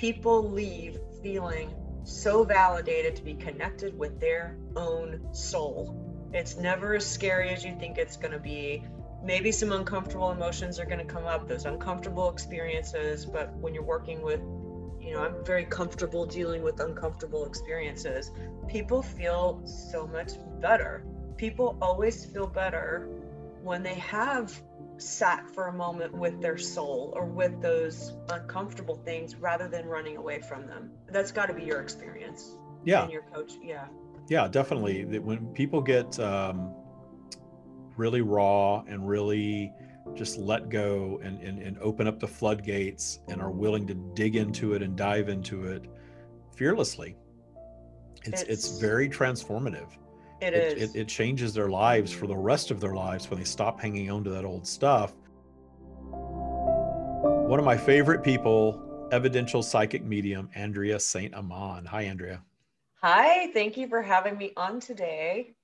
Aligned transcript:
people 0.00 0.50
leave 0.50 0.98
feeling 1.22 1.74
so 2.04 2.42
validated 2.42 3.14
to 3.14 3.22
be 3.22 3.34
connected 3.34 3.96
with 3.98 4.18
their 4.18 4.56
own 4.74 5.20
soul. 5.34 5.94
It's 6.32 6.56
never 6.56 6.94
as 6.94 7.04
scary 7.04 7.50
as 7.50 7.62
you 7.62 7.76
think 7.78 7.98
it's 7.98 8.16
going 8.16 8.32
to 8.32 8.38
be. 8.38 8.82
Maybe 9.22 9.52
some 9.52 9.72
uncomfortable 9.72 10.30
emotions 10.30 10.80
are 10.80 10.86
going 10.86 11.00
to 11.00 11.04
come 11.04 11.26
up, 11.26 11.46
those 11.46 11.66
uncomfortable 11.66 12.30
experiences, 12.30 13.26
but 13.26 13.54
when 13.58 13.74
you're 13.74 13.82
working 13.82 14.22
with, 14.22 14.40
you 15.02 15.12
know, 15.12 15.20
I'm 15.20 15.44
very 15.44 15.66
comfortable 15.66 16.24
dealing 16.24 16.62
with 16.62 16.80
uncomfortable 16.80 17.44
experiences. 17.44 18.30
People 18.68 19.02
feel 19.02 19.60
so 19.66 20.06
much 20.06 20.32
better. 20.62 21.04
People 21.36 21.76
always 21.82 22.24
feel 22.24 22.46
better 22.46 23.06
when 23.62 23.82
they 23.82 23.96
have 23.96 24.58
sat 25.00 25.48
for 25.50 25.68
a 25.68 25.72
moment 25.72 26.12
with 26.12 26.40
their 26.40 26.58
soul 26.58 27.12
or 27.16 27.24
with 27.24 27.60
those 27.60 28.12
uncomfortable 28.30 28.96
things 28.96 29.36
rather 29.36 29.68
than 29.68 29.86
running 29.86 30.16
away 30.16 30.40
from 30.40 30.66
them. 30.66 30.90
That's 31.08 31.32
got 31.32 31.46
to 31.46 31.54
be 31.54 31.64
your 31.64 31.80
experience. 31.80 32.56
Yeah. 32.84 33.02
And 33.02 33.12
your 33.12 33.22
coach. 33.22 33.54
Yeah. 33.62 33.86
Yeah, 34.28 34.48
definitely. 34.48 35.04
When 35.18 35.46
people 35.48 35.80
get 35.80 36.18
um, 36.20 36.72
really 37.96 38.20
raw 38.20 38.82
and 38.86 39.06
really 39.06 39.72
just 40.14 40.38
let 40.38 40.68
go 40.68 41.20
and, 41.22 41.40
and, 41.42 41.60
and 41.60 41.78
open 41.78 42.06
up 42.06 42.18
the 42.20 42.28
floodgates 42.28 43.20
and 43.28 43.40
are 43.40 43.50
willing 43.50 43.86
to 43.86 43.94
dig 44.14 44.36
into 44.36 44.74
it 44.74 44.82
and 44.82 44.96
dive 44.96 45.28
into 45.28 45.64
it 45.64 45.84
fearlessly, 46.56 47.16
it's, 48.24 48.42
it's, 48.42 48.68
it's 48.68 48.78
very 48.80 49.08
transformative. 49.08 49.88
It, 50.40 50.54
it 50.54 50.78
is. 50.78 50.94
It, 50.94 51.00
it 51.00 51.08
changes 51.08 51.52
their 51.52 51.68
lives 51.68 52.10
for 52.10 52.26
the 52.26 52.36
rest 52.36 52.70
of 52.70 52.80
their 52.80 52.94
lives 52.94 53.28
when 53.28 53.38
they 53.38 53.44
stop 53.44 53.80
hanging 53.80 54.10
on 54.10 54.24
to 54.24 54.30
that 54.30 54.44
old 54.44 54.66
stuff. 54.66 55.14
One 56.10 57.58
of 57.58 57.64
my 57.64 57.76
favorite 57.76 58.22
people, 58.22 59.08
evidential 59.12 59.62
psychic 59.62 60.04
medium, 60.04 60.48
Andrea 60.54 60.98
St. 60.98 61.34
Amand. 61.34 61.86
Hi, 61.88 62.02
Andrea. 62.02 62.42
Hi, 63.02 63.50
thank 63.52 63.76
you 63.76 63.88
for 63.88 64.02
having 64.02 64.38
me 64.38 64.52
on 64.56 64.78
today. 64.78 65.54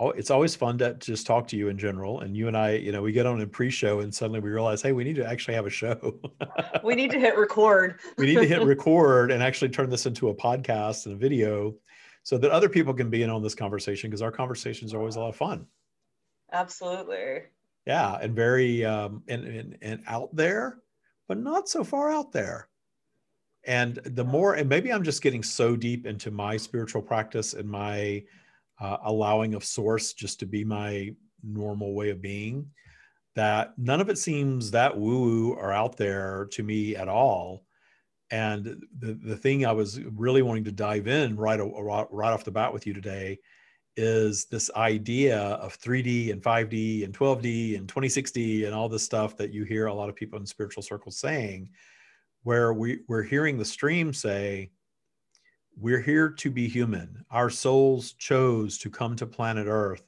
Oh, 0.00 0.10
it's 0.10 0.30
always 0.30 0.54
fun 0.54 0.78
to 0.78 0.94
just 0.94 1.26
talk 1.26 1.48
to 1.48 1.56
you 1.56 1.68
in 1.68 1.76
general. 1.76 2.20
And 2.20 2.36
you 2.36 2.46
and 2.46 2.56
I, 2.56 2.74
you 2.74 2.92
know, 2.92 3.02
we 3.02 3.10
get 3.10 3.26
on 3.26 3.40
a 3.40 3.46
pre-show 3.46 3.98
and 3.98 4.14
suddenly 4.14 4.38
we 4.38 4.48
realize, 4.48 4.80
hey, 4.80 4.92
we 4.92 5.02
need 5.02 5.16
to 5.16 5.26
actually 5.26 5.54
have 5.54 5.66
a 5.66 5.70
show. 5.70 6.20
we 6.84 6.94
need 6.94 7.10
to 7.10 7.18
hit 7.18 7.36
record. 7.36 7.98
we 8.16 8.26
need 8.26 8.36
to 8.36 8.46
hit 8.46 8.62
record 8.64 9.32
and 9.32 9.42
actually 9.42 9.70
turn 9.70 9.90
this 9.90 10.06
into 10.06 10.28
a 10.28 10.34
podcast 10.34 11.06
and 11.06 11.14
a 11.14 11.18
video 11.18 11.74
so 12.28 12.36
that 12.36 12.50
other 12.50 12.68
people 12.68 12.92
can 12.92 13.08
be 13.08 13.22
in 13.22 13.30
on 13.30 13.42
this 13.42 13.54
conversation 13.54 14.10
because 14.10 14.20
our 14.20 14.30
conversations 14.30 14.92
are 14.92 14.98
always 14.98 15.16
a 15.16 15.20
lot 15.20 15.30
of 15.30 15.36
fun. 15.36 15.66
Absolutely. 16.52 17.44
Yeah, 17.86 18.18
and 18.20 18.36
very 18.36 18.84
um, 18.84 19.22
and, 19.28 19.44
and 19.44 19.78
and 19.80 20.02
out 20.06 20.36
there, 20.36 20.80
but 21.26 21.38
not 21.38 21.70
so 21.70 21.82
far 21.82 22.12
out 22.12 22.30
there. 22.30 22.68
And 23.64 23.94
the 24.04 24.26
more, 24.26 24.56
and 24.56 24.68
maybe 24.68 24.92
I'm 24.92 25.04
just 25.04 25.22
getting 25.22 25.42
so 25.42 25.74
deep 25.74 26.04
into 26.04 26.30
my 26.30 26.58
spiritual 26.58 27.00
practice 27.00 27.54
and 27.54 27.66
my 27.66 28.24
uh, 28.78 28.98
allowing 29.04 29.54
of 29.54 29.64
source 29.64 30.12
just 30.12 30.38
to 30.40 30.46
be 30.46 30.64
my 30.64 31.14
normal 31.42 31.94
way 31.94 32.10
of 32.10 32.20
being 32.20 32.66
that 33.36 33.72
none 33.78 34.02
of 34.02 34.10
it 34.10 34.18
seems 34.18 34.70
that 34.72 34.94
woo 34.94 35.20
woo 35.20 35.52
or 35.54 35.72
out 35.72 35.96
there 35.96 36.46
to 36.50 36.62
me 36.62 36.94
at 36.94 37.08
all 37.08 37.64
and 38.30 38.84
the, 38.98 39.14
the 39.14 39.36
thing 39.36 39.64
I 39.64 39.72
was 39.72 40.00
really 40.00 40.42
wanting 40.42 40.64
to 40.64 40.72
dive 40.72 41.08
in 41.08 41.36
right, 41.36 41.60
right 41.60 42.32
off 42.32 42.44
the 42.44 42.50
bat 42.50 42.72
with 42.72 42.86
you 42.86 42.92
today 42.92 43.38
is 43.96 44.44
this 44.44 44.70
idea 44.76 45.38
of 45.38 45.78
3D 45.80 46.30
and 46.30 46.42
5D 46.42 47.04
and 47.04 47.16
12D 47.16 47.76
and 47.76 47.88
2060 47.88 48.64
and 48.64 48.74
all 48.74 48.88
this 48.88 49.02
stuff 49.02 49.36
that 49.36 49.52
you 49.52 49.64
hear 49.64 49.86
a 49.86 49.94
lot 49.94 50.08
of 50.08 50.14
people 50.14 50.38
in 50.38 50.46
spiritual 50.46 50.82
circles 50.82 51.18
saying, 51.18 51.68
where 52.44 52.72
we, 52.72 53.00
we're 53.08 53.22
hearing 53.22 53.58
the 53.58 53.64
stream 53.64 54.12
say, 54.12 54.70
We're 55.76 56.00
here 56.00 56.30
to 56.30 56.50
be 56.50 56.68
human. 56.68 57.24
Our 57.30 57.50
souls 57.50 58.12
chose 58.12 58.78
to 58.78 58.90
come 58.90 59.16
to 59.16 59.26
planet 59.26 59.66
Earth 59.68 60.02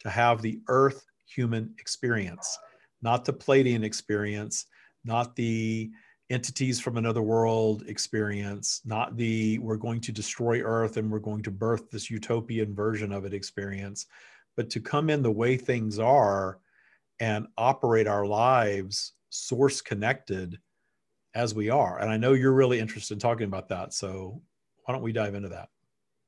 to 0.00 0.10
have 0.10 0.42
the 0.42 0.60
Earth 0.68 1.06
human 1.26 1.74
experience, 1.78 2.58
not 3.00 3.24
the 3.24 3.32
Pleiadian 3.32 3.84
experience, 3.84 4.66
not 5.04 5.36
the 5.36 5.90
entities 6.30 6.80
from 6.80 6.96
another 6.96 7.22
world 7.22 7.84
experience, 7.86 8.80
not 8.84 9.16
the 9.16 9.58
we're 9.58 9.76
going 9.76 10.00
to 10.00 10.12
destroy 10.12 10.60
Earth 10.60 10.96
and 10.96 11.10
we're 11.10 11.18
going 11.18 11.42
to 11.42 11.50
birth 11.50 11.90
this 11.90 12.10
utopian 12.10 12.74
version 12.74 13.12
of 13.12 13.24
it 13.24 13.32
experience, 13.32 14.06
but 14.56 14.70
to 14.70 14.80
come 14.80 15.10
in 15.10 15.22
the 15.22 15.30
way 15.30 15.56
things 15.56 15.98
are 15.98 16.58
and 17.20 17.46
operate 17.56 18.06
our 18.06 18.26
lives 18.26 19.12
source 19.30 19.80
connected 19.80 20.58
as 21.34 21.54
we 21.54 21.70
are. 21.70 21.98
And 21.98 22.10
I 22.10 22.16
know 22.16 22.32
you're 22.32 22.52
really 22.52 22.80
interested 22.80 23.14
in 23.14 23.20
talking 23.20 23.46
about 23.46 23.68
that. 23.68 23.92
So 23.92 24.40
why 24.84 24.94
don't 24.94 25.02
we 25.02 25.12
dive 25.12 25.34
into 25.34 25.50
that? 25.50 25.68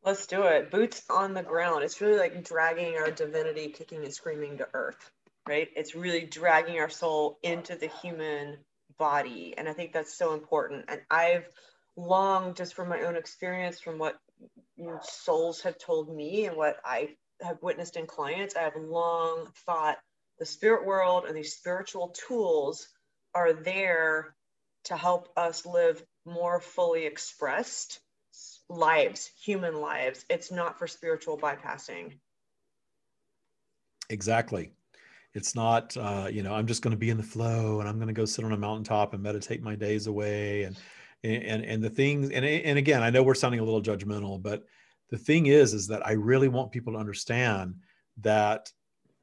Let's 0.05 0.27
do 0.27 0.43
it. 0.45 0.71
Boots 0.71 1.03
on 1.11 1.35
the 1.35 1.43
ground. 1.43 1.83
It's 1.83 2.01
really 2.01 2.19
like 2.19 2.45
dragging 2.45 2.97
our 2.97 3.11
divinity 3.11 3.69
kicking 3.69 4.05
and 4.05 4.15
screaming 4.15 4.59
to 4.59 4.69
earth, 4.75 5.11
right? 5.49 5.69
It's 5.75 5.95
really 5.95 6.25
dragging 6.25 6.79
our 6.79 6.89
soul 6.89 7.39
into 7.43 7.75
the 7.75 7.89
human 7.89 8.59
body. 8.99 9.55
And 9.57 9.69
I 9.69 9.73
think 9.73 9.93
that's 9.93 10.17
so 10.17 10.35
important. 10.35 10.87
And 10.89 11.01
I've 11.11 11.49
long, 11.97 12.55
just 12.55 12.75
from 12.75 12.89
my 12.89 13.03
own 13.03 13.17
experience, 13.17 13.81
from 13.81 13.99
what 13.99 14.19
souls 15.03 15.63
have 15.63 15.79
told 15.79 16.15
me 16.15 16.47
and 16.47 16.57
what 16.57 16.77
I 16.85 17.17
have 17.43 17.63
witnessed 17.63 17.97
in 17.97 18.07
clients, 18.07 18.57
I 18.57 18.63
have 18.63 18.77
long 18.77 19.49
thought 19.67 19.99
the 20.39 20.47
spirit 20.47 20.87
world 20.87 21.25
and 21.27 21.37
these 21.37 21.55
spiritual 21.55 22.15
tools 22.29 22.89
are 23.35 23.53
there 23.53 24.35
to 24.85 24.97
help 24.97 25.29
us 25.37 25.67
live 25.67 26.03
more 26.25 26.61
fully 26.61 27.07
expressed 27.07 28.01
lives, 28.69 29.31
human 29.43 29.81
lives. 29.81 30.25
It's 30.29 30.53
not 30.53 30.79
for 30.79 30.87
spiritual 30.87 31.39
bypassing. 31.39 32.19
Exactly 34.09 34.73
it's 35.39 35.55
not 35.55 35.97
uh, 35.97 36.29
you 36.31 36.43
know 36.43 36.53
i'm 36.53 36.67
just 36.67 36.83
going 36.83 36.91
to 36.91 36.99
be 36.99 37.11
in 37.11 37.17
the 37.17 37.23
flow 37.23 37.79
and 37.79 37.89
i'm 37.89 37.95
going 37.95 38.09
to 38.09 38.13
go 38.13 38.25
sit 38.25 38.45
on 38.45 38.53
a 38.53 38.57
mountaintop 38.57 39.15
and 39.15 39.23
meditate 39.23 39.63
my 39.63 39.77
days 39.77 40.09
away 40.09 40.65
and 40.65 40.77
and 41.23 41.65
and 41.65 41.83
the 41.83 41.89
things 41.89 42.31
and 42.31 42.45
and 42.45 42.77
again 42.77 43.03
i 43.03 43.09
know 43.09 43.23
we're 43.23 43.35
sounding 43.35 43.61
a 43.61 43.65
little 43.65 43.81
judgmental 43.81 44.43
but 44.43 44.65
the 45.11 45.17
thing 45.17 45.47
is 45.47 45.73
is 45.75 45.87
that 45.87 46.05
i 46.07 46.13
really 46.13 46.49
want 46.49 46.73
people 46.73 46.93
to 46.93 46.99
understand 46.99 47.77
that 48.19 48.71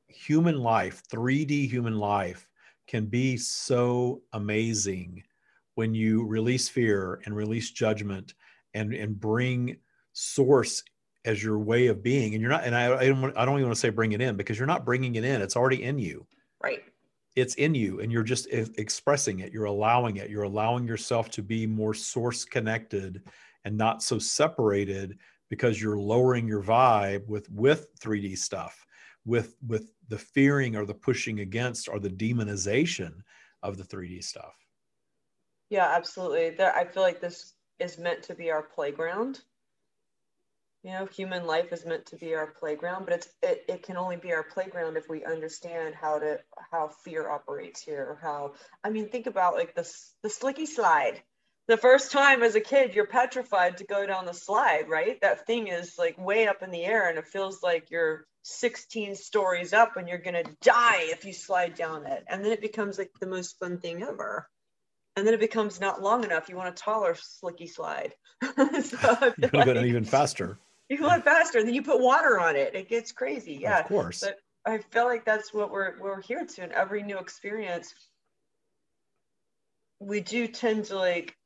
human 0.07 0.57
life 0.57 1.03
3d 1.11 1.69
human 1.69 1.97
life 1.97 2.47
can 2.87 3.05
be 3.05 3.35
so 3.35 4.21
amazing 4.33 5.21
when 5.75 5.93
you 5.93 6.25
release 6.25 6.69
fear 6.69 7.21
and 7.25 7.35
release 7.35 7.71
judgment 7.71 8.33
and 8.73 8.93
and 8.93 9.19
bring 9.19 9.77
source 10.13 10.81
as 11.25 11.43
your 11.43 11.57
way 11.57 11.87
of 11.87 12.03
being 12.03 12.33
and 12.33 12.41
you're 12.41 12.51
not 12.51 12.63
and 12.63 12.75
I, 12.75 12.95
I 12.95 13.07
don't 13.07 13.37
I 13.37 13.45
don't 13.45 13.55
even 13.55 13.67
want 13.67 13.75
to 13.75 13.79
say 13.79 13.89
bring 13.89 14.11
it 14.11 14.21
in 14.21 14.37
because 14.37 14.57
you're 14.57 14.67
not 14.67 14.85
bringing 14.85 15.15
it 15.15 15.23
in 15.23 15.41
it's 15.41 15.55
already 15.55 15.83
in 15.83 15.99
you. 15.99 16.25
Right. 16.63 16.83
It's 17.35 17.55
in 17.55 17.75
you 17.75 17.99
and 17.99 18.11
you're 18.11 18.23
just 18.23 18.47
expressing 18.47 19.39
it 19.39 19.51
you're 19.51 19.65
allowing 19.65 20.17
it 20.17 20.29
you're 20.29 20.43
allowing 20.43 20.87
yourself 20.87 21.29
to 21.31 21.41
be 21.41 21.65
more 21.67 21.93
source 21.93 22.45
connected 22.45 23.23
and 23.65 23.75
not 23.75 24.03
so 24.03 24.19
separated 24.19 25.17
because 25.49 25.81
you're 25.81 25.99
lowering 25.99 26.47
your 26.47 26.63
vibe 26.63 27.27
with 27.27 27.49
with 27.49 27.87
3d 27.99 28.37
stuff 28.37 28.85
with 29.25 29.55
with 29.67 29.91
the 30.07 30.17
fearing 30.17 30.75
or 30.75 30.85
the 30.85 30.93
pushing 30.93 31.39
against 31.39 31.89
or 31.89 31.99
the 31.99 32.09
demonization 32.09 33.11
of 33.63 33.77
the 33.77 33.83
3d 33.83 34.23
stuff. 34.23 34.55
Yeah 35.69 35.91
absolutely. 35.93 36.51
There 36.51 36.73
i 36.75 36.85
feel 36.85 37.03
like 37.03 37.19
this 37.19 37.55
is 37.79 37.97
meant 37.97 38.21
to 38.23 38.35
be 38.35 38.51
our 38.51 38.61
playground 38.61 39.41
you 40.85 40.91
know 40.91 41.07
human 41.07 41.47
life 41.47 41.73
is 41.73 41.83
meant 41.83 42.05
to 42.05 42.15
be 42.15 42.35
our 42.35 42.45
playground 42.45 43.05
but 43.05 43.15
it's 43.15 43.27
it, 43.41 43.65
it 43.67 43.83
can 43.83 43.97
only 43.97 44.17
be 44.17 44.31
our 44.31 44.43
playground 44.43 44.97
if 44.97 45.09
we 45.09 45.25
understand 45.25 45.95
how 45.95 46.19
to 46.19 46.39
how 46.71 46.89
fear 47.03 47.27
operates 47.27 47.81
here 47.81 48.05
or 48.07 48.19
how 48.21 48.53
i 48.83 48.89
mean 48.91 49.09
think 49.09 49.25
about 49.25 49.55
like 49.55 49.75
this 49.75 50.13
the 50.21 50.29
slicky 50.29 50.65
slide. 50.65 51.21
The 51.67 51.77
first 51.77 52.11
time 52.11 52.43
as 52.43 52.53
a 52.53 52.61
kid 52.61 52.93
you're 52.93 53.07
petrified 53.07 53.77
to 53.77 53.85
go 53.85 54.05
down 54.05 54.27
the 54.27 54.33
slide 54.35 54.87
right? 54.87 55.19
That 55.21 55.47
thing 55.47 55.67
is 55.67 55.97
like 55.97 56.23
way 56.23 56.47
up 56.47 56.61
in 56.61 56.69
the 56.69 56.85
air 56.85 57.09
and 57.09 57.17
it 57.17 57.27
feels 57.27 57.63
like 57.63 57.89
you're 57.89 58.27
16 58.43 59.15
stories 59.15 59.73
up 59.73 59.97
and 59.97 60.07
you're 60.07 60.19
going 60.19 60.43
to 60.43 60.55
die 60.61 61.05
if 61.05 61.25
you 61.25 61.33
slide 61.33 61.73
down 61.73 62.05
it. 62.05 62.23
And 62.29 62.45
then 62.45 62.51
it 62.51 62.61
becomes 62.61 62.99
like 62.99 63.09
the 63.19 63.25
most 63.25 63.57
fun 63.57 63.79
thing 63.79 64.03
ever. 64.03 64.47
And 65.15 65.25
then 65.25 65.33
it 65.33 65.39
becomes 65.39 65.81
not 65.81 66.03
long 66.03 66.23
enough. 66.23 66.47
You 66.47 66.55
want 66.55 66.69
a 66.69 66.83
taller 66.83 67.15
slicky 67.15 67.65
slide. 67.65 68.13
So 68.83 69.33
you 69.37 69.49
like, 69.51 69.65
go 69.65 69.81
even 69.81 70.03
faster 70.03 70.59
you 70.89 70.97
go 70.97 71.19
faster 71.21 71.59
and 71.59 71.67
then 71.67 71.75
you 71.75 71.81
put 71.81 71.99
water 71.99 72.39
on 72.39 72.55
it. 72.55 72.75
It 72.75 72.89
gets 72.89 73.11
crazy 73.11 73.59
yeah. 73.61 73.79
of 73.79 73.85
course. 73.85 74.21
But 74.21 74.37
i 74.67 74.79
feel 74.79 75.05
like 75.05 75.25
that's 75.25 75.53
what 75.53 75.71
we're 75.71 75.99
we're 75.99 76.21
here 76.21 76.43
to 76.43 76.63
in 76.63 76.71
every 76.71 77.03
new 77.03 77.19
experience 77.19 77.93
we 79.99 80.21
do 80.21 80.47
tend 80.47 80.85
to 80.85 80.95
like 80.95 81.37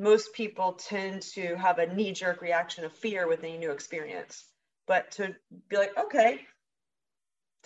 most 0.00 0.34
people 0.34 0.72
tend 0.72 1.22
to 1.22 1.54
have 1.56 1.78
a 1.78 1.94
knee-jerk 1.94 2.42
reaction 2.42 2.84
of 2.84 2.92
fear 2.92 3.26
with 3.26 3.42
any 3.44 3.56
new 3.56 3.70
experience. 3.70 4.44
But 4.86 5.10
to 5.12 5.34
be 5.68 5.76
like 5.76 5.96
okay 5.98 6.40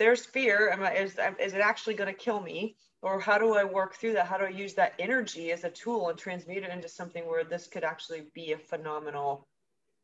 there's 0.00 0.24
fear. 0.24 0.70
Am 0.70 0.82
I, 0.82 0.94
is, 0.94 1.16
is 1.38 1.52
it 1.52 1.60
actually 1.60 1.94
going 1.94 2.12
to 2.12 2.18
kill 2.18 2.40
me? 2.40 2.74
Or 3.02 3.20
how 3.20 3.38
do 3.38 3.54
I 3.54 3.64
work 3.64 3.94
through 3.94 4.14
that? 4.14 4.26
How 4.26 4.38
do 4.38 4.46
I 4.46 4.48
use 4.48 4.74
that 4.74 4.94
energy 4.98 5.52
as 5.52 5.62
a 5.64 5.70
tool 5.70 6.08
and 6.08 6.18
transmute 6.18 6.64
it 6.64 6.70
into 6.70 6.88
something 6.88 7.26
where 7.26 7.44
this 7.44 7.66
could 7.66 7.84
actually 7.84 8.24
be 8.34 8.52
a 8.52 8.58
phenomenal, 8.58 9.46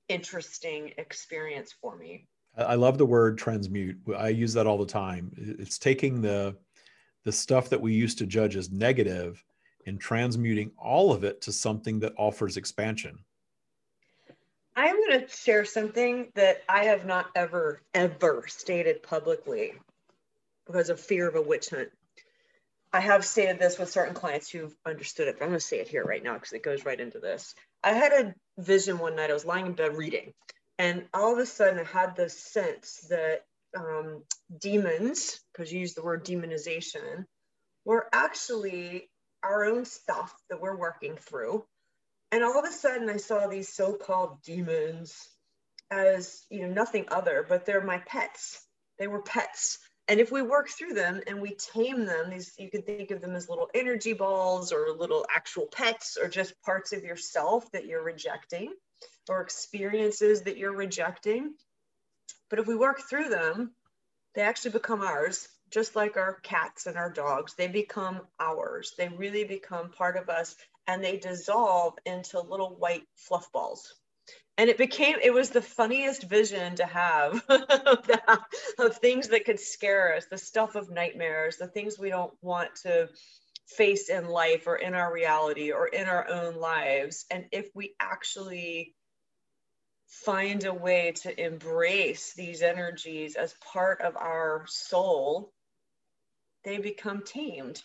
interesting 0.09 0.93
experience 0.99 1.75
for 1.81 1.97
me? 1.97 2.27
I 2.57 2.75
love 2.75 2.97
the 2.97 3.07
word 3.07 3.37
transmute. 3.37 3.99
I 4.17 4.29
use 4.29 4.55
that 4.55 4.67
all 4.67 4.79
the 4.79 4.87
time. 4.87 5.31
It's 5.37 5.79
taking 5.79 6.23
the 6.23 6.57
the 7.25 7.33
stuff 7.33 7.69
that 7.71 7.81
we 7.81 7.93
used 7.93 8.19
to 8.19 8.27
judge 8.27 8.55
as 8.55 8.71
negative 8.71 9.45
and 9.85 10.01
transmuting 10.01 10.71
all 10.79 11.13
of 11.13 11.25
it 11.25 11.41
to 11.43 11.53
something 11.53 11.99
that 12.01 12.13
offers 12.17 12.57
expansion. 12.57 13.19
I'm 14.77 14.95
going 14.95 15.21
to 15.21 15.29
share 15.29 15.65
something 15.65 16.31
that 16.35 16.63
I 16.69 16.85
have 16.85 17.05
not 17.05 17.27
ever, 17.35 17.83
ever 17.95 18.45
stated 18.47 19.03
publicly 19.03 19.73
because 20.67 20.89
of 20.89 21.01
fear 21.01 21.27
of 21.27 21.35
a 21.35 21.43
witch 21.43 21.71
hunt. 21.71 21.89
I 22.93 23.01
have 23.01 23.25
stated 23.25 23.59
this 23.59 23.79
with 23.79 23.91
certain 23.91 24.15
clients 24.15 24.49
who've 24.49 24.77
understood 24.85 25.29
it, 25.29 25.39
but 25.39 25.45
I'm 25.45 25.51
going 25.51 25.61
to 25.61 25.67
say 25.67 25.81
it 25.81 25.89
here 25.89 26.05
right 26.05 26.23
now 26.23 26.35
because 26.35 26.53
it 26.53 26.63
goes 26.63 26.85
right 26.85 27.01
into 27.01 27.19
this. 27.19 27.55
I 27.83 27.93
had 27.93 28.13
a 28.13 28.35
vision 28.59 28.99
one 28.99 29.17
night. 29.17 29.31
I 29.31 29.35
was 29.35 29.45
lying 29.45 29.67
in 29.67 29.73
bed 29.73 29.97
reading, 29.97 30.33
and 30.79 31.07
all 31.15 31.33
of 31.33 31.39
a 31.39 31.47
sudden 31.47 31.79
I 31.79 31.85
had 31.85 32.17
this 32.17 32.39
sense 32.39 33.07
that 33.11 33.45
um, 33.77 34.23
demons, 34.61 35.41
because 35.53 35.73
you 35.73 35.81
use 35.81 35.95
the 35.95 36.03
word 36.03 36.25
demonization, 36.25 37.25
were 37.85 38.07
actually 38.13 39.09
our 39.43 39.65
own 39.65 39.85
stuff 39.85 40.35
that 40.51 40.61
we're 40.61 40.77
working 40.77 41.17
through. 41.17 41.65
And 42.33 42.43
all 42.43 42.59
of 42.59 42.65
a 42.65 42.73
sudden 42.73 43.09
I 43.09 43.19
saw 43.19 43.47
these 43.47 43.69
so-called 43.69 44.43
demons 44.43 45.29
as 45.91 46.45
you 46.51 46.63
know 46.63 46.73
nothing 46.73 47.07
other, 47.09 47.47
but 47.49 47.65
they're 47.65 47.85
my 47.85 47.99
pets. 47.99 48.61
They 48.99 49.07
were 49.07 49.23
pets 49.23 49.79
and 50.09 50.21
if 50.21 50.31
we 50.31 50.43
work 50.43 50.69
through 50.69 50.95
them 50.95 51.21
and 51.27 51.41
we 51.41 51.57
tame 51.57 52.05
them 52.07 52.31
these 52.31 52.53
you 52.59 52.71
could 52.71 52.87
think 52.87 53.11
of 53.11 53.21
them 53.21 53.35
as 53.35 53.49
little 53.49 53.69
energy 53.75 54.13
balls 54.13 54.73
or 54.73 54.91
little 54.97 55.27
actual 55.35 55.67
pets 55.67 56.17
or 56.21 56.29
just 56.29 56.61
parts 56.63 56.93
of 56.93 57.05
yourself 57.05 57.71
that 57.73 57.87
you're 57.87 58.03
rejecting 58.03 58.73
or 59.29 59.41
experiences 59.41 60.43
that 60.43 60.57
you're 60.57 60.75
rejecting. 60.75 61.55
But 62.49 62.61
if 62.61 62.67
we 62.67 62.77
work 62.77 63.01
through 63.01 63.29
them 63.29 63.73
they 64.35 64.43
actually 64.43 64.73
become 64.73 65.01
ours 65.01 65.49
just 65.71 65.97
like 65.97 66.17
our 66.17 66.35
cats 66.43 66.87
and 66.87 66.97
our 66.97 67.11
dogs. 67.11 67.55
They 67.55 67.67
become 67.67 68.21
ours. 68.39 68.93
They 68.97 69.09
really 69.09 69.45
become 69.45 69.91
part 69.91 70.17
of 70.17 70.29
us 70.29 70.55
and 70.87 71.03
they 71.03 71.17
dissolve 71.17 71.95
into 72.05 72.41
little 72.41 72.77
white 72.77 73.03
fluff 73.17 73.51
balls 73.51 73.93
and 74.59 74.71
it 74.71 74.79
became 74.79 75.17
it 75.23 75.35
was 75.35 75.51
the 75.51 75.63
funniest 75.63 76.25
vision 76.25 76.77
to 76.77 76.87
have 76.87 77.45
of, 78.79 78.97
things 78.97 79.29
that 79.29 79.45
could 79.45 79.61
scare 79.61 80.15
us 80.17 80.27
the 80.27 80.39
stuff 80.39 80.75
of 80.75 80.91
nightmares 80.91 81.57
the 81.57 81.67
things 81.67 81.99
we 81.99 82.11
don't 82.11 82.33
want 82.43 82.75
to 82.75 83.09
face 83.67 84.09
in 84.09 84.29
life 84.29 84.67
or 84.67 84.77
in 84.77 84.95
our 84.95 85.13
reality 85.13 85.73
or 85.73 85.89
in 85.89 86.07
our 86.07 86.29
own 86.29 86.57
lives. 86.57 87.27
And 87.31 87.47
if 87.51 87.69
we 87.75 87.95
actually 88.01 88.95
find 90.07 90.65
a 90.65 90.73
way 90.73 91.13
to 91.23 91.45
embrace 91.45 92.33
these 92.35 92.63
energies 92.63 93.35
as 93.35 93.55
part 93.73 94.01
of 94.01 94.17
our 94.17 94.65
soul 94.69 95.53
they 96.65 96.79
become 96.79 97.23
tamed 97.25 97.83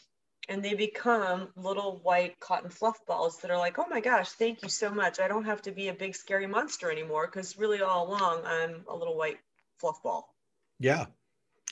and 0.51 0.61
they 0.61 0.73
become 0.73 1.47
little 1.55 2.01
white 2.03 2.37
cotton 2.41 2.69
fluff 2.69 2.99
balls 3.07 3.37
that 3.37 3.49
are 3.49 3.57
like, 3.57 3.79
oh 3.79 3.85
my 3.89 4.01
gosh, 4.01 4.31
thank 4.31 4.61
you 4.61 4.67
so 4.67 4.91
much. 4.93 5.17
I 5.21 5.29
don't 5.29 5.45
have 5.45 5.61
to 5.61 5.71
be 5.71 5.87
a 5.87 5.93
big 5.93 6.13
scary 6.13 6.45
monster 6.45 6.91
anymore 6.91 7.27
because 7.27 7.57
really 7.57 7.81
all 7.81 8.09
along 8.09 8.41
I'm 8.45 8.83
a 8.89 8.95
little 8.95 9.17
white 9.17 9.37
fluff 9.79 10.03
ball. 10.03 10.35
Yeah. 10.77 11.05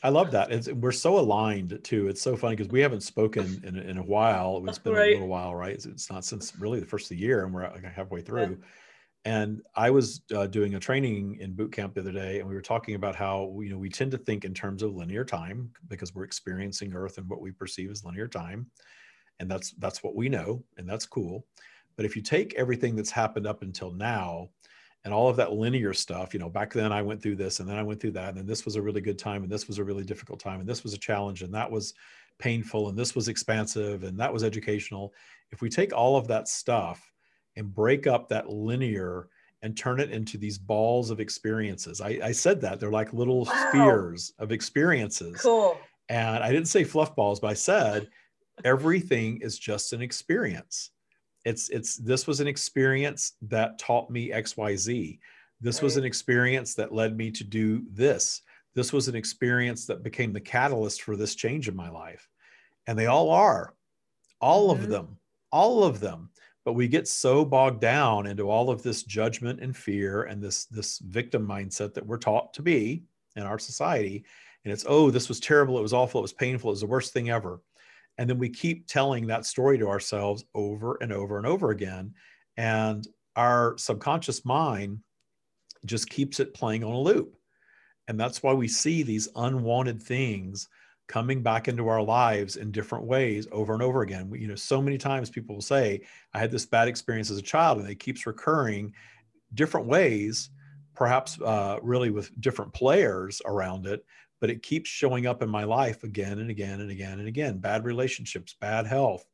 I 0.01 0.07
love 0.07 0.31
that. 0.31 0.53
It's, 0.53 0.69
we're 0.69 0.93
so 0.93 1.19
aligned 1.19 1.77
too. 1.83 2.07
It's 2.07 2.21
so 2.21 2.37
funny 2.37 2.55
because 2.55 2.71
we 2.71 2.79
haven't 2.79 3.03
spoken 3.03 3.61
in, 3.65 3.75
in 3.75 3.97
a 3.97 4.03
while. 4.03 4.63
It's 4.69 4.79
been 4.79 4.93
right. 4.93 5.09
a 5.09 5.13
little 5.15 5.27
while, 5.27 5.53
right? 5.53 5.73
It's, 5.73 5.85
it's, 5.85 6.09
not 6.09 6.23
since 6.23 6.53
really 6.57 6.79
the 6.79 6.85
first 6.85 7.11
of 7.11 7.17
the 7.17 7.21
year 7.21 7.43
and 7.43 7.53
we're 7.53 7.69
like 7.69 7.83
halfway 7.83 8.21
through. 8.21 8.59
Yeah. 8.61 8.67
And 9.25 9.61
I 9.75 9.89
was 9.89 10.21
uh, 10.33 10.47
doing 10.47 10.75
a 10.75 10.79
training 10.79 11.37
in 11.41 11.53
boot 11.53 11.73
camp 11.73 11.93
the 11.93 12.01
other 12.01 12.11
day, 12.11 12.39
and 12.39 12.47
we 12.47 12.55
were 12.55 12.61
talking 12.61 12.95
about 12.95 13.15
how 13.15 13.53
you 13.61 13.69
know 13.69 13.77
we 13.77 13.89
tend 13.89 14.11
to 14.11 14.17
think 14.17 14.45
in 14.45 14.53
terms 14.53 14.81
of 14.81 14.95
linear 14.95 15.25
time 15.25 15.71
because 15.89 16.15
we're 16.15 16.23
experiencing 16.23 16.93
Earth 16.93 17.17
and 17.17 17.27
what 17.27 17.41
we 17.41 17.51
perceive 17.51 17.91
as 17.91 18.05
linear 18.05 18.27
time, 18.27 18.67
and 19.39 19.51
that's 19.51 19.71
that's 19.79 20.03
what 20.03 20.15
we 20.15 20.29
know, 20.29 20.63
and 20.77 20.87
that's 20.87 21.05
cool. 21.05 21.45
But 21.97 22.05
if 22.05 22.15
you 22.15 22.21
take 22.21 22.53
everything 22.55 22.95
that's 22.95 23.11
happened 23.11 23.45
up 23.45 23.61
until 23.61 23.91
now, 23.91 24.49
and 25.03 25.13
all 25.13 25.27
of 25.27 25.35
that 25.35 25.51
linear 25.51 25.93
stuff, 25.93 26.33
you 26.33 26.39
know, 26.39 26.49
back 26.49 26.71
then 26.71 26.93
I 26.93 27.01
went 27.01 27.21
through 27.21 27.35
this, 27.35 27.59
and 27.59 27.67
then 27.67 27.77
I 27.77 27.83
went 27.83 27.99
through 27.99 28.11
that, 28.11 28.29
and 28.29 28.37
then 28.37 28.47
this 28.47 28.63
was 28.63 28.77
a 28.77 28.81
really 28.81 29.01
good 29.01 29.19
time, 29.19 29.43
and 29.43 29.51
this 29.51 29.67
was 29.67 29.79
a 29.79 29.83
really 29.83 30.05
difficult 30.05 30.39
time, 30.39 30.61
and 30.61 30.69
this 30.69 30.83
was 30.83 30.93
a 30.93 30.97
challenge, 30.97 31.41
and 31.41 31.53
that 31.53 31.69
was 31.69 31.93
painful, 32.37 32.87
and 32.87 32.97
this 32.97 33.15
was 33.15 33.27
expansive, 33.27 34.03
and 34.03 34.17
that 34.17 34.31
was 34.31 34.45
educational. 34.45 35.13
If 35.51 35.61
we 35.61 35.69
take 35.69 35.93
all 35.93 36.15
of 36.15 36.27
that 36.29 36.47
stuff 36.47 37.08
and 37.59 37.75
break 37.75 38.07
up 38.07 38.29
that 38.29 38.49
linear 38.49 39.27
and 39.61 39.77
turn 39.77 39.99
it 39.99 40.11
into 40.11 40.37
these 40.37 40.57
balls 40.57 41.11
of 41.11 41.19
experiences. 41.19 41.99
I, 41.99 42.19
I 42.23 42.31
said 42.31 42.61
that 42.61 42.79
they're 42.79 42.89
like 42.89 43.13
little 43.13 43.43
wow. 43.43 43.67
spheres 43.69 44.33
of 44.39 44.51
experiences. 44.51 45.41
Cool. 45.41 45.77
And 46.07 46.41
I 46.41 46.51
didn't 46.51 46.69
say 46.69 46.85
fluff 46.85 47.15
balls, 47.15 47.41
but 47.41 47.49
I 47.49 47.53
said 47.53 48.07
everything 48.63 49.41
is 49.41 49.59
just 49.59 49.93
an 49.93 50.01
experience. 50.01 50.91
It's 51.45 51.69
it's 51.69 51.97
this 51.97 52.25
was 52.25 52.39
an 52.39 52.47
experience 52.47 53.33
that 53.43 53.77
taught 53.77 54.09
me 54.09 54.31
XYZ. 54.31 55.19
This 55.61 55.77
right. 55.77 55.83
was 55.83 55.97
an 55.97 56.05
experience 56.05 56.73
that 56.75 56.93
led 56.93 57.17
me 57.17 57.31
to 57.31 57.43
do 57.43 57.83
this. 57.91 58.41
This 58.75 58.93
was 58.93 59.07
an 59.07 59.15
experience 59.15 59.85
that 59.87 60.03
became 60.03 60.31
the 60.31 60.39
catalyst 60.39 61.01
for 61.01 61.17
this 61.17 61.35
change 61.35 61.67
in 61.67 61.75
my 61.75 61.89
life. 61.89 62.27
And 62.87 62.97
they 62.97 63.07
all 63.07 63.29
are. 63.29 63.73
All 64.39 64.73
mm-hmm. 64.73 64.83
of 64.83 64.89
them. 64.89 65.17
All 65.51 65.83
of 65.83 65.99
them 65.99 66.29
but 66.69 66.73
we 66.73 66.87
get 66.87 67.07
so 67.07 67.43
bogged 67.43 67.81
down 67.81 68.27
into 68.27 68.47
all 68.47 68.69
of 68.69 68.83
this 68.83 69.01
judgment 69.01 69.59
and 69.59 69.75
fear 69.75 70.25
and 70.25 70.39
this 70.39 70.65
this 70.65 70.99
victim 70.99 71.43
mindset 71.43 71.95
that 71.95 72.05
we're 72.05 72.15
taught 72.15 72.53
to 72.53 72.61
be 72.61 73.01
in 73.35 73.41
our 73.41 73.57
society. 73.57 74.23
And 74.63 74.71
it's 74.71 74.85
oh 74.87 75.09
this 75.09 75.27
was 75.29 75.39
terrible. 75.39 75.79
It 75.79 75.81
was 75.81 75.93
awful. 75.93 76.19
It 76.19 76.29
was 76.29 76.33
painful. 76.33 76.69
It 76.69 76.73
was 76.73 76.81
the 76.81 76.85
worst 76.85 77.11
thing 77.11 77.31
ever. 77.31 77.59
And 78.19 78.29
then 78.29 78.37
we 78.37 78.49
keep 78.49 78.85
telling 78.85 79.25
that 79.25 79.47
story 79.47 79.79
to 79.79 79.87
ourselves 79.87 80.45
over 80.53 80.99
and 81.01 81.11
over 81.11 81.39
and 81.39 81.47
over 81.47 81.71
again. 81.71 82.13
And 82.55 83.07
our 83.35 83.75
subconscious 83.79 84.45
mind 84.45 84.99
just 85.87 86.07
keeps 86.07 86.39
it 86.39 86.53
playing 86.53 86.83
on 86.83 86.93
a 86.93 86.99
loop. 86.99 87.35
And 88.07 88.19
that's 88.19 88.43
why 88.43 88.53
we 88.53 88.67
see 88.67 89.01
these 89.01 89.27
unwanted 89.35 90.03
things 90.03 90.67
coming 91.09 91.41
back 91.41 91.67
into 91.67 91.87
our 91.87 92.03
lives 92.03 92.55
in 92.55 92.71
different 92.71 93.03
ways 93.03 93.47
over 93.51 93.73
and 93.73 93.81
over 93.81 94.03
again. 94.03 94.31
You 94.33 94.47
know, 94.47 94.55
so 94.55 94.79
many 94.79 94.97
times 94.97 95.29
people 95.31 95.55
will 95.55 95.61
say, 95.61 96.01
I 96.33 96.39
had 96.39 96.51
this 96.51 96.67
bad 96.67 96.87
experience 96.87 97.31
as 97.31 97.39
a 97.39 97.41
child, 97.41 97.79
and 97.79 97.89
it 97.89 97.99
keeps 97.99 98.27
recurring 98.27 98.93
different 99.55 99.87
ways, 99.87 100.51
perhaps 100.95 101.41
uh, 101.41 101.79
really 101.81 102.11
with 102.11 102.39
different 102.39 102.71
players 102.73 103.41
around 103.45 103.87
it, 103.87 104.05
but 104.39 104.51
it 104.51 104.61
keeps 104.61 104.87
showing 104.87 105.25
up 105.25 105.41
in 105.41 105.49
my 105.49 105.63
life 105.63 106.03
again 106.03 106.37
and 106.37 106.51
again 106.51 106.79
and 106.79 106.91
again 106.91 107.17
and 107.17 107.27
again. 107.27 107.57
Bad 107.57 107.85
relationships, 107.85 108.55
bad 108.61 108.85
health, 108.85 109.25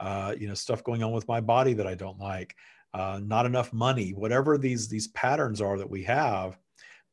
uh, 0.00 0.34
you 0.36 0.48
know, 0.48 0.54
stuff 0.54 0.82
going 0.82 1.04
on 1.04 1.12
with 1.12 1.28
my 1.28 1.40
body 1.40 1.74
that 1.74 1.86
I 1.86 1.94
don't 1.94 2.18
like, 2.18 2.56
uh, 2.92 3.20
not 3.22 3.46
enough 3.46 3.72
money, 3.72 4.10
whatever 4.14 4.58
these 4.58 4.88
these 4.88 5.08
patterns 5.08 5.60
are 5.60 5.78
that 5.78 5.88
we 5.88 6.02
have. 6.02 6.58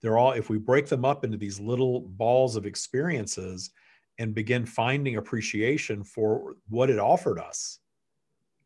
They're 0.01 0.17
all, 0.17 0.31
if 0.31 0.50
we 0.50 0.57
break 0.57 0.88
them 0.88 1.05
up 1.05 1.24
into 1.24 1.38
these 1.38 1.59
little 1.59 2.01
balls 2.01 2.55
of 2.55 2.65
experiences, 2.65 3.71
and 4.19 4.33
begin 4.33 4.65
finding 4.65 5.17
appreciation 5.17 6.03
for 6.03 6.55
what 6.69 6.89
it 6.89 7.00
offered 7.00 7.39
us 7.39 7.79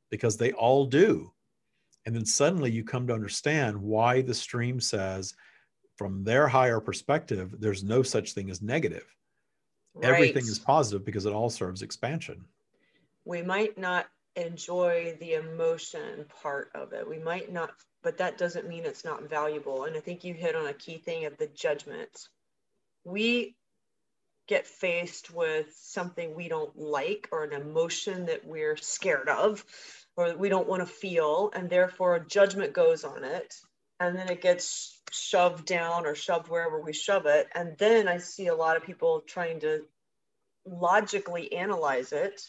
because 0.09 0.37
they 0.37 0.51
all 0.51 0.85
do. 0.85 1.31
And 2.05 2.15
then 2.15 2.25
suddenly 2.25 2.71
you 2.71 2.83
come 2.83 3.07
to 3.07 3.13
understand 3.13 3.81
why 3.81 4.21
the 4.21 4.33
stream 4.33 4.79
says, 4.79 5.35
from 5.97 6.23
their 6.23 6.47
higher 6.47 6.79
perspective, 6.79 7.55
there's 7.59 7.83
no 7.83 8.01
such 8.01 8.33
thing 8.33 8.49
as 8.49 8.61
negative. 8.61 9.05
Right. 9.93 10.09
Everything 10.09 10.43
is 10.43 10.57
positive 10.57 11.05
because 11.05 11.25
it 11.25 11.33
all 11.33 11.49
serves 11.49 11.81
expansion. 11.81 12.45
We 13.25 13.41
might 13.41 13.77
not 13.77 14.07
enjoy 14.35 15.17
the 15.19 15.33
emotion 15.33 16.25
part 16.41 16.71
of 16.73 16.93
it. 16.93 17.07
We 17.07 17.19
might 17.19 17.51
not, 17.51 17.71
but 18.01 18.17
that 18.17 18.37
doesn't 18.37 18.67
mean 18.67 18.85
it's 18.85 19.05
not 19.05 19.29
valuable. 19.29 19.83
And 19.83 19.95
I 19.95 19.99
think 19.99 20.23
you 20.23 20.33
hit 20.33 20.55
on 20.55 20.67
a 20.67 20.73
key 20.73 20.97
thing 20.97 21.25
of 21.25 21.37
the 21.37 21.47
judgment. 21.47 22.29
We 23.03 23.55
get 24.47 24.67
faced 24.67 25.33
with 25.33 25.73
something 25.79 26.35
we 26.35 26.47
don't 26.47 26.77
like 26.77 27.29
or 27.31 27.43
an 27.43 27.53
emotion 27.53 28.25
that 28.25 28.45
we're 28.45 28.77
scared 28.77 29.29
of 29.29 29.63
or 30.17 30.27
that 30.27 30.39
we 30.39 30.49
don't 30.49 30.67
want 30.67 30.81
to 30.81 30.93
feel 30.93 31.51
and 31.53 31.69
therefore 31.69 32.15
a 32.15 32.25
judgment 32.25 32.73
goes 32.73 33.03
on 33.03 33.23
it 33.23 33.55
and 33.99 34.17
then 34.17 34.29
it 34.29 34.41
gets 34.41 34.99
shoved 35.11 35.65
down 35.65 36.05
or 36.05 36.15
shoved 36.15 36.49
wherever 36.49 36.81
we 36.81 36.93
shove 36.93 37.25
it 37.25 37.47
and 37.53 37.77
then 37.77 38.07
i 38.07 38.17
see 38.17 38.47
a 38.47 38.55
lot 38.55 38.75
of 38.75 38.83
people 38.83 39.21
trying 39.25 39.59
to 39.59 39.81
logically 40.65 41.53
analyze 41.53 42.11
it 42.11 42.41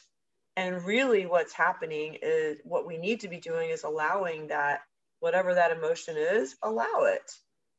and 0.56 0.84
really 0.84 1.24
what's 1.26 1.52
happening 1.52 2.18
is 2.20 2.58
what 2.64 2.86
we 2.86 2.98
need 2.98 3.20
to 3.20 3.28
be 3.28 3.38
doing 3.38 3.70
is 3.70 3.84
allowing 3.84 4.48
that 4.48 4.82
whatever 5.20 5.54
that 5.54 5.70
emotion 5.70 6.16
is 6.18 6.56
allow 6.62 7.04
it. 7.04 7.32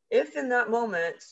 If 0.10 0.36
in 0.36 0.50
that 0.50 0.70
moment 0.70 1.24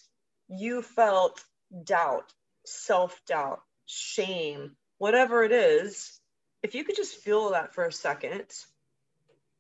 you 0.49 0.81
felt 0.81 1.43
doubt 1.83 2.31
self 2.65 3.19
doubt, 3.25 3.61
shame, 3.85 4.75
whatever 4.97 5.43
it 5.43 5.51
is, 5.51 6.19
if 6.63 6.75
you 6.75 6.83
could 6.83 6.95
just 6.95 7.15
feel 7.17 7.51
that 7.51 7.73
for 7.73 7.85
a 7.85 7.91
second 7.91 8.45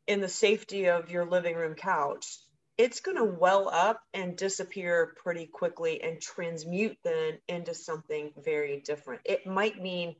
in 0.07 0.21
the 0.21 0.29
safety 0.29 0.87
of 0.89 1.11
your 1.11 1.25
living 1.25 1.55
room 1.55 1.75
couch, 1.75 2.37
it's 2.77 3.01
going 3.01 3.17
to 3.17 3.23
well 3.23 3.69
up 3.69 4.01
and 4.13 4.37
disappear 4.37 5.13
pretty 5.23 5.45
quickly 5.45 6.01
and 6.01 6.21
transmute 6.21 6.97
then 7.03 7.37
into 7.47 7.73
something 7.73 8.31
very 8.43 8.81
different. 8.81 9.21
It 9.25 9.45
might 9.45 9.81
mean 9.81 10.15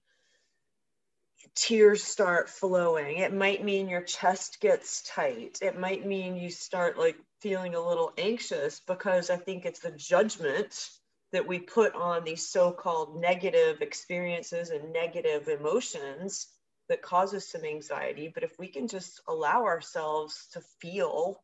tears 1.55 2.03
start 2.03 2.49
flowing. 2.49 3.17
It 3.17 3.33
might 3.33 3.63
mean 3.63 3.89
your 3.89 4.03
chest 4.03 4.59
gets 4.61 5.01
tight. 5.03 5.59
It 5.61 5.77
might 5.77 6.05
mean 6.05 6.35
you 6.35 6.49
start 6.49 6.97
like 6.97 7.17
feeling 7.39 7.75
a 7.75 7.85
little 7.85 8.13
anxious 8.17 8.79
because 8.79 9.29
I 9.29 9.37
think 9.37 9.65
it's 9.65 9.79
the 9.79 9.91
judgment 9.91 10.89
that 11.31 11.47
we 11.47 11.59
put 11.59 11.95
on 11.95 12.23
these 12.23 12.47
so-called 12.47 13.19
negative 13.19 13.81
experiences 13.81 14.69
and 14.69 14.91
negative 14.91 15.47
emotions 15.47 16.47
that 16.89 17.01
causes 17.01 17.47
some 17.47 17.63
anxiety. 17.63 18.29
But 18.33 18.43
if 18.43 18.57
we 18.59 18.67
can 18.67 18.87
just 18.87 19.21
allow 19.27 19.63
ourselves 19.65 20.47
to 20.53 20.61
feel 20.79 21.41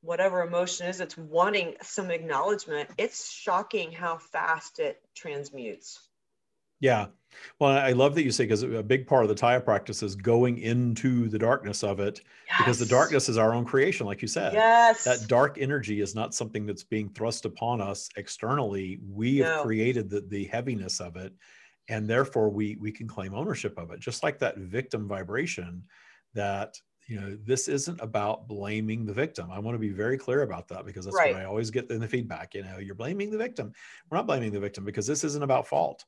whatever 0.00 0.42
emotion 0.42 0.86
is 0.86 1.00
it's 1.00 1.16
wanting 1.18 1.74
some 1.82 2.10
acknowledgement 2.10 2.88
it's 2.98 3.30
shocking 3.32 3.90
how 3.90 4.16
fast 4.16 4.78
it 4.78 5.00
transmutes 5.16 5.98
yeah. 6.80 7.06
Well 7.60 7.70
i 7.70 7.92
love 7.92 8.14
that 8.14 8.24
you 8.24 8.32
say 8.32 8.44
because 8.44 8.62
a 8.62 8.82
big 8.82 9.06
part 9.06 9.22
of 9.22 9.28
the 9.28 9.34
Tya 9.34 9.60
practice 9.60 10.02
is 10.02 10.16
going 10.16 10.58
into 10.58 11.28
the 11.28 11.38
darkness 11.38 11.84
of 11.84 12.00
it 12.00 12.20
yes. 12.48 12.58
because 12.58 12.78
the 12.78 12.86
darkness 12.86 13.28
is 13.28 13.36
our 13.36 13.54
own 13.54 13.64
creation 13.64 14.06
like 14.06 14.22
you 14.22 14.28
said. 14.28 14.54
Yes. 14.54 15.04
that 15.04 15.28
dark 15.28 15.58
energy 15.60 16.00
is 16.00 16.14
not 16.14 16.34
something 16.34 16.66
that's 16.66 16.82
being 16.82 17.08
thrust 17.10 17.44
upon 17.44 17.80
us 17.80 18.08
externally. 18.16 18.98
We 19.08 19.40
no. 19.40 19.44
have 19.44 19.62
created 19.62 20.10
the, 20.10 20.22
the 20.22 20.46
heaviness 20.46 21.00
of 21.00 21.16
it 21.16 21.32
and 21.88 22.08
therefore 22.08 22.50
we 22.50 22.76
we 22.80 22.92
can 22.92 23.06
claim 23.06 23.34
ownership 23.34 23.78
of 23.78 23.90
it. 23.90 24.00
Just 24.00 24.22
like 24.22 24.38
that 24.38 24.58
victim 24.58 25.08
vibration 25.08 25.82
that 26.34 26.78
you 27.06 27.20
know 27.20 27.36
this 27.44 27.68
isn't 27.68 28.00
about 28.00 28.48
blaming 28.48 29.06
the 29.06 29.14
victim. 29.14 29.50
I 29.50 29.58
want 29.58 29.74
to 29.74 29.78
be 29.78 29.90
very 29.90 30.18
clear 30.18 30.42
about 30.42 30.68
that 30.68 30.84
because 30.84 31.04
that's 31.04 31.16
right. 31.16 31.34
what 31.34 31.42
i 31.42 31.46
always 31.46 31.70
get 31.70 31.90
in 31.90 32.00
the 32.00 32.08
feedback 32.08 32.54
you 32.54 32.62
know 32.62 32.78
you're 32.78 32.94
blaming 32.94 33.30
the 33.30 33.38
victim. 33.38 33.72
We're 34.10 34.18
not 34.18 34.26
blaming 34.26 34.52
the 34.52 34.60
victim 34.60 34.84
because 34.84 35.06
this 35.06 35.24
isn't 35.24 35.42
about 35.42 35.66
fault 35.66 36.04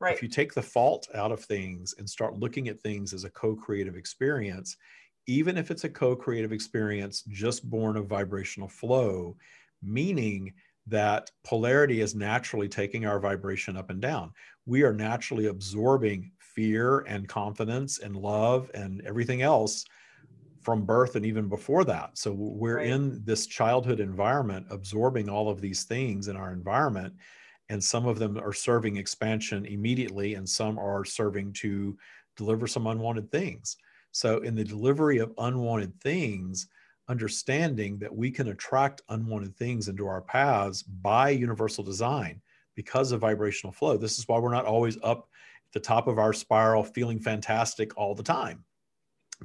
right 0.00 0.14
if 0.14 0.22
you 0.22 0.28
take 0.28 0.52
the 0.54 0.62
fault 0.62 1.08
out 1.14 1.32
of 1.32 1.40
things 1.40 1.94
and 1.98 2.08
start 2.08 2.38
looking 2.38 2.68
at 2.68 2.80
things 2.80 3.12
as 3.12 3.24
a 3.24 3.30
co-creative 3.30 3.96
experience 3.96 4.76
even 5.26 5.58
if 5.58 5.70
it's 5.70 5.84
a 5.84 5.88
co-creative 5.88 6.52
experience 6.52 7.22
just 7.28 7.68
born 7.68 7.96
of 7.96 8.06
vibrational 8.06 8.68
flow 8.68 9.36
meaning 9.82 10.52
that 10.88 11.30
polarity 11.44 12.00
is 12.00 12.14
naturally 12.14 12.68
taking 12.68 13.06
our 13.06 13.20
vibration 13.20 13.76
up 13.76 13.90
and 13.90 14.00
down. 14.00 14.32
We 14.66 14.82
are 14.82 14.92
naturally 14.92 15.46
absorbing 15.46 16.32
fear 16.38 17.00
and 17.00 17.28
confidence 17.28 17.98
and 17.98 18.16
love 18.16 18.70
and 18.74 19.02
everything 19.02 19.42
else 19.42 19.84
from 20.62 20.84
birth 20.84 21.14
and 21.14 21.24
even 21.24 21.48
before 21.48 21.84
that. 21.84 22.18
So 22.18 22.32
we're 22.32 22.78
right. 22.78 22.86
in 22.86 23.22
this 23.24 23.46
childhood 23.46 24.00
environment 24.00 24.66
absorbing 24.70 25.28
all 25.28 25.48
of 25.48 25.60
these 25.60 25.84
things 25.84 26.28
in 26.28 26.36
our 26.36 26.52
environment. 26.52 27.14
And 27.68 27.82
some 27.82 28.06
of 28.06 28.18
them 28.18 28.38
are 28.38 28.52
serving 28.52 28.96
expansion 28.96 29.66
immediately, 29.66 30.34
and 30.34 30.48
some 30.48 30.78
are 30.78 31.04
serving 31.04 31.52
to 31.54 31.96
deliver 32.36 32.66
some 32.66 32.86
unwanted 32.86 33.30
things. 33.30 33.76
So, 34.12 34.38
in 34.38 34.54
the 34.54 34.64
delivery 34.64 35.18
of 35.18 35.34
unwanted 35.38 36.00
things, 36.00 36.68
understanding 37.08 37.98
that 37.98 38.14
we 38.14 38.30
can 38.30 38.48
attract 38.48 39.02
unwanted 39.08 39.56
things 39.56 39.88
into 39.88 40.06
our 40.06 40.20
paths 40.20 40.82
by 40.82 41.30
universal 41.30 41.82
design 41.82 42.40
because 42.74 43.12
of 43.12 43.20
vibrational 43.20 43.72
flow. 43.72 43.96
This 43.96 44.18
is 44.18 44.28
why 44.28 44.38
we're 44.38 44.52
not 44.52 44.66
always 44.66 44.98
up 45.02 45.28
at 45.66 45.72
the 45.72 45.80
top 45.80 46.06
of 46.06 46.18
our 46.18 46.32
spiral 46.32 46.84
feeling 46.84 47.18
fantastic 47.18 47.96
all 47.96 48.14
the 48.14 48.22
time 48.22 48.64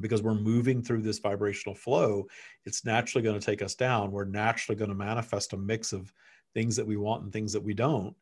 because 0.01 0.21
we're 0.21 0.33
moving 0.33 0.81
through 0.81 1.01
this 1.01 1.19
vibrational 1.19 1.75
flow. 1.75 2.27
It's 2.65 2.85
naturally 2.85 3.23
going 3.23 3.39
to 3.39 3.45
take 3.45 3.61
us 3.61 3.75
down. 3.75 4.11
We're 4.11 4.25
naturally 4.25 4.77
going 4.77 4.89
to 4.89 4.95
manifest 4.95 5.53
a 5.53 5.57
mix 5.57 5.93
of 5.93 6.11
things 6.53 6.75
that 6.75 6.87
we 6.87 6.97
want 6.97 7.23
and 7.23 7.31
things 7.33 7.53
that 7.53 7.63
we 7.63 7.73
don't. 7.73 8.15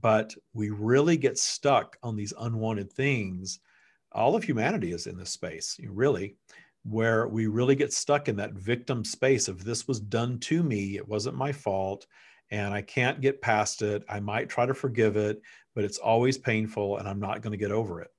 But 0.00 0.34
we 0.52 0.70
really 0.70 1.16
get 1.16 1.38
stuck 1.38 1.96
on 2.02 2.16
these 2.16 2.34
unwanted 2.38 2.92
things. 2.92 3.60
All 4.12 4.34
of 4.34 4.44
humanity 4.44 4.92
is 4.92 5.06
in 5.06 5.16
this 5.16 5.30
space, 5.30 5.78
really 5.88 6.36
where 6.88 7.26
we 7.26 7.46
really 7.46 7.74
get 7.74 7.92
stuck 7.92 8.28
in 8.28 8.36
that 8.36 8.52
victim 8.52 9.04
space 9.04 9.48
of 9.48 9.64
this 9.64 9.88
was 9.88 9.98
done 9.98 10.38
to 10.38 10.62
me, 10.62 10.96
it 10.96 11.08
wasn't 11.08 11.34
my 11.34 11.50
fault, 11.50 12.06
and 12.50 12.72
I 12.72 12.82
can't 12.82 13.20
get 13.20 13.42
past 13.42 13.82
it. 13.82 14.04
I 14.08 14.20
might 14.20 14.48
try 14.48 14.66
to 14.66 14.74
forgive 14.74 15.16
it, 15.16 15.40
but 15.74 15.84
it's 15.84 15.98
always 15.98 16.38
painful 16.38 16.98
and 16.98 17.08
I'm 17.08 17.18
not 17.18 17.42
going 17.42 17.50
to 17.50 17.56
get 17.56 17.72
over 17.72 18.02
it. 18.02 18.10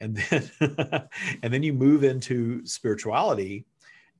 And 0.00 0.16
then 0.16 0.50
and 1.42 1.52
then 1.52 1.62
you 1.62 1.72
move 1.72 2.04
into 2.04 2.64
spirituality 2.64 3.66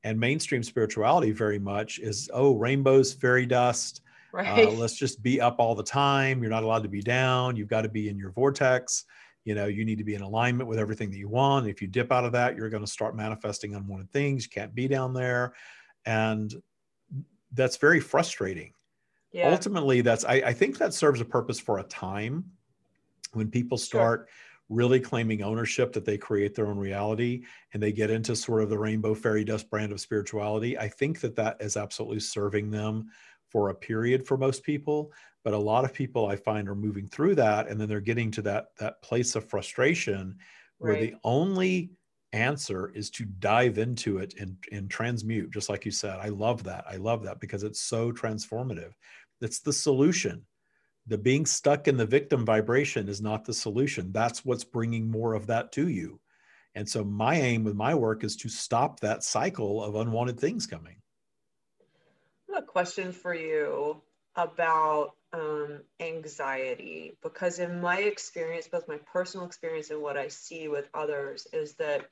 and 0.05 0.19
mainstream 0.19 0.65
spirituality 0.65 1.31
very 1.31 1.61
much 1.61 2.01
is 2.01 2.29
oh 2.35 2.57
rainbows 2.57 3.13
fairy 3.13 3.47
dust 3.47 4.01
right. 4.33 4.67
Uh, 4.67 4.71
let's 4.71 4.97
just 4.97 5.23
be 5.23 5.41
up 5.41 5.57
all 5.59 5.75
the 5.75 5.83
time. 5.83 6.43
You're 6.43 6.51
not 6.51 6.62
allowed 6.62 6.83
to 6.83 6.89
be 6.89 7.03
down. 7.03 7.57
You've 7.57 7.69
got 7.69 7.83
to 7.83 7.89
be 7.89 8.09
in 8.09 8.19
your 8.19 8.31
vortex. 8.33 9.05
You 9.45 9.55
know 9.55 9.67
you 9.67 9.85
need 9.85 9.99
to 9.99 10.05
be 10.05 10.15
in 10.15 10.23
alignment 10.23 10.69
with 10.69 10.79
everything 10.79 11.11
that 11.11 11.19
you 11.19 11.29
want. 11.29 11.67
If 11.67 11.83
you 11.83 11.89
dip 11.89 12.12
out 12.12 12.25
of 12.25 12.33
that 12.33 12.57
you're 12.57 12.71
going 12.71 12.85
to 12.85 12.91
start 12.91 13.17
manifesting 13.17 13.75
unwanted 13.75 14.11
things. 14.12 14.45
You 14.45 14.51
can't 14.51 14.75
be 14.75 14.89
down 14.89 15.12
there. 15.12 15.55
And 16.07 16.53
that's 17.53 17.77
very 17.77 18.01
frustrating. 18.01 18.73
Yeah. 19.33 19.51
ultimately 19.51 20.03
that's 20.03 20.25
I, 20.27 20.35
I, 20.35 20.53
think 20.53 20.77
that 20.77 20.93
serves 20.93 21.23
a 21.23 21.25
purpose 21.25 21.59
for 21.59 21.79
a 21.79 21.85
time 21.85 22.45
when 23.33 23.51
people 23.51 23.79
start 23.79 24.29
sure. 24.29 24.77
really 24.77 25.01
claiming 25.01 25.43
ownership 25.43 25.95
that 25.95 26.05
they 26.05 26.19
create 26.19 26.55
their 26.55 26.67
own 26.67 26.77
reality 26.77 27.45
and 27.73 27.83
they 27.83 27.93
get 27.93 28.11
into 28.11 28.37
sort 28.37 28.62
of 28.62 28.69
the 28.69 28.79
rainbow 28.79 29.15
fairy 29.15 29.43
dust 29.43 29.71
brand 29.71 29.91
of 29.91 30.03
spirituality. 30.03 30.77
I 30.77 30.87
think 30.87 31.21
that 31.21 31.35
that 31.37 31.57
is 31.61 31.79
absolutely 31.79 32.21
serving 32.21 32.71
them 32.71 33.09
for 33.53 33.69
a 33.69 33.75
period 33.75 34.27
for 34.27 34.37
most 34.37 34.65
people 34.65 35.13
but 35.45 35.53
a 35.55 35.59
lot 35.59 35.85
of 35.85 35.93
people 35.93 36.27
i 36.27 36.35
find 36.35 36.69
are 36.69 36.75
moving 36.75 37.07
through 37.07 37.35
that 37.35 37.69
and 37.69 37.81
then 37.81 37.89
they're 37.89 38.01
getting 38.01 38.31
to 38.31 38.43
that 38.43 38.69
that 38.79 39.01
place 39.03 39.37
of 39.37 39.49
frustration 39.49 40.37
where 40.79 40.95
right. 40.95 41.13
the 41.13 41.15
only 41.23 41.91
answer 42.33 42.91
is 42.95 43.11
to 43.11 43.25
dive 43.25 43.79
into 43.79 44.19
it 44.19 44.35
and, 44.41 44.57
and 44.73 44.91
transmute 44.91 45.51
just 45.51 45.69
like 45.69 45.85
you 45.85 45.91
said. 45.91 46.19
I 46.21 46.29
love 46.29 46.65
that. 46.65 46.85
I 46.89 46.97
love 46.97 47.23
that 47.25 47.41
because 47.41 47.63
it's 47.63 47.81
so 47.81 48.11
transformative. 48.13 48.93
It's 49.41 49.61
the 49.61 49.73
solution. 49.73 50.45
The 51.07 51.19
being 51.19 51.47
stuck 51.47 51.89
in 51.89 51.97
the 51.97 52.07
victim 52.07 52.45
vibration 52.45 53.09
is 53.09 53.21
not 53.21 53.45
the 53.45 53.55
solution. 53.55 54.13
That's 54.13 54.45
what's 54.45 54.65
bringing 54.65 55.11
more 55.11 55.35
of 55.35 55.47
that 55.49 55.73
to 55.73 55.89
you. 55.89 56.21
And 56.75 56.89
so 56.89 57.05
my 57.05 57.35
aim 57.35 57.65
with 57.65 57.75
my 57.75 57.95
work 57.95 58.25
is 58.25 58.37
to 58.37 58.49
stop 58.49 59.01
that 59.01 59.25
cycle 59.25 59.83
of 59.83 59.97
unwanted 59.97 60.41
things 60.41 60.67
coming 60.67 60.97
have 62.53 62.63
a 62.63 62.67
question 62.67 63.13
for 63.13 63.35
you 63.35 64.01
about 64.37 65.13
um, 65.33 65.81
anxiety 66.01 67.13
because 67.23 67.59
in 67.59 67.81
my 67.81 68.01
experience 68.01 68.69
both 68.69 68.89
my 68.89 68.99
personal 69.13 69.47
experience 69.47 69.91
and 69.91 70.03
what 70.03 70.17
i 70.17 70.29
see 70.29 70.69
with 70.69 70.89
others 70.95 71.47
is 71.53 71.75
that 71.75 72.07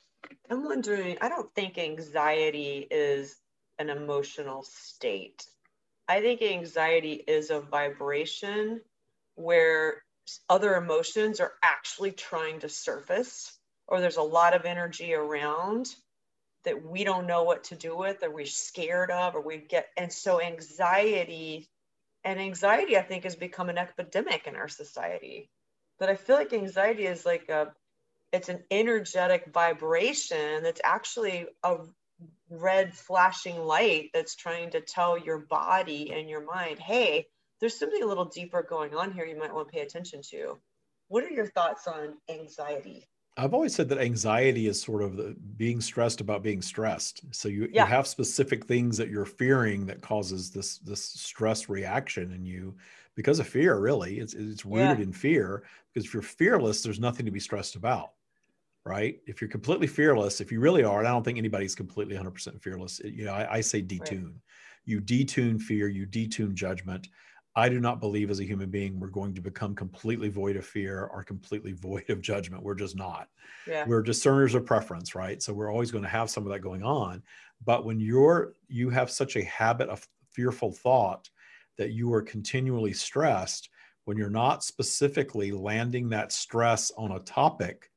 i'm 0.50 0.64
wondering 0.64 1.16
i 1.20 1.28
don't 1.28 1.50
think 1.54 1.78
anxiety 1.78 2.86
is 2.90 3.36
an 3.80 3.88
emotional 3.88 4.62
state. 4.62 5.46
I 6.06 6.20
think 6.20 6.42
anxiety 6.42 7.24
is 7.26 7.50
a 7.50 7.60
vibration 7.60 8.82
where 9.36 10.02
other 10.50 10.74
emotions 10.74 11.40
are 11.40 11.52
actually 11.62 12.12
trying 12.12 12.60
to 12.60 12.68
surface 12.68 13.58
or 13.88 14.00
there's 14.00 14.18
a 14.18 14.22
lot 14.22 14.54
of 14.54 14.66
energy 14.66 15.14
around 15.14 15.86
that 16.64 16.84
we 16.84 17.04
don't 17.04 17.26
know 17.26 17.44
what 17.44 17.64
to 17.64 17.76
do 17.76 17.96
with 17.96 18.22
or 18.22 18.30
we're 18.30 18.46
scared 18.46 19.10
of 19.10 19.34
or 19.34 19.40
we 19.40 19.58
get 19.58 19.88
and 19.96 20.12
so 20.12 20.40
anxiety 20.40 21.68
and 22.24 22.40
anxiety 22.40 22.96
i 22.96 23.02
think 23.02 23.24
has 23.24 23.36
become 23.36 23.68
an 23.68 23.78
epidemic 23.78 24.46
in 24.46 24.56
our 24.56 24.68
society. 24.68 25.50
But 25.98 26.08
i 26.08 26.16
feel 26.16 26.36
like 26.36 26.52
anxiety 26.52 27.06
is 27.06 27.26
like 27.26 27.48
a 27.48 27.72
it's 28.32 28.48
an 28.48 28.62
energetic 28.70 29.46
vibration 29.52 30.62
that's 30.62 30.80
actually 30.84 31.46
a 31.62 31.78
red 32.48 32.94
flashing 32.94 33.58
light 33.58 34.10
that's 34.14 34.36
trying 34.36 34.70
to 34.70 34.80
tell 34.80 35.18
your 35.18 35.38
body 35.38 36.12
and 36.12 36.28
your 36.28 36.44
mind 36.44 36.78
hey 36.78 37.26
there's 37.60 37.78
something 37.78 38.02
a 38.02 38.06
little 38.06 38.24
deeper 38.24 38.62
going 38.62 38.94
on 38.94 39.12
here 39.12 39.24
you 39.24 39.38
might 39.38 39.54
want 39.54 39.68
to 39.68 39.72
pay 39.72 39.82
attention 39.82 40.22
to. 40.30 40.58
What 41.08 41.24
are 41.24 41.30
your 41.30 41.46
thoughts 41.46 41.86
on 41.86 42.14
anxiety 42.28 43.06
I've 43.36 43.54
always 43.54 43.74
said 43.74 43.88
that 43.88 43.98
anxiety 43.98 44.66
is 44.66 44.82
sort 44.82 45.02
of 45.02 45.16
the, 45.16 45.36
being 45.56 45.80
stressed 45.80 46.20
about 46.20 46.42
being 46.42 46.60
stressed. 46.60 47.22
So 47.30 47.48
you, 47.48 47.68
yeah. 47.72 47.84
you 47.84 47.88
have 47.88 48.06
specific 48.06 48.66
things 48.66 48.96
that 48.96 49.08
you're 49.08 49.24
fearing 49.24 49.86
that 49.86 50.02
causes 50.02 50.50
this 50.50 50.78
this 50.78 51.02
stress 51.02 51.68
reaction 51.68 52.32
in 52.32 52.44
you 52.44 52.76
because 53.14 53.38
of 53.38 53.48
fear. 53.48 53.78
Really, 53.78 54.18
it's 54.18 54.34
it's 54.34 54.66
rooted 54.66 54.98
yeah. 54.98 55.04
in 55.04 55.12
fear. 55.12 55.62
Because 55.92 56.06
if 56.06 56.14
you're 56.14 56.22
fearless, 56.22 56.82
there's 56.82 57.00
nothing 57.00 57.26
to 57.26 57.32
be 57.32 57.40
stressed 57.40 57.76
about, 57.76 58.10
right? 58.84 59.20
If 59.26 59.40
you're 59.40 59.50
completely 59.50 59.86
fearless, 59.86 60.40
if 60.40 60.52
you 60.52 60.60
really 60.60 60.84
are, 60.84 60.98
and 60.98 61.08
I 61.08 61.10
don't 61.10 61.24
think 61.24 61.38
anybody's 61.38 61.74
completely 61.74 62.16
100% 62.16 62.60
fearless. 62.62 63.00
You 63.04 63.24
know, 63.24 63.32
I, 63.32 63.54
I 63.54 63.60
say 63.60 63.82
detune. 63.82 64.24
Right. 64.24 64.34
You 64.84 65.00
detune 65.00 65.60
fear. 65.60 65.88
You 65.88 66.06
detune 66.06 66.54
judgment. 66.54 67.08
I 67.56 67.68
do 67.68 67.80
not 67.80 68.00
believe 68.00 68.30
as 68.30 68.40
a 68.40 68.44
human 68.44 68.70
being 68.70 69.00
we're 69.00 69.08
going 69.08 69.34
to 69.34 69.40
become 69.40 69.74
completely 69.74 70.28
void 70.28 70.56
of 70.56 70.64
fear 70.64 71.10
or 71.12 71.24
completely 71.24 71.72
void 71.80 72.08
of 72.08 72.20
judgment. 72.20 72.62
We're 72.62 72.74
just 72.74 72.96
not. 72.96 73.28
Yeah. 73.66 73.84
We're 73.86 74.02
discerners 74.02 74.54
of 74.54 74.64
preference, 74.64 75.14
right? 75.14 75.42
So 75.42 75.52
we're 75.52 75.72
always 75.72 75.90
going 75.90 76.04
to 76.04 76.10
have 76.10 76.30
some 76.30 76.46
of 76.46 76.52
that 76.52 76.60
going 76.60 76.82
on. 76.82 77.22
But 77.64 77.84
when 77.84 78.00
you're 78.00 78.54
you 78.68 78.90
have 78.90 79.10
such 79.10 79.36
a 79.36 79.44
habit 79.44 79.88
of 79.88 80.06
fearful 80.32 80.72
thought 80.72 81.28
that 81.76 81.92
you 81.92 82.12
are 82.14 82.22
continually 82.22 82.92
stressed, 82.92 83.68
when 84.04 84.16
you're 84.16 84.30
not 84.30 84.64
specifically 84.64 85.52
landing 85.52 86.08
that 86.10 86.32
stress 86.32 86.90
on 86.96 87.12
a 87.12 87.20
topic 87.20 87.90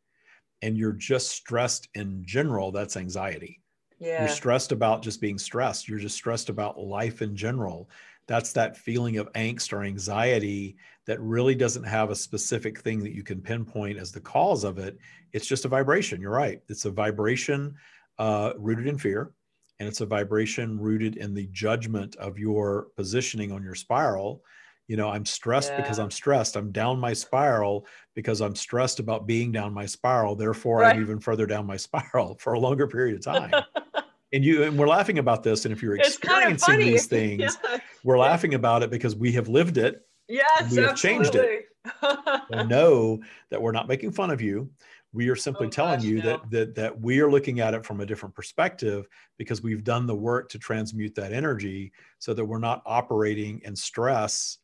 and 0.62 0.77
you're 0.77 0.93
just 0.93 1.29
stressed 1.29 1.89
in 1.93 2.24
general, 2.25 2.72
that's 2.72 2.98
anxiety. 2.98 3.62
Yeah. 4.00 4.22
You're 4.22 4.29
stressed 4.29 4.72
about 4.72 5.01
just 5.01 5.22
being 5.22 5.38
stressed. 5.38 5.88
You're 5.88 6.00
just 6.00 6.15
stressed 6.15 6.50
about 6.50 6.79
life 6.79 7.22
in 7.22 7.36
general 7.36 7.89
that's 8.27 8.53
that 8.53 8.77
feeling 8.77 9.18
of 9.18 9.32
angst 9.34 9.74
or 9.74 9.84
anxiety 9.84 10.77
that 11.06 11.20
really 11.20 11.56
doesn't 11.56 11.84
have 11.84 12.10
a 12.10 12.15
specific 12.15 12.80
thing 12.80 13.03
that 13.03 13.13
you 13.13 13.24
can 13.24 13.42
pinpoint 13.42 13.98
as 13.98 14.12
the 14.12 14.22
cause 14.22 14.63
of 14.63 14.77
it. 14.77 14.98
It's 15.34 15.46
just 15.46 15.65
a 15.65 15.68
vibration. 15.68 16.22
You're 16.22 16.32
right. 16.32 16.62
It's 16.70 16.86
a 16.86 16.92
vibration 16.92 17.75
uh, 18.18 18.53
rooted 18.58 18.88
in 18.88 18.98
fear, 18.98 19.32
and 19.80 19.89
it's 19.89 20.01
a 20.01 20.06
vibration 20.06 20.80
rooted 20.80 21.18
in 21.18 21.34
the 21.34 21.48
judgment 21.48 22.15
of 22.15 22.38
your 22.38 22.88
positioning 22.96 23.51
on 23.51 23.63
your 23.63 23.75
spiral. 23.75 24.44
You 24.88 24.98
know, 24.98 25.10
I'm 25.10 25.25
stressed 25.25 25.72
yeah. 25.72 25.82
because 25.82 26.00
I'm 26.00 26.12
stressed. 26.12 26.56
I'm 26.56 26.72
down 26.72 27.00
my 27.00 27.13
spiral 27.13 27.88
because 28.15 28.42
I'm 28.42 28.56
stressed 28.56 29.00
about 29.00 29.27
being 29.27 29.51
down 29.51 29.74
my 29.74 29.86
spiral. 29.86 30.36
Therefore, 30.36 30.80
right. 30.80 30.96
I'm 30.96 31.01
even 31.01 31.20
further 31.20 31.46
down 31.46 31.65
my 31.65 31.77
spiral 31.77 32.38
for 32.39 32.53
a 32.53 32.60
longer 32.60 32.88
period 32.88 33.15
of 33.15 33.24
time. 33.24 33.51
and 34.34 34.44
you 34.44 34.63
and 34.63 34.78
we're 34.78 34.88
laughing 34.88 35.20
about 35.20 35.44
this 35.44 35.66
and 35.66 35.72
if 35.72 35.82
you're 35.82 35.96
experiencing 35.96 36.66
kind 36.66 36.82
of 36.82 36.88
these 36.88 37.06
things 37.08 37.58
yeah. 37.63 37.78
we're 38.04 38.18
laughing 38.18 38.56
about 38.56 38.84
it 38.84 38.90
because 38.90 39.16
we 39.16 39.32
have 39.34 39.48
lived 39.48 39.78
it. 39.78 40.02
Yes 40.28 40.72
we 40.72 40.78
have 40.78 40.92
absolutely. 40.92 40.96
changed 40.96 41.36
it. 41.36 41.66
so 42.52 42.63
know 42.68 43.22
that 43.50 43.62
we're 43.62 43.72
not 43.72 43.88
making 43.88 44.12
fun 44.12 44.32
of 44.32 44.42
you. 44.42 44.70
We 45.13 45.30
are 45.30 45.36
simply 45.36 45.68
oh, 45.68 45.70
telling 45.70 46.00
gosh, 46.00 46.06
you 46.06 46.18
no. 46.18 46.24
that, 46.24 46.52
that 46.52 46.75
that 46.75 47.02
we 47.02 47.20
are 47.20 47.30
looking 47.30 47.60
at 47.60 47.74
it 47.74 47.86
from 47.86 48.02
a 48.02 48.06
different 48.06 48.34
perspective 48.34 49.08
because 49.38 49.62
we've 49.62 49.84
done 49.84 50.08
the 50.08 50.16
work 50.16 50.50
to 50.50 50.60
transmute 50.60 51.13
that 51.16 51.34
energy 51.34 51.92
so 52.20 52.34
that 52.34 52.44
we're 52.44 52.60
not 52.60 52.82
operating 52.86 53.62
in 53.63 53.75
stress. 53.75 54.58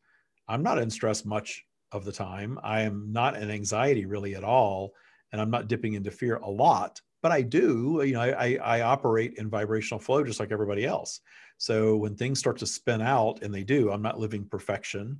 I'm 0.47 0.63
not 0.63 0.79
in 0.79 0.89
stress 0.89 1.23
much 1.23 1.63
of 1.91 2.05
the 2.05 2.11
time. 2.11 2.57
I 2.63 2.81
am 2.81 3.11
not 3.11 3.35
in 3.35 3.51
anxiety 3.51 4.05
really 4.05 4.35
at 4.35 4.43
all 4.43 4.93
and 5.31 5.41
i'm 5.41 5.49
not 5.49 5.67
dipping 5.67 5.93
into 5.93 6.11
fear 6.11 6.37
a 6.37 6.49
lot 6.49 7.01
but 7.21 7.31
I 7.31 7.41
do, 7.41 8.01
you 8.05 8.13
know, 8.13 8.21
I, 8.21 8.57
I 8.63 8.81
operate 8.81 9.35
in 9.37 9.49
vibrational 9.49 9.99
flow 9.99 10.23
just 10.23 10.39
like 10.39 10.51
everybody 10.51 10.85
else. 10.85 11.19
So 11.57 11.97
when 11.97 12.15
things 12.15 12.39
start 12.39 12.57
to 12.59 12.65
spin 12.65 13.01
out, 13.01 13.41
and 13.41 13.53
they 13.53 13.63
do, 13.63 13.91
I'm 13.91 14.01
not 14.01 14.19
living 14.19 14.45
perfection. 14.45 15.19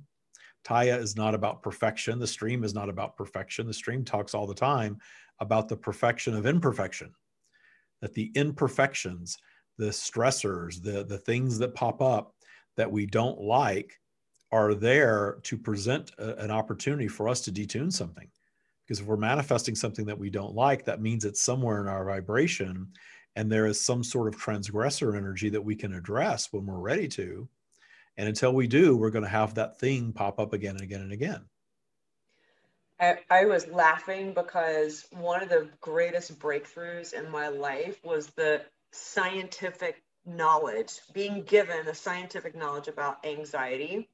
Tya 0.64 0.96
is 0.96 1.16
not 1.16 1.34
about 1.34 1.62
perfection. 1.62 2.18
The 2.18 2.26
stream 2.26 2.64
is 2.64 2.74
not 2.74 2.88
about 2.88 3.16
perfection. 3.16 3.66
The 3.66 3.74
stream 3.74 4.04
talks 4.04 4.34
all 4.34 4.46
the 4.46 4.54
time 4.54 4.98
about 5.40 5.68
the 5.68 5.76
perfection 5.76 6.34
of 6.34 6.46
imperfection, 6.46 7.12
that 8.00 8.14
the 8.14 8.30
imperfections, 8.34 9.36
the 9.78 9.86
stressors, 9.86 10.82
the, 10.82 11.04
the 11.04 11.18
things 11.18 11.58
that 11.58 11.74
pop 11.74 12.00
up 12.02 12.34
that 12.76 12.90
we 12.90 13.06
don't 13.06 13.40
like 13.40 13.92
are 14.52 14.74
there 14.74 15.38
to 15.42 15.56
present 15.56 16.12
a, 16.18 16.36
an 16.36 16.50
opportunity 16.50 17.08
for 17.08 17.28
us 17.28 17.40
to 17.42 17.52
detune 17.52 17.92
something 17.92 18.28
because 18.90 19.00
if 19.00 19.06
we're 19.06 19.16
manifesting 19.16 19.76
something 19.76 20.06
that 20.06 20.18
we 20.18 20.30
don't 20.30 20.56
like 20.56 20.84
that 20.84 21.00
means 21.00 21.24
it's 21.24 21.40
somewhere 21.40 21.80
in 21.80 21.86
our 21.86 22.04
vibration 22.04 22.88
and 23.36 23.50
there 23.50 23.66
is 23.66 23.80
some 23.80 24.02
sort 24.02 24.26
of 24.26 24.36
transgressor 24.36 25.14
energy 25.14 25.48
that 25.48 25.64
we 25.64 25.76
can 25.76 25.94
address 25.94 26.52
when 26.52 26.66
we're 26.66 26.80
ready 26.80 27.06
to. 27.06 27.48
And 28.16 28.26
until 28.26 28.52
we 28.52 28.66
do 28.66 28.96
we're 28.96 29.10
going 29.10 29.22
to 29.22 29.30
have 29.30 29.54
that 29.54 29.78
thing 29.78 30.12
pop 30.12 30.40
up 30.40 30.52
again 30.52 30.72
and 30.72 30.80
again 30.80 31.02
and 31.02 31.12
again. 31.12 31.44
I, 32.98 33.18
I 33.30 33.44
was 33.44 33.68
laughing 33.68 34.34
because 34.34 35.06
one 35.12 35.40
of 35.40 35.48
the 35.48 35.68
greatest 35.80 36.40
breakthroughs 36.40 37.12
in 37.12 37.30
my 37.30 37.46
life 37.46 38.00
was 38.02 38.26
the 38.30 38.62
scientific 38.90 40.02
knowledge 40.26 40.94
being 41.14 41.44
given 41.44 41.86
the 41.86 41.94
scientific 41.94 42.56
knowledge 42.56 42.88
about 42.88 43.24
anxiety 43.24 44.08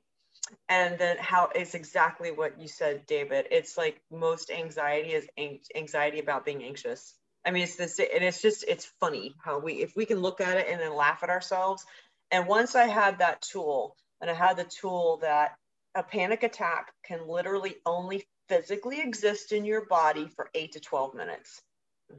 and 0.68 0.98
then 0.98 1.16
how 1.18 1.50
it's 1.54 1.74
exactly 1.74 2.30
what 2.30 2.60
you 2.60 2.68
said 2.68 3.06
david. 3.06 3.46
It's 3.50 3.76
like 3.76 4.00
most 4.10 4.50
anxiety 4.50 5.12
is 5.12 5.26
anxiety 5.74 6.20
about 6.20 6.44
being 6.44 6.62
anxious. 6.62 7.14
I 7.44 7.50
mean 7.50 7.64
it's 7.64 7.76
this 7.76 7.98
and 7.98 8.24
it's 8.24 8.42
just 8.42 8.64
it's 8.66 8.92
funny 9.00 9.34
how 9.44 9.58
we 9.58 9.74
if 9.74 9.96
we 9.96 10.06
can 10.06 10.20
look 10.20 10.40
at 10.40 10.56
it 10.56 10.66
and 10.68 10.80
then 10.80 10.94
laugh 10.94 11.22
at 11.22 11.30
ourselves. 11.30 11.84
And 12.30 12.46
once 12.46 12.74
i 12.74 12.86
had 12.86 13.18
that 13.18 13.42
tool 13.42 13.96
and 14.20 14.30
i 14.30 14.34
had 14.34 14.56
the 14.56 14.64
tool 14.64 15.18
that 15.22 15.56
a 15.94 16.02
panic 16.02 16.42
attack 16.42 16.92
can 17.04 17.26
literally 17.26 17.76
only 17.86 18.26
physically 18.48 19.00
exist 19.00 19.52
in 19.52 19.64
your 19.64 19.86
body 19.86 20.28
for 20.36 20.50
8 20.54 20.72
to 20.72 20.80
12 20.80 21.14
minutes. 21.14 21.62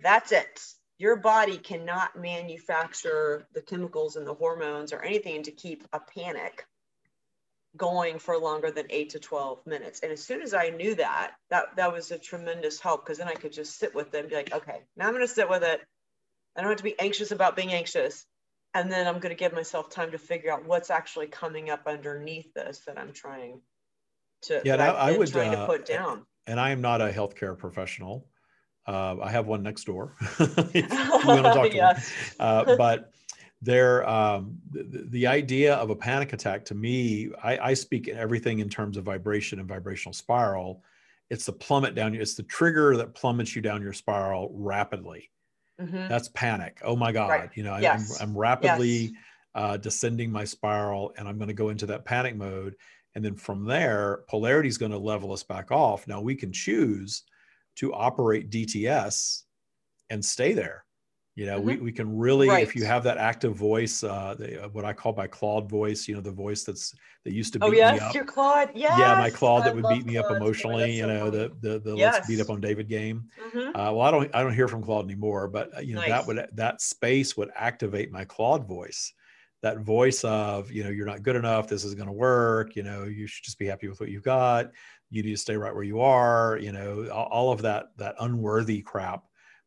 That's 0.02 0.32
it. 0.32 0.60
Your 0.98 1.16
body 1.16 1.58
cannot 1.58 2.20
manufacture 2.20 3.48
the 3.54 3.62
chemicals 3.62 4.16
and 4.16 4.26
the 4.26 4.34
hormones 4.34 4.94
or 4.94 5.02
anything 5.02 5.44
to 5.44 5.52
keep 5.52 5.84
a 5.94 6.00
panic 6.00 6.66
going 7.78 8.20
for 8.20 8.38
longer 8.38 8.72
than 8.72 8.86
eight 8.90 9.12
to 9.12 9.20
12 9.20 9.66
minutes. 9.66 10.02
And 10.02 10.12
as 10.12 10.24
soon 10.24 10.42
as 10.42 10.54
I 10.54 10.70
knew 10.70 10.96
that, 10.96 11.32
that, 11.50 11.76
that 11.78 11.94
was 11.94 12.12
a 12.12 12.18
tremendous 12.18 12.80
help 12.80 13.06
because 13.06 13.20
then 13.20 13.28
I 13.28 13.34
could 13.34 13.54
just 13.54 13.78
sit 13.78 13.96
with 13.96 14.13
it 14.13 14.20
and 14.20 14.30
be 14.30 14.36
like, 14.36 14.54
okay, 14.54 14.82
now 14.96 15.08
I'm 15.08 15.13
going 15.13 15.26
to 15.26 15.34
sit 15.34 15.50
with 15.50 15.63
it. 15.63 15.80
I 16.56 16.62
don't 16.62 16.70
have 16.70 16.78
to 16.78 16.84
be 16.84 17.00
anxious 17.00 17.32
about 17.32 17.56
being 17.56 17.72
anxious. 17.72 18.26
And 18.74 18.92
then 18.92 19.08
I'm 19.08 19.20
going 19.20 19.36
to 19.36 19.40
give 19.40 19.54
myself 19.54 19.90
time 19.90 20.12
to 20.12 20.18
figure 20.18 20.52
out 20.52 20.66
what's 20.66 20.90
actually 20.90 21.28
coming 21.28 21.70
up 21.70 21.84
underneath 21.88 22.54
this 22.54 22.82
that 22.86 22.98
I'm 22.98 23.13
trying 23.13 23.62
to, 24.44 24.62
yeah, 24.66 24.76
I, 24.76 25.12
I 25.12 25.18
would 25.18 25.32
trying 25.32 25.54
uh, 25.54 25.62
to 25.62 25.66
put 25.66 25.86
down. 25.86 26.26
And 26.46 26.60
I 26.60 26.72
am 26.72 26.82
not 26.82 27.02
a 27.02 27.10
healthcare 27.10 27.58
professional. 27.58 28.28
Uh, 28.86 29.18
I 29.22 29.32
have 29.32 29.48
one 29.48 29.63
next 29.63 29.86
door. 29.86 30.13
you 30.40 30.48
want 30.48 30.74
to 30.74 31.52
talk 31.54 31.70
to 31.70 31.76
yes. 31.76 32.12
Uh, 32.40 32.76
but 32.78 33.12
there 33.62 34.08
um, 34.08 34.58
the, 34.72 35.06
the, 35.10 35.28
idea 35.28 35.74
of 35.76 35.89
a 35.89 35.96
panic 35.96 36.34
attack 36.34 36.63
to 36.65 36.76
me 36.76 37.30
I, 37.43 37.58
I 37.58 37.74
speak 37.74 38.08
everything 38.08 38.60
in 38.60 38.70
terms 38.70 38.98
of 38.98 39.04
vibration 39.04 39.60
and 39.60 39.67
vibrational 39.67 40.13
spiral 40.13 40.84
it's 41.30 41.46
the 41.46 41.54
plummet 41.54 41.96
down 41.96 42.13
it's 42.13 42.36
the 42.36 42.43
trigger 42.43 42.96
that 42.98 43.15
plummets 43.15 43.56
you 43.56 43.62
down 43.62 43.82
your 43.82 43.93
spiral 43.93 44.52
rapidly 44.54 45.32
mm-hmm. 45.82 46.08
that's 46.08 46.30
panic 46.30 46.80
oh 46.84 46.96
my 46.96 47.12
god 47.12 47.30
right. 47.30 47.50
you 47.56 47.63
know 47.63 47.78
yes. 47.78 48.22
I'm, 48.22 48.30
I'm 48.30 48.38
rapidly 48.38 48.89
yes. 48.89 49.12
uh, 49.56 49.78
descending 49.78 50.32
my 50.32 50.43
spiral 50.43 51.13
and 51.17 51.28
i'm 51.28 51.38
going 51.38 51.48
to 51.48 51.54
go 51.54 51.70
into 51.70 51.88
that 51.88 52.06
panic 52.06 52.36
mode 52.36 52.76
and 53.15 53.26
then 53.26 53.36
from 53.36 53.65
there 53.65 54.24
polarity 54.30 54.70
is 54.70 54.78
going 54.78 54.91
to 54.91 55.00
level 55.00 55.34
us 55.34 55.41
back 55.41 55.72
off 55.72 56.08
now 56.08 56.22
we 56.22 56.36
can 56.36 56.52
choose 56.52 57.24
to 57.78 57.91
operate 57.93 58.52
dts 58.52 59.43
and 60.12 60.24
stay 60.24 60.54
there 60.54 60.86
you 61.38 61.45
know, 61.45 61.58
mm-hmm. 61.60 61.67
we, 61.67 61.78
we 61.78 61.91
can 61.91 62.17
really, 62.17 62.50
right. 62.50 62.63
if 62.63 62.76
you 62.76 62.84
have 62.86 63.04
that 63.04 63.19
active 63.19 63.54
voice, 63.56 64.04
uh, 64.04 64.34
the, 64.39 64.63
uh, 64.63 64.69
what 64.69 64.86
I 64.86 64.91
call 64.91 65.13
my 65.13 65.28
Claude 65.28 65.69
voice, 65.69 66.08
you 66.08 66.15
know, 66.15 66.19
the 66.19 66.32
voice 66.32 66.63
that's 66.63 66.95
that 67.26 67.32
used 67.32 67.54
to 67.54 67.60
oh, 67.62 67.69
beat 67.69 67.78
oh, 67.78 67.91
yes, 67.91 68.02
me 68.02 68.08
up. 68.08 68.15
your 68.15 68.26
Claude, 68.26 68.71
yes. 68.73 68.97
Yeah, 68.97 69.13
my 69.19 69.30
Claude 69.30 69.63
that 69.65 69.76
would 69.76 69.86
beat 69.88 70.04
me 70.04 70.13
Claude. 70.13 70.26
up 70.26 70.41
emotionally. 70.41 70.93
You 70.93 71.06
know, 71.06 71.30
the 71.30 71.52
the, 71.62 71.78
the 71.78 71.95
yes. 71.95 72.15
let's 72.15 72.28
beat 72.28 72.41
up 72.41 72.50
on 72.50 72.60
David 72.60 72.89
game. 72.89 73.26
Mm-hmm. 73.54 73.80
Uh, 73.80 73.91
well, 73.91 74.02
I 74.02 74.10
don't 74.10 74.36
I 74.36 74.41
don't 74.41 74.56
hear 74.56 74.67
from 74.67 74.82
Claude 74.82 75.06
anymore, 75.06 75.47
but 75.47 75.78
uh, 75.78 75.82
you 75.82 75.93
know 75.93 76.02
nice. 76.02 76.10
that 76.10 76.26
would 76.26 76.47
that 76.54 76.82
space 76.82 77.38
would 77.38 77.52
activate 77.56 78.12
my 78.12 78.26
Claude 78.26 78.67
voice. 78.67 79.13
That 79.62 79.82
voice 79.82 80.23
of 80.23 80.71
you 80.71 80.84
know 80.84 80.89
you're 80.89 81.06
not 81.06 81.21
good 81.21 81.36
enough. 81.36 81.67
This 81.67 81.84
is 81.84 81.93
going 81.93 82.08
to 82.08 82.13
work. 82.13 82.76
You 82.76 82.82
know 82.82 83.04
you 83.04 83.28
should 83.28 83.45
just 83.45 83.60
be 83.60 83.67
happy 83.67 83.88
with 83.88 84.00
what 84.00 84.10
you've 84.10 84.23
got. 84.23 84.71
You 85.12 85.21
need 85.21 85.34
to 85.34 85.38
stay 85.38 85.56
right 85.56 85.73
where 85.73 85.84
you 85.84 86.02
are. 86.02 86.58
You 86.60 86.71
know 86.71 87.10
all 87.10 87.52
of 87.52 87.62
that 87.62 87.89
that 87.97 88.15
unworthy 88.19 88.82
crap 88.82 89.23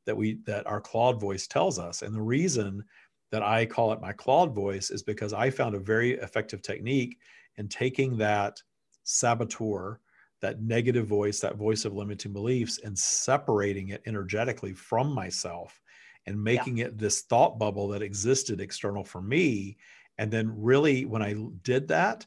that 0.06 0.16
we 0.16 0.38
that 0.46 0.66
our 0.66 0.80
Claude 0.80 1.20
voice 1.20 1.46
tells 1.46 1.78
us. 1.78 2.02
And 2.02 2.14
the 2.14 2.22
reason 2.22 2.84
that 3.30 3.42
I 3.42 3.66
call 3.66 3.92
it 3.92 4.00
my 4.00 4.12
Claude 4.12 4.54
voice 4.54 4.90
is 4.90 5.02
because 5.02 5.32
I 5.32 5.50
found 5.50 5.74
a 5.74 5.80
very 5.80 6.12
effective 6.12 6.62
technique 6.62 7.18
in 7.56 7.68
taking 7.68 8.16
that 8.18 8.60
saboteur, 9.04 10.00
that 10.40 10.62
negative 10.62 11.06
voice, 11.06 11.40
that 11.40 11.56
voice 11.56 11.84
of 11.84 11.94
limiting 11.94 12.32
beliefs, 12.32 12.80
and 12.82 12.98
separating 12.98 13.88
it 13.88 14.02
energetically 14.06 14.72
from 14.72 15.12
myself 15.12 15.80
and 16.26 16.42
making 16.42 16.78
yeah. 16.78 16.86
it 16.86 16.98
this 16.98 17.22
thought 17.22 17.58
bubble 17.58 17.88
that 17.88 18.02
existed 18.02 18.60
external 18.60 19.04
for 19.04 19.22
me. 19.22 19.76
And 20.18 20.30
then, 20.30 20.52
really, 20.54 21.06
when 21.06 21.22
I 21.22 21.34
did 21.62 21.88
that, 21.88 22.26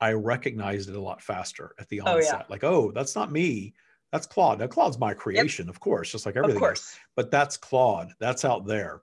I 0.00 0.12
recognized 0.12 0.88
it 0.88 0.96
a 0.96 1.00
lot 1.00 1.22
faster 1.22 1.74
at 1.78 1.88
the 1.88 2.00
onset. 2.00 2.34
Oh, 2.34 2.38
yeah. 2.38 2.42
Like, 2.48 2.64
oh, 2.64 2.92
that's 2.94 3.16
not 3.16 3.32
me. 3.32 3.74
That's 4.16 4.26
Claude. 4.26 4.58
Now, 4.60 4.66
Claude's 4.66 4.98
my 4.98 5.12
creation, 5.14 5.66
yep. 5.66 5.74
of 5.74 5.78
course, 5.80 6.10
just 6.10 6.24
like 6.26 6.36
everything 6.36 6.62
else. 6.64 6.98
But 7.16 7.30
that's 7.30 7.56
Claude. 7.58 8.12
That's 8.18 8.44
out 8.46 8.66
there. 8.66 9.02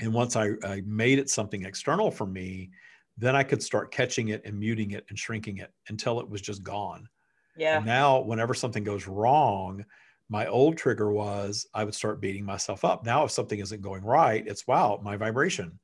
And 0.00 0.12
once 0.14 0.36
I, 0.36 0.50
I 0.64 0.82
made 0.86 1.18
it 1.18 1.28
something 1.28 1.64
external 1.64 2.10
for 2.12 2.24
me, 2.26 2.70
then 3.16 3.34
I 3.34 3.42
could 3.42 3.60
start 3.62 3.90
catching 3.90 4.28
it 4.28 4.42
and 4.44 4.56
muting 4.56 4.92
it 4.92 5.04
and 5.08 5.18
shrinking 5.18 5.58
it 5.58 5.72
until 5.88 6.20
it 6.20 6.30
was 6.30 6.40
just 6.40 6.62
gone. 6.62 7.08
Yeah. 7.56 7.78
And 7.78 7.86
now, 7.86 8.20
whenever 8.20 8.54
something 8.54 8.84
goes 8.84 9.08
wrong, 9.08 9.84
my 10.28 10.46
old 10.46 10.76
trigger 10.76 11.10
was 11.10 11.66
I 11.74 11.82
would 11.84 11.94
start 11.96 12.20
beating 12.20 12.44
myself 12.44 12.84
up. 12.84 13.04
Now, 13.04 13.24
if 13.24 13.32
something 13.32 13.58
isn't 13.58 13.82
going 13.82 14.04
right, 14.04 14.46
it's 14.46 14.66
wow, 14.68 15.00
my 15.02 15.16
vibration. 15.16 15.80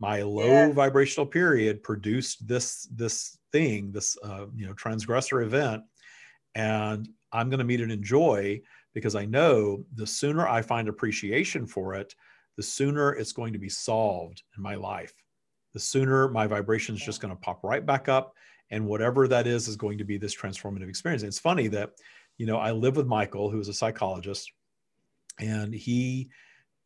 my 0.00 0.22
low 0.22 0.46
Yeah. 0.46 0.72
vibrational 0.72 1.26
period 1.26 1.82
produced 1.82 2.46
this 2.46 2.88
this 2.94 3.36
thing 3.50 3.90
this 3.90 4.16
uh, 4.22 4.46
you 4.54 4.64
know 4.66 4.72
transgressor 4.74 5.42
event 5.42 5.82
and 6.54 7.08
i'm 7.32 7.48
going 7.48 7.58
to 7.58 7.64
meet 7.64 7.80
it 7.80 7.90
in 7.90 8.02
joy 8.02 8.60
because 8.94 9.14
i 9.14 9.24
know 9.24 9.84
the 9.94 10.06
sooner 10.06 10.46
i 10.48 10.62
find 10.62 10.88
appreciation 10.88 11.66
for 11.66 11.94
it 11.94 12.14
the 12.58 12.62
sooner 12.64 13.12
it's 13.12 13.32
going 13.32 13.52
to 13.52 13.58
be 13.58 13.68
solved 13.68 14.42
in 14.56 14.62
my 14.62 14.74
life. 14.74 15.14
The 15.74 15.80
sooner 15.80 16.28
my 16.28 16.48
vibration 16.48 16.96
is 16.96 17.00
just 17.00 17.20
going 17.20 17.32
to 17.32 17.40
pop 17.40 17.62
right 17.62 17.86
back 17.86 18.08
up 18.08 18.34
and 18.70 18.84
whatever 18.84 19.28
that 19.28 19.46
is 19.46 19.68
is 19.68 19.76
going 19.76 19.96
to 19.98 20.04
be 20.04 20.18
this 20.18 20.34
transformative 20.34 20.88
experience. 20.88 21.22
And 21.22 21.28
it's 21.28 21.38
funny 21.38 21.68
that 21.68 21.92
you 22.36 22.46
know 22.46 22.56
i 22.58 22.70
live 22.70 22.96
with 22.96 23.06
michael 23.06 23.50
who's 23.50 23.68
a 23.68 23.74
psychologist 23.74 24.52
and 25.40 25.74
he 25.74 26.28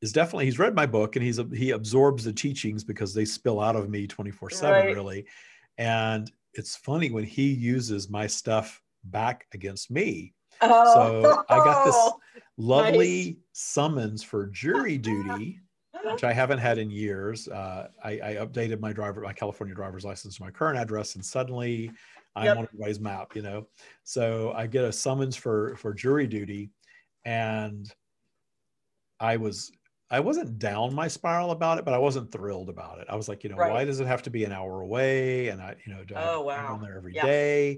is 0.00 0.12
definitely 0.12 0.46
he's 0.46 0.58
read 0.58 0.74
my 0.74 0.86
book 0.86 1.16
and 1.16 1.24
he's 1.24 1.40
he 1.54 1.70
absorbs 1.70 2.24
the 2.24 2.32
teachings 2.32 2.84
because 2.84 3.14
they 3.14 3.24
spill 3.24 3.60
out 3.60 3.76
of 3.76 3.88
me 3.88 4.06
24 4.06 4.50
7 4.50 4.94
really. 4.94 5.26
And 5.78 6.30
it's 6.52 6.76
funny 6.76 7.10
when 7.10 7.24
he 7.24 7.50
uses 7.50 8.10
my 8.10 8.26
stuff 8.26 8.81
back 9.04 9.46
against 9.52 9.90
me. 9.90 10.34
Oh, 10.60 10.94
So 10.94 11.44
I 11.48 11.56
got 11.58 11.84
this- 11.84 12.42
lovely 12.58 13.38
summons 13.52 14.22
for 14.22 14.46
jury 14.46 14.98
duty 14.98 15.58
which 16.04 16.24
i 16.24 16.32
haven't 16.32 16.58
had 16.58 16.78
in 16.78 16.90
years. 16.90 17.46
Uh, 17.48 17.88
I, 18.02 18.10
I 18.12 18.34
updated 18.44 18.80
my 18.80 18.92
driver 18.92 19.20
my 19.22 19.32
california 19.32 19.74
driver's 19.74 20.04
license 20.04 20.36
to 20.36 20.42
my 20.42 20.50
current 20.50 20.78
address 20.78 21.14
and 21.14 21.24
suddenly 21.24 21.90
i'm 22.36 22.44
Yep. 22.46 22.56
on 22.58 22.62
everybody's 22.64 23.00
map 23.00 23.34
you 23.36 23.42
know? 23.42 23.66
So 24.04 24.52
i 24.56 24.66
get 24.66 24.84
a 24.84 24.92
summons 24.92 25.36
for 25.36 25.76
for 25.76 25.94
jury 25.94 26.26
duty 26.26 26.70
and 27.24 27.90
i 29.20 29.36
was 29.36 29.70
i 30.12 30.20
wasn't 30.20 30.58
down 30.58 30.94
my 30.94 31.08
spiral 31.08 31.50
about 31.50 31.78
it 31.78 31.84
but 31.84 31.94
i 31.94 31.98
wasn't 31.98 32.30
thrilled 32.30 32.68
about 32.68 33.00
it 33.00 33.06
i 33.08 33.16
was 33.16 33.28
like 33.28 33.42
you 33.42 33.50
know 33.50 33.56
Right. 33.56 33.72
why 33.72 33.84
does 33.84 33.98
it 33.98 34.06
have 34.06 34.22
to 34.22 34.30
be 34.30 34.44
an 34.44 34.52
hour 34.52 34.82
away 34.82 35.48
and 35.48 35.60
i 35.60 35.74
you 35.84 35.92
know 35.92 36.04
do 36.04 36.14
I 36.14 36.34
Oh, 36.34 36.38
to 36.38 36.44
drive 36.44 36.46
wow. 36.46 36.68
down 36.68 36.82
there 36.82 36.96
every 36.96 37.14
Yeah. 37.14 37.24
day 37.24 37.70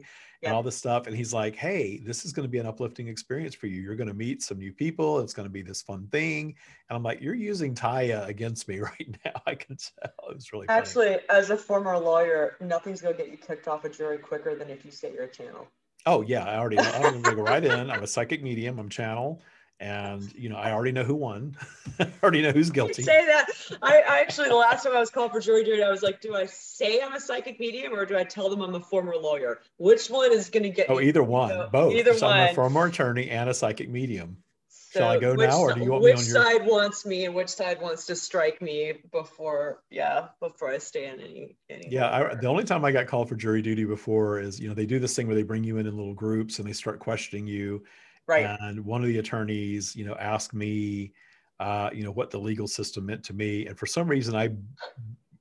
Yeah. 0.42 0.50
and 0.50 0.56
all 0.56 0.62
this 0.62 0.76
stuff 0.76 1.06
and 1.06 1.16
he's 1.16 1.32
like 1.32 1.56
hey 1.56 1.98
this 2.04 2.26
is 2.26 2.32
going 2.32 2.44
to 2.46 2.50
be 2.50 2.58
an 2.58 2.66
uplifting 2.66 3.08
experience 3.08 3.54
for 3.54 3.66
you 3.68 3.80
you're 3.80 3.96
going 3.96 4.08
to 4.08 4.14
meet 4.14 4.42
some 4.42 4.58
new 4.58 4.72
people 4.72 5.20
it's 5.20 5.32
going 5.32 5.46
to 5.46 5.52
be 5.52 5.62
this 5.62 5.80
fun 5.80 6.06
thing 6.08 6.54
and 6.90 6.96
i'm 6.96 7.02
like 7.02 7.22
you're 7.22 7.34
using 7.34 7.74
Tya 7.74 8.24
against 8.26 8.68
me 8.68 8.80
right 8.90 9.16
now 9.24 9.40
i 9.46 9.54
can 9.54 9.76
tell 9.76 10.12
it 10.30 10.34
was 10.34 10.52
really 10.52 10.66
funny. 10.66 10.80
Actually, 10.80 11.18
as 11.30 11.50
a 11.50 11.56
former 11.56 11.96
lawyer, 11.98 12.56
nothing's 12.60 13.00
gonna 13.00 13.16
get 13.16 13.30
you 13.30 13.38
kicked 13.38 13.68
off 13.68 13.84
a 13.84 13.88
jury 13.88 14.18
quicker 14.18 14.54
than 14.54 14.68
if 14.68 14.84
you 14.84 14.90
say 14.90 15.12
you're 15.12 15.24
a 15.24 15.30
channel. 15.30 15.66
Oh 16.06 16.20
yeah, 16.22 16.44
I 16.44 16.56
already. 16.56 16.78
I'm 16.92 17.22
gonna 17.22 17.34
go 17.34 17.42
right 17.42 17.64
in. 17.64 17.90
I'm 17.90 18.02
a 18.02 18.06
psychic 18.06 18.42
medium. 18.42 18.78
I'm 18.78 18.88
channel, 18.90 19.40
and 19.80 20.32
you 20.34 20.48
know 20.48 20.56
I 20.56 20.72
already 20.72 20.92
know 20.92 21.04
who 21.04 21.14
won. 21.14 21.56
I 21.98 22.10
already 22.22 22.42
know 22.42 22.52
who's 22.52 22.68
You 22.68 22.74
guilty. 22.74 23.02
say 23.02 23.24
that. 23.26 23.46
I, 23.82 23.98
I 24.08 24.20
actually, 24.20 24.48
the 24.48 24.54
last 24.56 24.84
time 24.84 24.94
I 24.96 25.00
was 25.00 25.10
called 25.10 25.32
for 25.32 25.40
jury 25.40 25.64
duty, 25.64 25.82
I 25.82 25.90
was 25.90 26.02
like, 26.02 26.20
do 26.20 26.34
I 26.34 26.46
say 26.46 27.00
I'm 27.00 27.14
a 27.14 27.20
psychic 27.20 27.58
medium 27.60 27.92
or 27.92 28.04
do 28.06 28.16
I 28.16 28.24
tell 28.24 28.48
them 28.50 28.60
I'm 28.62 28.74
a 28.74 28.80
former 28.80 29.14
lawyer? 29.16 29.60
Which 29.78 30.08
one 30.08 30.32
is 30.32 30.50
going 30.50 30.62
to 30.64 30.70
get 30.70 30.88
Oh, 30.90 30.98
you? 30.98 31.08
either 31.08 31.22
one, 31.22 31.48
know, 31.50 31.68
both. 31.70 31.94
either 31.94 32.14
so 32.14 32.26
I'm 32.28 32.50
a 32.50 32.54
former 32.54 32.86
attorney 32.86 33.30
and 33.30 33.48
a 33.50 33.54
psychic 33.54 33.88
medium. 33.88 34.38
shall 34.92 35.08
I 35.08 35.18
go 35.18 35.34
which 35.34 35.50
now, 35.50 35.60
or 35.60 35.74
do 35.74 35.82
you 35.82 35.90
want 35.90 36.04
me 36.04 36.10
which 36.12 36.20
on 36.20 36.24
your- 36.26 36.42
side 36.42 36.66
wants 36.66 37.04
me 37.06 37.24
and 37.26 37.34
which 37.34 37.48
side 37.48 37.80
wants 37.80 38.06
to 38.06 38.16
strike 38.16 38.62
me 38.62 38.94
before, 39.12 39.82
yeah, 39.90 40.28
before 40.40 40.70
I 40.70 40.78
stay 40.78 41.06
in 41.06 41.20
any, 41.20 41.56
any 41.68 41.88
Yeah, 41.90 42.10
I, 42.10 42.34
the 42.36 42.46
only 42.46 42.64
time 42.64 42.84
I 42.84 42.92
got 42.92 43.06
called 43.06 43.28
for 43.28 43.34
jury 43.36 43.60
duty 43.62 43.84
before 43.84 44.38
is 44.40 44.58
you 44.60 44.68
know 44.68 44.74
they 44.74 44.86
do 44.86 44.98
this 44.98 45.14
thing 45.16 45.26
where 45.26 45.36
they 45.36 45.42
bring 45.42 45.64
you 45.64 45.78
in 45.78 45.86
in 45.86 45.96
little 45.96 46.14
groups 46.14 46.58
and 46.58 46.66
they 46.68 46.72
start 46.72 47.00
questioning 47.00 47.46
you. 47.46 47.84
Right. 48.26 48.56
And 48.60 48.84
one 48.84 49.02
of 49.02 49.08
the 49.08 49.18
attorneys, 49.18 49.94
you 49.94 50.04
know, 50.04 50.14
asked 50.14 50.54
me, 50.54 51.12
uh, 51.60 51.90
you 51.92 52.02
know, 52.02 52.10
what 52.10 52.30
the 52.30 52.38
legal 52.38 52.66
system 52.66 53.06
meant 53.06 53.24
to 53.24 53.32
me, 53.32 53.66
and 53.66 53.78
for 53.78 53.86
some 53.86 54.08
reason 54.08 54.34
I. 54.34 54.50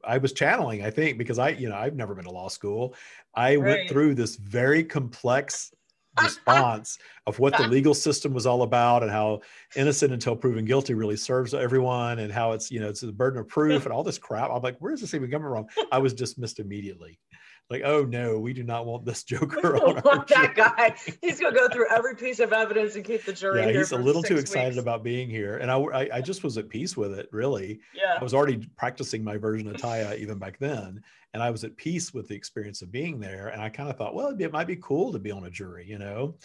I 0.06 0.18
was 0.18 0.34
channeling, 0.34 0.84
I 0.84 0.90
think, 0.90 1.18
because 1.18 1.40
I, 1.40 1.52
you 1.52 1.70
know, 1.70 1.78
I've 1.78 1.96
never 1.96 2.14
been 2.14 2.26
to 2.26 2.30
law 2.30 2.50
school. 2.50 2.94
I 3.36 3.56
went 3.56 3.88
through 3.90 4.16
this 4.16 4.36
very 4.36 4.84
complex 4.84 5.72
response 6.22 7.00
of 7.26 7.40
what 7.40 7.58
the 7.58 7.68
legal 7.68 7.94
system 7.94 8.34
was 8.34 8.46
all 8.46 8.62
about 8.62 9.02
and 9.02 9.12
how 9.12 9.42
innocent 9.76 10.14
until 10.14 10.36
proven 10.36 10.66
guilty 10.66 10.94
really 10.94 11.16
serves 11.16 11.54
everyone 11.54 12.20
and 12.20 12.32
how 12.32 12.52
it's 12.52 12.70
you 12.70 12.80
know 12.80 12.88
it's 12.88 13.02
the 13.02 13.12
burden 13.12 13.40
of 13.40 13.48
proof 13.48 13.86
and 13.86 13.94
all 13.94 14.04
this 14.04 14.20
crap 14.20 14.52
i'm 14.52 14.62
like 14.62 14.78
where's 14.80 15.02
this 15.02 15.14
even 15.16 15.30
coming 15.32 15.50
from 15.50 15.66
i 15.92 15.98
was 15.98 16.14
dismissed 16.14 16.60
immediately 16.60 17.20
like 17.70 17.82
oh 17.86 18.04
no 18.04 18.40
we 18.40 18.54
do 18.54 18.64
not 18.64 18.86
want 18.86 19.06
this 19.06 19.24
joker 19.34 19.76
on 19.76 19.80
don't 19.82 19.98
our 20.06 20.16
want 20.18 20.28
that 20.28 20.54
guy. 20.56 20.96
He's 21.22 21.40
gonna 21.40 21.56
go 21.56 21.68
through 21.70 21.90
every 21.90 22.16
piece 22.16 22.40
of 22.40 22.54
evidence 22.54 22.96
and 22.96 23.04
keep 23.06 23.24
the 23.26 23.34
jury. 23.34 23.62
yeah 23.62 23.72
he's 23.72 23.92
a 23.92 23.98
little 23.98 24.22
too 24.22 24.38
excited 24.38 24.74
weeks. 24.74 24.82
about 24.82 25.04
being 25.04 25.30
here 25.30 25.58
and 25.58 25.72
I, 25.72 25.78
I 25.78 26.10
i 26.16 26.22
just 26.22 26.44
was 26.44 26.58
at 26.58 26.70
peace 26.70 26.96
with 26.98 27.14
it 27.18 27.30
really 27.32 27.80
Yeah. 27.96 28.18
I 28.20 28.24
was 28.24 28.34
already 28.34 28.68
practicing 28.78 29.24
my 29.24 29.38
version 29.38 29.68
of 29.68 29.78
Tya 29.78 30.16
even 30.16 30.38
back 30.38 30.60
then, 30.60 31.02
and 31.34 31.42
I 31.42 31.50
was 31.50 31.64
at 31.64 31.76
peace 31.78 32.14
with 32.14 32.28
the 32.28 32.36
experience 32.36 32.82
of 32.82 32.92
being 32.92 33.20
there. 33.20 33.48
And 33.48 33.62
I 33.62 33.70
kind 33.70 33.90
of 33.90 33.98
thought, 33.98 34.14
well, 34.14 34.28
it'd 34.28 34.38
be, 34.38 34.44
it 34.44 34.52
might 34.54 34.68
be 34.68 34.76
cool 34.78 35.12
to 35.14 35.20
be 35.20 35.32
on 35.32 35.46
a 35.46 35.50
jury, 35.50 35.86
you 35.88 35.98
know. 35.98 36.36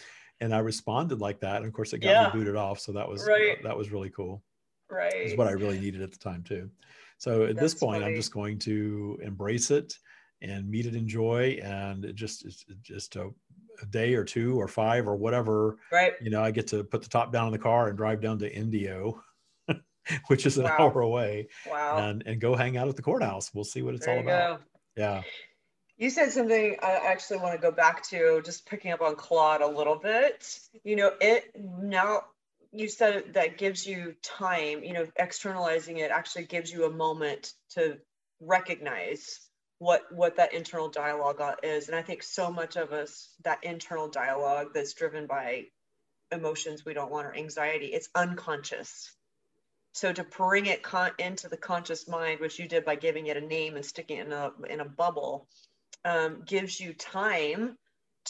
And 0.41 0.53
I 0.53 0.59
responded 0.59 1.19
like 1.21 1.39
that, 1.41 1.57
and 1.57 1.65
of 1.65 1.73
course, 1.73 1.93
it 1.93 1.99
got 1.99 2.09
Yeah. 2.09 2.23
me 2.25 2.39
booted 2.39 2.55
off. 2.55 2.79
So 2.79 2.91
that 2.93 3.07
was 3.07 3.25
Right. 3.27 3.61
that 3.63 3.77
was 3.77 3.91
really 3.91 4.09
cool. 4.09 4.41
Right. 4.89 5.13
Is 5.13 5.37
what 5.37 5.47
I 5.47 5.51
really 5.51 5.79
needed 5.79 6.01
at 6.01 6.11
the 6.11 6.17
time 6.17 6.43
too. 6.43 6.69
So 7.17 7.43
at 7.43 7.55
this 7.55 7.73
That's 7.73 7.83
point, 7.83 8.03
I'm 8.03 8.15
just 8.15 8.33
going 8.33 8.57
to 8.59 9.19
embrace 9.21 9.69
it 9.69 9.93
and 10.41 10.69
meet 10.69 10.85
it 10.85 10.95
in 10.95 11.07
joy, 11.07 11.59
and 11.63 12.05
it 12.05 12.15
just 12.15 12.45
it's 12.45 12.65
just 12.81 13.15
a, 13.15 13.29
a 13.81 13.85
day 13.87 14.13
or 14.13 14.23
two 14.23 14.59
or 14.59 14.67
five 14.67 15.07
or 15.07 15.15
whatever 15.15 15.77
right. 15.91 16.13
you 16.21 16.29
know, 16.29 16.41
I 16.43 16.51
get 16.51 16.67
to 16.67 16.83
put 16.83 17.01
the 17.01 17.09
top 17.09 17.31
down 17.31 17.47
in 17.47 17.51
the 17.53 17.59
car 17.59 17.87
and 17.87 17.97
drive 17.97 18.21
down 18.21 18.39
to 18.39 18.53
Indio, 18.53 19.21
which 20.27 20.45
is 20.45 20.57
an 20.57 20.63
Wow. 20.65 20.75
hour 20.79 21.01
away, 21.01 21.47
Wow. 21.67 21.97
and 21.97 22.23
and 22.25 22.39
go 22.41 22.55
hang 22.55 22.77
out 22.77 22.87
at 22.87 22.95
the 22.95 23.01
courthouse. 23.01 23.53
We'll 23.53 23.63
see 23.63 23.81
what 23.81 23.95
it's 23.95 24.05
there 24.05 24.15
all 24.15 24.21
about. 24.21 24.59
go. 24.59 24.63
Yeah. 24.95 25.21
You 25.97 26.09
said 26.09 26.31
something 26.31 26.77
I 26.81 26.91
actually 26.93 27.39
want 27.39 27.55
to 27.55 27.61
go 27.61 27.71
back 27.71 28.03
to, 28.09 28.41
just 28.45 28.65
picking 28.65 28.93
up 28.93 29.01
on 29.01 29.17
Claude 29.17 29.61
a 29.61 29.67
little 29.67 29.97
bit. 29.97 30.57
You 30.85 30.95
know, 30.95 31.11
it 31.19 31.51
now 31.57 32.21
you 32.71 32.87
said 32.87 33.33
that 33.33 33.57
gives 33.57 33.85
you 33.85 34.15
time, 34.23 34.83
you 34.83 34.93
know, 34.93 35.05
externalizing 35.17 35.97
it 35.97 36.09
actually 36.11 36.45
gives 36.45 36.71
you 36.71 36.85
a 36.85 36.89
moment 36.89 37.53
to 37.71 37.97
recognize 38.39 39.41
what 39.79 40.11
what 40.11 40.35
that 40.35 40.53
internal 40.53 40.89
dialogue 40.89 41.41
uh, 41.41 41.55
is. 41.63 41.87
And 41.87 41.95
I 41.97 42.01
think 42.01 42.21
so 42.21 42.51
much 42.51 42.75
of 42.75 42.91
us, 42.91 43.29
that 43.43 43.63
internal 43.63 44.09
dialogue 44.09 44.67
that's 44.73 44.93
driven 44.93 45.25
by 45.25 45.65
emotions 46.31 46.85
we 46.85 46.93
don't 46.93 47.11
want 47.11 47.25
or 47.25 47.35
anxiety, 47.35 47.87
it's 47.87 48.09
unconscious. 48.13 49.11
So 49.93 50.13
to 50.13 50.23
bring 50.23 50.67
it 50.67 50.83
con- 50.83 51.11
into 51.17 51.49
the 51.49 51.57
conscious 51.57 52.07
mind, 52.07 52.39
which 52.39 52.59
you 52.59 52.67
did 52.67 52.85
by 52.85 52.95
giving 52.95 53.27
it 53.27 53.37
a 53.37 53.41
name 53.41 53.75
and 53.75 53.85
sticking 53.85 54.17
it 54.17 54.27
in 54.27 54.33
a 54.33 54.51
in 54.69 54.79
a 54.81 54.85
bubble, 54.85 55.47
um, 56.05 56.43
gives 56.45 56.79
you 56.79 56.93
time 56.93 57.77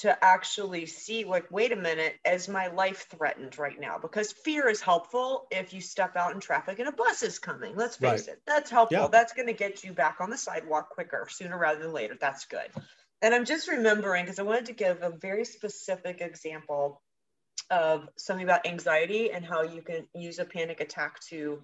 to 0.01 0.23
actually 0.23 0.85
see 0.85 1.23
like 1.25 1.49
wait 1.51 1.71
a 1.71 1.75
minute 1.75 2.15
is 2.25 2.47
my 2.47 2.67
life 2.67 3.07
threatened 3.09 3.57
right 3.57 3.79
now? 3.79 3.97
Because 3.97 4.31
fear 4.31 4.67
is 4.69 4.81
helpful 4.81 5.47
if 5.51 5.73
you 5.73 5.81
step 5.81 6.15
out 6.15 6.33
in 6.33 6.39
traffic 6.39 6.79
and 6.79 6.87
a 6.87 6.91
bus 6.91 7.23
is 7.23 7.39
coming 7.39 7.75
let's 7.75 7.97
face 7.97 8.27
Right. 8.27 8.35
it. 8.35 8.41
That's 8.47 8.69
helpful. 8.69 8.97
Yeah. 8.97 9.07
that's 9.11 9.33
going 9.33 9.47
to 9.47 9.53
get 9.53 9.83
you 9.83 9.93
back 9.93 10.17
on 10.21 10.29
the 10.29 10.37
sidewalk 10.37 10.89
quicker 10.89 11.27
sooner 11.29 11.57
rather 11.57 11.81
than 11.83 11.93
later. 11.93 12.17
That's 12.19 12.45
good. 12.45 12.69
And 13.21 13.33
i'm 13.35 13.45
just 13.45 13.67
remembering 13.67 14.23
because 14.25 14.39
i 14.39 14.43
wanted 14.43 14.67
to 14.67 14.73
give 14.73 15.01
a 15.03 15.09
very 15.09 15.45
specific 15.45 16.21
example 16.21 17.01
of 17.69 18.07
something 18.17 18.43
about 18.43 18.65
anxiety 18.65 19.31
and 19.31 19.45
how 19.45 19.63
you 19.63 19.81
can 19.81 20.07
use 20.15 20.39
a 20.39 20.45
panic 20.45 20.79
attack 20.81 21.19
to 21.29 21.61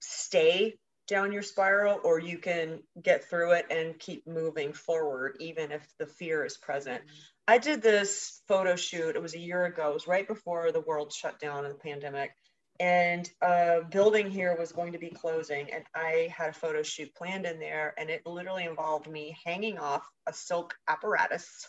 stay 0.00 0.74
down 1.08 1.32
your 1.32 1.42
spiral 1.42 2.00
or 2.04 2.18
you 2.18 2.38
can 2.38 2.80
get 3.02 3.28
through 3.28 3.52
it 3.52 3.66
and 3.70 3.98
keep 3.98 4.26
moving 4.26 4.72
forward 4.72 5.36
even 5.40 5.72
if 5.72 5.86
the 5.98 6.06
fear 6.06 6.44
is 6.44 6.56
present. 6.56 7.02
I 7.48 7.58
did 7.58 7.82
this 7.82 8.40
photo 8.48 8.76
shoot 8.76 9.16
it 9.16 9.22
was 9.22 9.34
a 9.34 9.40
year 9.40 9.64
ago 9.64 9.90
it 9.90 9.94
was 9.94 10.06
right 10.06 10.26
before 10.26 10.70
the 10.72 10.80
world 10.80 11.12
shut 11.12 11.40
down 11.40 11.64
in 11.64 11.72
the 11.72 11.78
pandemic 11.78 12.32
and 12.80 13.28
a 13.42 13.80
building 13.90 14.30
here 14.30 14.56
was 14.58 14.72
going 14.72 14.92
to 14.92 14.98
be 14.98 15.10
closing 15.10 15.70
and 15.72 15.84
i 15.94 16.32
had 16.34 16.50
a 16.50 16.54
photo 16.54 16.82
shoot 16.82 17.14
planned 17.14 17.44
in 17.44 17.58
there 17.58 17.94
and 17.98 18.08
it 18.10 18.22
literally 18.24 18.64
involved 18.64 19.08
me 19.08 19.36
hanging 19.44 19.78
off 19.78 20.08
a 20.26 20.32
silk 20.32 20.74
apparatus 20.88 21.68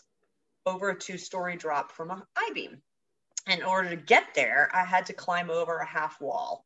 over 0.66 0.90
a 0.90 0.98
two 0.98 1.18
story 1.18 1.58
drop 1.58 1.92
from 1.92 2.12
a 2.12 2.24
i-beam 2.38 2.82
in 3.48 3.64
order 3.64 3.90
to 3.90 3.96
get 3.96 4.28
there 4.36 4.70
i 4.74 4.86
had 4.86 5.08
to 5.08 5.14
climb 5.14 5.50
over 5.50 5.78
a 5.78 5.86
half 5.86 6.20
wall. 6.22 6.66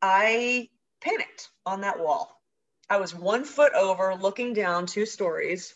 I 0.00 0.68
panicked 1.02 1.50
on 1.66 1.82
that 1.82 1.98
wall. 1.98 2.40
I 2.88 2.98
was 2.98 3.14
one 3.14 3.44
foot 3.44 3.72
over 3.74 4.14
looking 4.14 4.52
down 4.52 4.86
two 4.86 5.06
stories, 5.06 5.74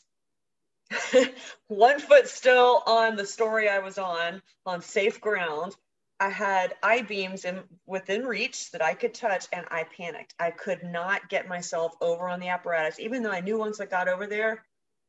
one 1.69 1.99
foot 1.99 2.29
still 2.29 2.83
on 2.87 3.17
the 3.17 3.27
story 3.27 3.69
I 3.69 3.81
was 3.81 3.99
on, 3.99 4.43
on 4.65 4.83
safe 4.83 5.21
ground. 5.21 5.75
I 6.19 6.31
had 6.31 6.75
I 6.83 7.03
beams 7.03 7.45
in 7.45 7.63
within 7.87 8.27
reach 8.27 8.71
that 8.71 8.83
I 8.83 8.95
could 8.95 9.15
touch, 9.15 9.47
and 9.53 9.67
I 9.71 9.85
panicked. 9.85 10.35
I 10.39 10.51
could 10.51 10.83
not 10.83 11.29
get 11.29 11.49
myself 11.49 11.95
over 12.01 12.29
on 12.29 12.41
the 12.41 12.49
apparatus, 12.49 12.99
even 12.99 13.23
though 13.23 13.33
I 13.33 13.41
knew 13.41 13.59
once 13.59 13.81
I 13.81 13.87
got 13.87 14.09
over 14.09 14.27
there, 14.27 14.65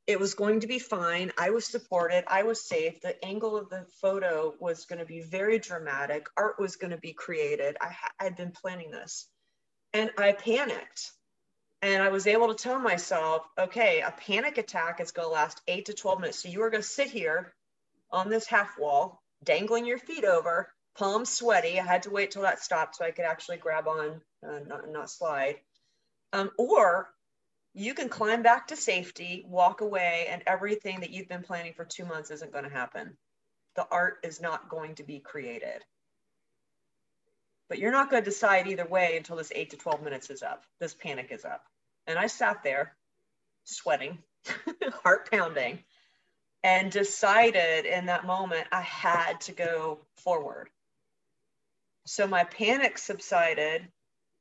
it 0.06 0.19
was 0.19 0.34
going 0.34 0.62
to 0.62 0.67
be 0.67 0.80
fine. 0.80 1.32
I 1.38 1.49
was 1.49 1.65
supported. 1.65 2.23
I 2.27 2.43
was 2.43 2.63
safe. 2.63 3.01
The 3.01 3.23
angle 3.23 3.58
of 3.58 3.69
the 3.69 3.86
photo 4.01 4.53
was 4.60 4.86
going 4.86 4.99
to 4.99 5.06
be 5.06 5.21
very 5.21 5.60
dramatic. 5.60 6.27
Art 6.38 6.60
was 6.60 6.75
going 6.75 6.91
to 6.91 6.97
be 6.97 7.13
created. 7.13 7.77
I 7.80 7.95
I'd 8.19 8.38
been 8.38 8.51
planning 8.51 8.91
this 8.91 9.27
and 9.97 10.12
I 10.15 10.31
panicked. 10.31 11.12
And 11.81 12.03
I 12.03 12.10
was 12.10 12.27
able 12.27 12.47
to 12.49 12.63
tell 12.63 12.79
myself, 12.79 13.43
okay, 13.57 14.01
a 14.01 14.12
panic 14.12 14.57
attack 14.57 14.99
is 14.99 15.12
going 15.12 15.27
to 15.27 15.31
last 15.31 15.62
eight 15.67 15.86
to 15.86 15.93
12 15.93 16.19
minutes. 16.19 16.43
So 16.43 16.49
you 16.49 16.62
are 16.62 16.69
going 16.69 16.83
to 16.83 16.88
sit 16.88 17.10
here 17.10 17.53
on 18.12 18.29
this 18.29 18.47
half 18.47 18.77
wall, 18.79 19.21
dangling 19.43 19.86
your 19.86 19.97
feet 19.97 20.23
over, 20.23 20.71
palms 20.97 21.29
sweaty. 21.29 21.79
I 21.79 21.83
had 21.83 22.03
to 22.03 22.12
wait 22.12 22.31
till 22.31 22.43
that 22.43 22.63
stopped 22.63 22.95
so 22.95 23.05
I 23.05 23.12
could 23.12 23.25
actually 23.25 23.57
grab 23.57 23.88
on, 23.88 24.21
uh, 24.47 24.60
not, 24.67 24.89
not 24.89 25.10
slide. 25.10 25.55
Um, 26.33 26.51
or 26.57 27.10
you 27.73 27.93
can 27.93 28.10
climb 28.10 28.43
back 28.43 28.67
to 28.67 28.75
safety, 28.75 29.45
walk 29.47 29.81
away, 29.81 30.27
and 30.29 30.43
everything 30.45 31.01
that 31.01 31.12
you've 31.12 31.29
been 31.29 31.43
planning 31.43 31.73
for 31.73 31.86
two 31.86 32.05
months 32.05 32.31
isn't 32.31 32.51
going 32.51 32.65
to 32.65 32.71
happen. 32.71 33.17
The 33.75 33.88
art 33.91 34.17
is 34.23 34.41
not 34.41 34.69
going 34.69 34.95
to 34.95 35.03
be 35.03 35.19
created. 35.19 35.83
But 37.69 37.80
you're 37.80 37.91
not 37.91 38.10
going 38.10 38.23
to 38.23 38.30
decide 38.30 38.67
either 38.67 38.86
way 38.86 39.17
until 39.17 39.36
this 39.36 39.51
eight 39.53 39.71
to 39.71 39.77
12 39.77 40.03
minutes 40.03 40.30
is 40.30 40.43
up. 40.43 40.63
This 40.80 40.93
panic 40.93 41.27
is 41.32 41.43
up. 41.43 41.63
And 42.06 42.17
I 42.17 42.27
sat 42.27 42.63
there 42.63 42.95
sweating, 43.65 44.19
heart 45.03 45.30
pounding, 45.30 45.80
and 46.63 46.91
decided 46.91 47.86
in 47.86 48.06
that 48.06 48.25
moment 48.25 48.67
I 48.71 48.82
had 48.82 49.41
to 49.41 49.51
go 49.51 49.99
forward. 50.23 50.69
So 52.06 52.25
my 52.25 52.45
panic 52.45 52.97
subsided. 52.97 53.88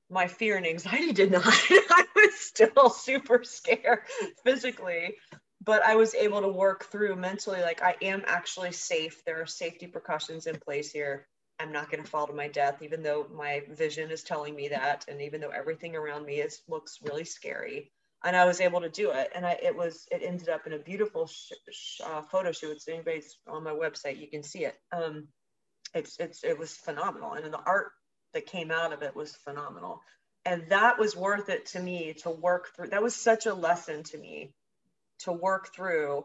My 0.08 0.28
fear 0.28 0.56
and 0.56 0.66
anxiety 0.66 1.12
did 1.12 1.32
not. 1.32 1.42
I 1.46 2.04
was 2.14 2.34
still 2.38 2.90
super 2.90 3.42
scared 3.42 4.02
physically, 4.44 5.16
but 5.64 5.82
I 5.82 5.96
was 5.96 6.14
able 6.14 6.42
to 6.42 6.48
work 6.48 6.84
through 6.84 7.16
mentally 7.16 7.60
like 7.60 7.82
I 7.82 7.96
am 8.02 8.22
actually 8.24 8.70
safe. 8.70 9.24
There 9.24 9.42
are 9.42 9.46
safety 9.46 9.88
precautions 9.88 10.46
in 10.46 10.60
place 10.60 10.92
here. 10.92 11.26
I'm 11.58 11.72
not 11.72 11.90
going 11.90 12.02
to 12.02 12.10
fall 12.10 12.26
to 12.26 12.32
my 12.32 12.48
death, 12.48 12.82
even 12.82 13.02
though 13.02 13.26
my 13.34 13.62
vision 13.70 14.10
is 14.10 14.22
telling 14.22 14.54
me 14.54 14.68
that, 14.68 15.06
and 15.08 15.22
even 15.22 15.40
though 15.40 15.50
everything 15.50 15.96
around 15.96 16.26
me 16.26 16.36
is 16.40 16.62
looks 16.68 16.98
really 17.02 17.24
scary. 17.24 17.90
And 18.24 18.36
I 18.36 18.44
was 18.44 18.60
able 18.60 18.80
to 18.80 18.88
do 18.88 19.10
it, 19.10 19.30
and 19.34 19.46
I 19.46 19.58
it 19.62 19.76
was 19.76 20.06
it 20.10 20.22
ended 20.22 20.48
up 20.48 20.66
in 20.66 20.72
a 20.72 20.78
beautiful 20.78 21.26
sh- 21.26 21.52
sh- 21.70 22.00
uh, 22.04 22.22
photo 22.22 22.52
shoot. 22.52 22.72
It's 22.72 22.88
anybody's 22.88 23.38
on 23.46 23.64
my 23.64 23.72
website, 23.72 24.18
you 24.20 24.28
can 24.28 24.42
see 24.42 24.64
it. 24.64 24.76
Um, 24.92 25.28
it's 25.94 26.18
it's 26.18 26.44
it 26.44 26.58
was 26.58 26.74
phenomenal, 26.74 27.34
and 27.34 27.52
the 27.52 27.60
art 27.60 27.92
that 28.34 28.46
came 28.46 28.70
out 28.70 28.92
of 28.92 29.02
it 29.02 29.16
was 29.16 29.36
phenomenal, 29.36 30.00
and 30.44 30.64
that 30.70 30.98
was 30.98 31.16
worth 31.16 31.48
it 31.48 31.66
to 31.66 31.80
me 31.80 32.14
to 32.22 32.30
work 32.30 32.68
through. 32.74 32.88
That 32.88 33.02
was 33.02 33.14
such 33.16 33.46
a 33.46 33.54
lesson 33.54 34.02
to 34.04 34.18
me 34.18 34.52
to 35.20 35.32
work 35.32 35.74
through 35.74 36.24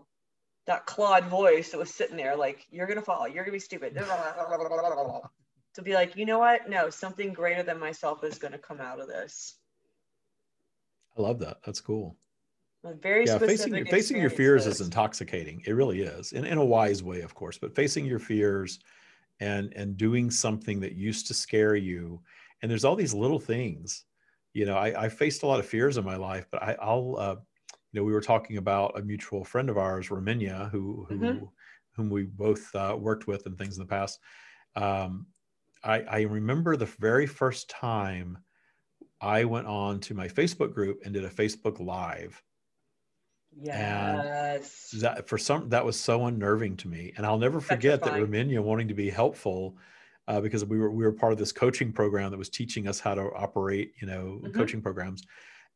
that 0.67 0.85
Claude 0.85 1.25
voice 1.25 1.71
that 1.71 1.77
was 1.77 1.93
sitting 1.93 2.17
there 2.17 2.35
like, 2.35 2.67
you're 2.69 2.87
going 2.87 2.99
to 2.99 3.05
fall, 3.05 3.27
you're 3.27 3.43
going 3.43 3.47
to 3.47 3.51
be 3.51 3.59
stupid. 3.59 3.95
to 5.73 5.81
be 5.81 5.93
like, 5.93 6.15
you 6.15 6.25
know 6.25 6.39
what? 6.39 6.69
No, 6.69 6.89
something 6.89 7.33
greater 7.33 7.63
than 7.63 7.79
myself 7.79 8.23
is 8.23 8.37
going 8.37 8.51
to 8.51 8.57
come 8.57 8.79
out 8.79 8.99
of 8.99 9.07
this. 9.07 9.55
I 11.17 11.21
love 11.21 11.39
that. 11.39 11.57
That's 11.65 11.81
cool. 11.81 12.15
A 12.83 12.93
very 12.93 13.25
yeah, 13.25 13.37
facing 13.37 13.75
your, 13.75 13.85
facing 13.85 14.19
your 14.19 14.31
fears 14.31 14.65
is 14.65 14.81
intoxicating. 14.81 15.61
It 15.67 15.73
really 15.73 16.01
is, 16.01 16.31
in, 16.31 16.45
in 16.45 16.57
a 16.57 16.65
wise 16.65 17.03
way, 17.03 17.21
of 17.21 17.35
course. 17.35 17.57
But 17.57 17.75
facing 17.75 18.05
your 18.05 18.17
fears 18.17 18.79
and 19.39 19.71
and 19.75 19.97
doing 19.97 20.31
something 20.31 20.79
that 20.79 20.93
used 20.93 21.27
to 21.27 21.35
scare 21.35 21.75
you, 21.75 22.21
and 22.61 22.71
there's 22.71 22.83
all 22.83 22.95
these 22.95 23.13
little 23.13 23.39
things. 23.39 24.05
You 24.53 24.65
know, 24.65 24.77
I, 24.77 25.03
I 25.03 25.09
faced 25.09 25.43
a 25.43 25.47
lot 25.47 25.59
of 25.59 25.65
fears 25.67 25.97
in 25.97 26.03
my 26.03 26.15
life, 26.15 26.47
but 26.51 26.63
I, 26.63 26.75
will 26.83 27.17
uh, 27.19 27.35
you 27.91 27.99
know, 27.99 28.05
we 28.05 28.13
were 28.13 28.21
talking 28.21 28.57
about 28.57 28.97
a 28.97 29.01
mutual 29.01 29.43
friend 29.43 29.69
of 29.69 29.77
ours, 29.77 30.09
Raminya, 30.09 30.69
who, 30.71 31.05
who 31.09 31.17
mm-hmm. 31.17 31.45
whom 31.95 32.09
we 32.09 32.23
both 32.23 32.73
uh, 32.75 32.95
worked 32.97 33.27
with 33.27 33.45
and 33.45 33.57
things 33.57 33.77
in 33.77 33.83
the 33.83 33.89
past. 33.89 34.19
Um, 34.75 35.27
I, 35.83 36.01
I 36.01 36.21
remember 36.21 36.77
the 36.77 36.85
very 36.85 37.25
first 37.25 37.69
time 37.69 38.37
I 39.19 39.43
went 39.43 39.67
on 39.67 39.99
to 40.01 40.13
my 40.13 40.27
Facebook 40.27 40.73
group 40.73 41.01
and 41.03 41.13
did 41.13 41.25
a 41.25 41.29
Facebook 41.29 41.79
Live. 41.79 42.41
Yes. 43.59 44.89
And 44.93 45.01
that 45.01 45.27
for 45.27 45.37
some 45.37 45.67
that 45.69 45.85
was 45.85 45.99
so 45.99 46.27
unnerving 46.27 46.77
to 46.77 46.87
me, 46.87 47.11
and 47.17 47.25
I'll 47.25 47.37
never 47.37 47.59
forget 47.59 48.01
that 48.03 48.13
Raminya 48.13 48.61
wanting 48.61 48.87
to 48.87 48.93
be 48.93 49.09
helpful. 49.09 49.77
Uh, 50.27 50.39
because 50.39 50.63
we 50.63 50.77
were 50.77 50.91
we 50.91 51.03
were 51.03 51.11
part 51.11 51.33
of 51.33 51.39
this 51.39 51.51
coaching 51.51 51.91
program 51.91 52.31
that 52.31 52.37
was 52.37 52.47
teaching 52.47 52.87
us 52.87 53.01
how 53.01 53.13
to 53.13 53.23
operate, 53.35 53.91
you 53.99 54.07
know, 54.07 54.39
mm-hmm. 54.41 54.57
coaching 54.57 54.81
programs 54.81 55.23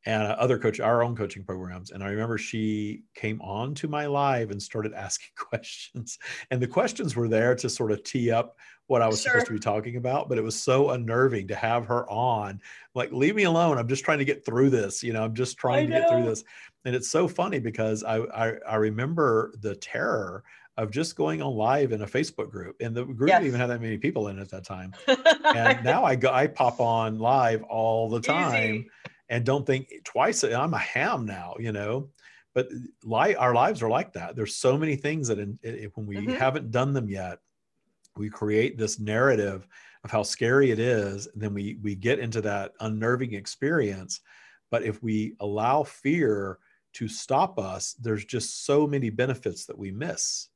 and 0.06 0.24
uh, 0.24 0.36
other 0.38 0.58
coach 0.58 0.80
our 0.80 1.04
own 1.04 1.16
coaching 1.16 1.44
programs 1.44 1.92
and 1.92 2.04
i 2.04 2.08
remember 2.08 2.38
she 2.38 3.04
came 3.14 3.42
on 3.42 3.74
to 3.74 3.88
my 3.88 4.06
live 4.06 4.52
and 4.52 4.62
started 4.62 4.94
asking 4.94 5.30
questions 5.36 6.18
and 6.52 6.62
the 6.62 6.68
questions 6.68 7.16
were 7.16 7.28
there 7.28 7.56
to 7.56 7.70
sort 7.70 7.92
of 7.92 8.04
tee 8.04 8.32
up 8.32 8.58
what 8.88 9.02
i 9.02 9.08
was 9.08 9.22
sure. 9.22 9.32
supposed 9.32 9.48
to 9.48 9.54
be 9.54 9.60
talking 9.60 9.96
about 9.98 10.30
but 10.30 10.38
it 10.38 10.44
was 10.44 10.60
so 10.60 10.92
unnerving 10.92 11.48
to 11.48 11.56
have 11.56 11.86
her 11.86 12.10
on 12.10 12.60
like 12.94 13.12
leave 13.12 13.36
me 13.36 13.44
alone 13.44 13.78
i'm 13.78 13.88
just 13.88 14.04
trying 14.04 14.20
to 14.20 14.26
get 14.26 14.46
through 14.46 14.70
this 14.70 15.04
you 15.04 15.14
know 15.14 15.24
i'm 15.24 15.36
just 15.36 15.58
trying 15.58 15.88
to 15.88 15.94
get 15.94 16.10
through 16.10 16.24
this 16.24 16.44
and 16.86 16.96
it's 16.96 17.10
so 17.10 17.28
funny 17.28 17.60
because 17.60 18.04
I, 18.04 18.18
I 18.18 18.54
i 18.68 18.76
remember 18.76 19.54
the 19.62 19.76
terror 19.76 20.44
of 20.78 20.92
just 20.92 21.16
going 21.16 21.42
on 21.42 21.56
live 21.56 21.94
in 21.94 22.02
a 22.02 22.06
Facebook 22.06 22.52
group, 22.52 22.76
and 22.82 22.94
the 22.94 23.06
group 23.06 23.30
yes. 23.30 23.40
didn't 23.40 23.48
even 23.48 23.60
have 23.62 23.70
that 23.70 23.82
many 23.82 23.98
people 23.98 24.28
in 24.28 24.38
it 24.38 24.42
at 24.42 24.50
that 24.50 24.66
time. 24.66 24.94
and 25.56 25.86
now 25.86 26.04
I 26.04 26.16
go, 26.16 26.30
I 26.30 26.48
pop 26.48 26.82
on 26.82 27.18
live 27.18 27.64
all 27.64 28.10
the 28.10 28.20
time, 28.20 28.76
Easy 28.76 28.90
and 29.30 29.46
don't 29.46 29.66
think 29.66 29.92
twice. 30.04 30.44
I'm 30.44 30.74
a 30.74 30.80
ham 30.80 31.26
now, 31.26 31.56
you 31.60 31.72
know. 31.72 32.10
But 32.54 32.70
li- 33.04 33.36
our 33.36 33.54
lives 33.54 33.82
are 33.84 33.90
like 33.90 34.14
that. 34.14 34.36
There's 34.36 34.56
so 34.56 34.78
many 34.78 34.96
things 34.96 35.28
that 35.28 35.40
in, 35.40 35.60
in, 35.62 35.92
when 35.96 36.06
we 36.08 36.16
mm-hmm. 36.18 36.36
haven't 36.36 36.72
done 36.72 36.94
them 36.94 37.10
yet, 37.10 37.40
we 38.16 38.30
create 38.30 38.78
this 38.78 38.98
narrative 38.98 39.68
of 40.06 40.12
how 40.12 40.24
scary 40.24 40.72
it 40.72 40.80
is. 40.80 41.28
And 41.28 41.42
then 41.42 41.54
we 41.54 41.78
we 41.82 41.96
get 41.96 42.20
into 42.20 42.42
that 42.42 42.74
unnerving 42.80 43.34
experience. 43.34 44.22
But 44.72 44.84
if 44.84 45.04
we 45.04 45.36
allow 45.42 45.84
fear 45.84 46.60
to 46.94 47.08
stop 47.10 47.60
us, 47.60 47.94
there's 47.94 48.24
just 48.24 48.66
so 48.66 48.88
many 48.88 49.10
benefits 49.10 49.66
that 49.66 49.78
we 49.78 49.92
miss. 49.92 50.48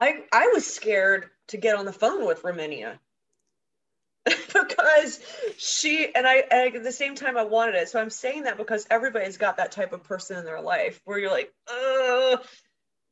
I 0.00 0.24
I 0.32 0.48
was 0.48 0.66
scared 0.66 1.30
to 1.48 1.56
get 1.56 1.76
on 1.76 1.86
the 1.86 1.92
phone 1.92 2.26
with 2.26 2.42
Raminya 2.42 2.98
because 4.86 5.20
she 5.58 6.08
and 6.14 6.26
I, 6.26 6.36
and 6.50 6.76
at 6.76 6.84
the 6.84 6.92
same 6.92 7.14
time 7.14 7.36
I 7.36 7.44
wanted 7.44 7.74
it. 7.76 7.88
So 7.88 8.00
I'm 8.00 8.10
saying 8.10 8.44
that 8.44 8.56
because 8.56 8.86
everybody's 8.90 9.36
got 9.36 9.58
that 9.58 9.72
type 9.72 9.92
of 9.92 10.04
person 10.04 10.38
in 10.38 10.44
their 10.44 10.60
life 10.60 11.00
where 11.04 11.18
you're 11.18 11.30
like, 11.30 11.52
uh, 11.70 12.36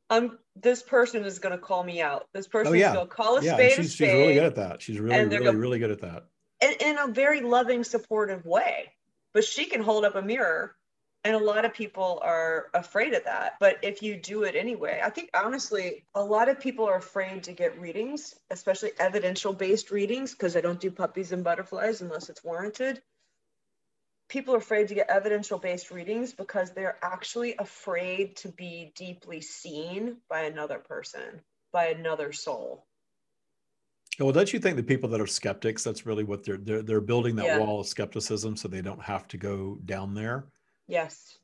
I'm 0.09 0.37
this 0.55 0.83
person 0.83 1.25
is 1.25 1.39
gonna 1.39 1.57
call 1.57 1.83
me 1.83 2.01
out. 2.01 2.27
This 2.33 2.47
person 2.47 2.73
oh, 2.73 2.75
yeah. 2.75 2.89
is 2.89 2.95
gonna 2.95 3.07
call 3.07 3.37
a 3.37 3.43
yeah, 3.43 3.53
spade. 3.53 3.73
She's, 3.73 3.93
she's 3.93 4.07
really 4.07 4.33
good 4.35 4.43
at 4.43 4.55
that. 4.55 4.81
She's 4.81 4.99
really, 4.99 5.25
really, 5.25 5.45
gonna, 5.45 5.57
really 5.57 5.79
good 5.79 5.91
at 5.91 6.01
that. 6.01 6.25
In, 6.61 6.71
in 6.79 6.97
a 6.97 7.07
very 7.07 7.41
loving, 7.41 7.83
supportive 7.83 8.45
way. 8.45 8.91
But 9.33 9.43
she 9.43 9.65
can 9.65 9.81
hold 9.81 10.05
up 10.05 10.15
a 10.15 10.21
mirror 10.21 10.75
and 11.25 11.33
a 11.33 11.39
lot 11.39 11.65
of 11.65 11.73
people 11.73 12.19
are 12.23 12.67
afraid 12.73 13.13
of 13.13 13.23
that 13.25 13.55
but 13.59 13.77
if 13.81 14.01
you 14.01 14.15
do 14.15 14.43
it 14.43 14.55
anyway 14.55 15.01
i 15.03 15.09
think 15.09 15.29
honestly 15.33 16.05
a 16.13 16.23
lot 16.23 16.47
of 16.47 16.59
people 16.59 16.85
are 16.85 16.97
afraid 16.97 17.43
to 17.43 17.51
get 17.51 17.77
readings 17.79 18.35
especially 18.51 18.91
evidential 18.99 19.51
based 19.51 19.91
readings 19.91 20.31
because 20.31 20.55
i 20.55 20.61
don't 20.61 20.79
do 20.79 20.91
puppies 20.91 21.33
and 21.33 21.43
butterflies 21.43 22.01
unless 22.01 22.29
it's 22.29 22.43
warranted 22.43 23.01
people 24.29 24.53
are 24.55 24.59
afraid 24.59 24.87
to 24.87 24.95
get 24.95 25.09
evidential 25.09 25.57
based 25.57 25.91
readings 25.91 26.31
because 26.31 26.71
they're 26.71 26.97
actually 27.03 27.55
afraid 27.57 28.35
to 28.37 28.47
be 28.49 28.93
deeply 28.95 29.41
seen 29.41 30.17
by 30.29 30.43
another 30.43 30.77
person 30.77 31.41
by 31.73 31.87
another 31.87 32.31
soul 32.31 32.85
well, 34.17 34.31
don't 34.31 34.53
you 34.53 34.59
think 34.59 34.77
the 34.77 34.83
people 34.83 35.09
that 35.09 35.19
are 35.19 35.27
skeptics, 35.27 35.83
that's 35.83 36.05
really 36.05 36.23
what 36.23 36.45
they're 36.45 36.55
they're, 36.55 36.81
they're 36.81 37.01
building 37.01 37.35
that 37.35 37.45
yeah. 37.45 37.57
wall 37.57 37.81
of 37.81 37.87
skepticism 37.87 38.55
so 38.55 38.69
they 38.69 38.81
don't 38.81 39.01
have 39.01 39.27
to 39.27 39.37
go 39.37 39.77
down 39.83 40.13
there? 40.13 40.45
Yes. 40.87 41.37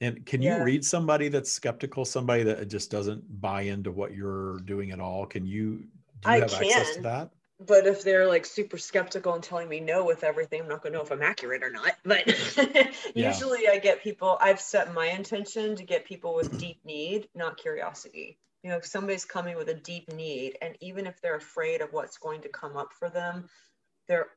And 0.00 0.24
can 0.24 0.42
you 0.42 0.50
yeah. 0.50 0.62
read 0.62 0.84
somebody 0.84 1.28
that's 1.28 1.52
skeptical, 1.52 2.04
somebody 2.04 2.44
that 2.44 2.68
just 2.68 2.90
doesn't 2.90 3.40
buy 3.40 3.62
into 3.62 3.90
what 3.90 4.14
you're 4.14 4.60
doing 4.60 4.92
at 4.92 5.00
all? 5.00 5.26
Can 5.26 5.46
you 5.46 5.84
do 6.20 6.30
you 6.30 6.36
I 6.36 6.38
have 6.40 6.50
can, 6.50 6.64
access 6.64 6.94
to 6.96 7.02
that? 7.02 7.30
But 7.60 7.88
if 7.88 8.04
they're 8.04 8.28
like 8.28 8.46
super 8.46 8.78
skeptical 8.78 9.34
and 9.34 9.42
telling 9.42 9.68
me 9.68 9.80
no 9.80 10.04
with 10.04 10.22
everything, 10.22 10.62
I'm 10.62 10.68
not 10.68 10.82
gonna 10.82 10.96
know 10.96 11.02
if 11.02 11.10
I'm 11.10 11.22
accurate 11.22 11.64
or 11.64 11.70
not. 11.70 11.94
But 12.04 12.26
usually 13.16 13.64
yeah. 13.64 13.72
I 13.72 13.78
get 13.78 14.02
people, 14.02 14.38
I've 14.40 14.60
set 14.60 14.94
my 14.94 15.06
intention 15.06 15.74
to 15.74 15.82
get 15.82 16.04
people 16.04 16.34
with 16.34 16.58
deep 16.58 16.84
need, 16.84 17.28
not 17.34 17.56
curiosity. 17.56 18.38
You 18.62 18.70
know, 18.70 18.76
if 18.76 18.86
somebody's 18.86 19.24
coming 19.24 19.56
with 19.56 19.68
a 19.68 19.74
deep 19.74 20.12
need, 20.12 20.58
and 20.62 20.76
even 20.80 21.06
if 21.06 21.20
they're 21.20 21.36
afraid 21.36 21.80
of 21.80 21.92
what's 21.92 22.18
going 22.18 22.42
to 22.42 22.48
come 22.48 22.76
up 22.76 22.92
for 22.92 23.08
them, 23.08 23.48
they're 24.06 24.28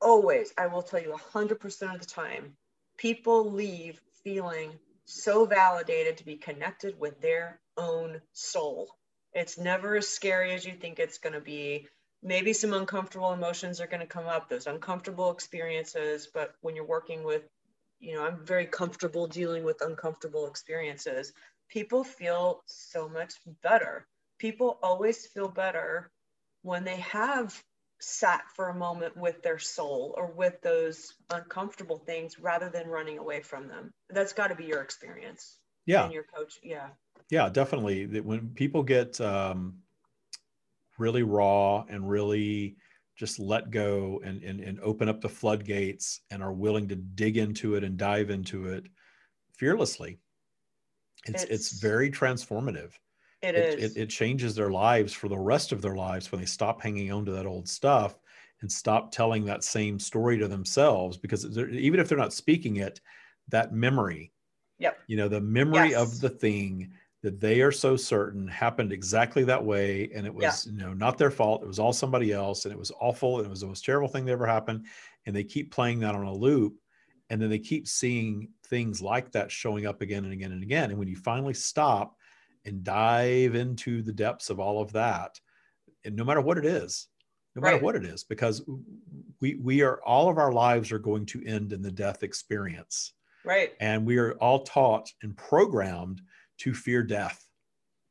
always, 0.00 0.52
I 0.56 0.66
will 0.68 0.82
tell 0.82 1.00
you 1.00 1.16
100% 1.32 1.94
of 1.94 2.00
the 2.00 2.06
time, 2.06 2.56
people 2.98 3.50
leave 3.50 4.00
feeling 4.24 4.72
so 5.06 5.46
validated 5.46 6.18
to 6.18 6.24
be 6.24 6.36
connected 6.36 6.98
with 7.00 7.20
their 7.20 7.60
own 7.78 8.20
soul. 8.32 8.88
It's 9.32 9.56
never 9.56 9.96
as 9.96 10.08
scary 10.08 10.52
as 10.52 10.64
you 10.64 10.74
think 10.74 10.98
it's 10.98 11.18
going 11.18 11.32
to 11.32 11.40
be. 11.40 11.86
Maybe 12.22 12.52
some 12.52 12.74
uncomfortable 12.74 13.32
emotions 13.32 13.80
are 13.80 13.86
going 13.86 14.00
to 14.00 14.06
come 14.06 14.26
up, 14.26 14.48
those 14.48 14.66
uncomfortable 14.66 15.30
experiences. 15.30 16.28
But 16.32 16.54
when 16.60 16.74
you're 16.74 16.84
working 16.84 17.22
with, 17.24 17.42
you 18.00 18.14
know, 18.14 18.26
I'm 18.26 18.44
very 18.44 18.66
comfortable 18.66 19.26
dealing 19.26 19.64
with 19.64 19.80
uncomfortable 19.80 20.46
experiences. 20.46 21.32
People 21.68 22.02
feel 22.04 22.62
so 22.66 23.08
much 23.08 23.34
better. 23.62 24.06
People 24.38 24.78
always 24.82 25.26
feel 25.26 25.48
better 25.48 26.10
when 26.62 26.84
they 26.84 26.96
have 26.96 27.62
sat 28.00 28.42
for 28.54 28.68
a 28.68 28.74
moment 28.74 29.16
with 29.16 29.42
their 29.42 29.58
soul 29.58 30.14
or 30.16 30.26
with 30.26 30.60
those 30.62 31.14
uncomfortable 31.30 31.98
things 31.98 32.38
rather 32.38 32.68
than 32.68 32.88
running 32.88 33.18
away 33.18 33.40
from 33.40 33.68
them. 33.68 33.90
That's 34.10 34.32
got 34.32 34.48
to 34.48 34.54
be 34.54 34.64
your 34.64 34.82
experience. 34.82 35.58
Yeah. 35.86 36.04
And 36.04 36.12
your 36.12 36.24
coach. 36.24 36.58
Yeah. 36.62 36.88
Yeah, 37.30 37.48
definitely. 37.48 38.06
That 38.06 38.24
When 38.24 38.50
people 38.50 38.82
get 38.82 39.20
um, 39.20 39.78
really 40.98 41.22
raw 41.22 41.84
and 41.88 42.08
really 42.08 42.76
just 43.16 43.40
let 43.40 43.70
go 43.70 44.20
and, 44.24 44.42
and, 44.42 44.60
and 44.60 44.78
open 44.80 45.08
up 45.08 45.20
the 45.20 45.28
floodgates 45.28 46.20
and 46.30 46.42
are 46.42 46.52
willing 46.52 46.88
to 46.88 46.96
dig 46.96 47.36
into 47.36 47.74
it 47.74 47.82
and 47.82 47.96
dive 47.96 48.30
into 48.30 48.66
it 48.66 48.86
fearlessly, 49.56 50.18
it's, 51.26 51.42
it's, 51.42 51.52
it's 51.52 51.80
very 51.80 52.10
transformative. 52.10 52.92
It, 53.42 53.54
it 53.54 53.78
is. 53.80 53.96
It, 53.96 54.02
it, 54.02 54.06
changes 54.06 54.54
their 54.54 54.70
lives 54.70 55.12
for 55.12 55.28
the 55.28 55.38
rest 55.38 55.70
of 55.72 55.80
their 55.80 55.94
lives 55.94 56.32
when 56.32 56.40
they 56.40 56.46
stop 56.46 56.82
hanging 56.82 57.12
on 57.12 57.24
to 57.26 57.32
that 57.32 57.46
old 57.46 57.68
stuff 57.68 58.18
and 58.60 58.70
stop 58.70 59.12
telling 59.12 59.44
that 59.44 59.62
same 59.62 60.00
story 60.00 60.38
to 60.38 60.48
themselves 60.48 61.16
because 61.16 61.46
even 61.56 62.00
if 62.00 62.08
they're 62.08 62.18
not 62.18 62.32
speaking 62.32 62.76
it, 62.76 63.00
that 63.48 63.72
memory, 63.72 64.32
yep. 64.78 64.98
you 65.06 65.16
know, 65.16 65.28
the 65.28 65.40
memory 65.40 65.90
yes. 65.90 66.00
of 66.00 66.20
the 66.20 66.28
thing 66.28 66.90
that 67.22 67.40
they 67.40 67.60
are 67.62 67.72
so 67.72 67.96
certain 67.96 68.46
happened 68.46 68.92
exactly 68.92 69.44
that 69.44 69.64
way 69.64 70.10
and 70.14 70.26
it 70.26 70.34
was 70.34 70.66
yeah. 70.66 70.72
you 70.72 70.78
know 70.78 70.94
not 70.94 71.18
their 71.18 71.30
fault 71.30 71.62
it 71.62 71.66
was 71.66 71.78
all 71.78 71.92
somebody 71.92 72.32
else 72.32 72.64
and 72.64 72.72
it 72.72 72.78
was 72.78 72.92
awful 73.00 73.38
and 73.38 73.46
it 73.46 73.50
was 73.50 73.60
the 73.60 73.66
most 73.66 73.84
terrible 73.84 74.08
thing 74.08 74.24
that 74.24 74.32
ever 74.32 74.46
happened 74.46 74.86
and 75.26 75.34
they 75.34 75.44
keep 75.44 75.72
playing 75.72 75.98
that 75.98 76.14
on 76.14 76.24
a 76.24 76.32
loop 76.32 76.76
and 77.30 77.42
then 77.42 77.50
they 77.50 77.58
keep 77.58 77.88
seeing 77.88 78.48
things 78.66 79.02
like 79.02 79.32
that 79.32 79.50
showing 79.50 79.84
up 79.84 80.00
again 80.00 80.24
and 80.24 80.32
again 80.32 80.52
and 80.52 80.62
again 80.62 80.90
and 80.90 80.98
when 80.98 81.08
you 81.08 81.16
finally 81.16 81.54
stop 81.54 82.16
and 82.64 82.84
dive 82.84 83.54
into 83.54 84.02
the 84.02 84.12
depths 84.12 84.50
of 84.50 84.60
all 84.60 84.80
of 84.80 84.92
that 84.92 85.38
and 86.04 86.16
no 86.16 86.24
matter 86.24 86.40
what 86.40 86.58
it 86.58 86.64
is 86.64 87.08
no 87.58 87.62
matter 87.62 87.76
right. 87.76 87.82
what 87.82 87.96
it 87.96 88.04
is 88.04 88.22
because 88.22 88.62
we 89.40 89.56
we 89.56 89.82
are 89.82 90.00
all 90.04 90.28
of 90.28 90.38
our 90.38 90.52
lives 90.52 90.92
are 90.92 90.98
going 90.98 91.26
to 91.26 91.44
end 91.44 91.72
in 91.72 91.82
the 91.82 91.90
death 91.90 92.22
experience. 92.22 93.12
Right. 93.44 93.72
And 93.80 94.06
we 94.06 94.18
are 94.18 94.34
all 94.34 94.60
taught 94.60 95.10
and 95.22 95.36
programmed 95.36 96.22
to 96.58 96.74
fear 96.74 97.02
death. 97.02 97.44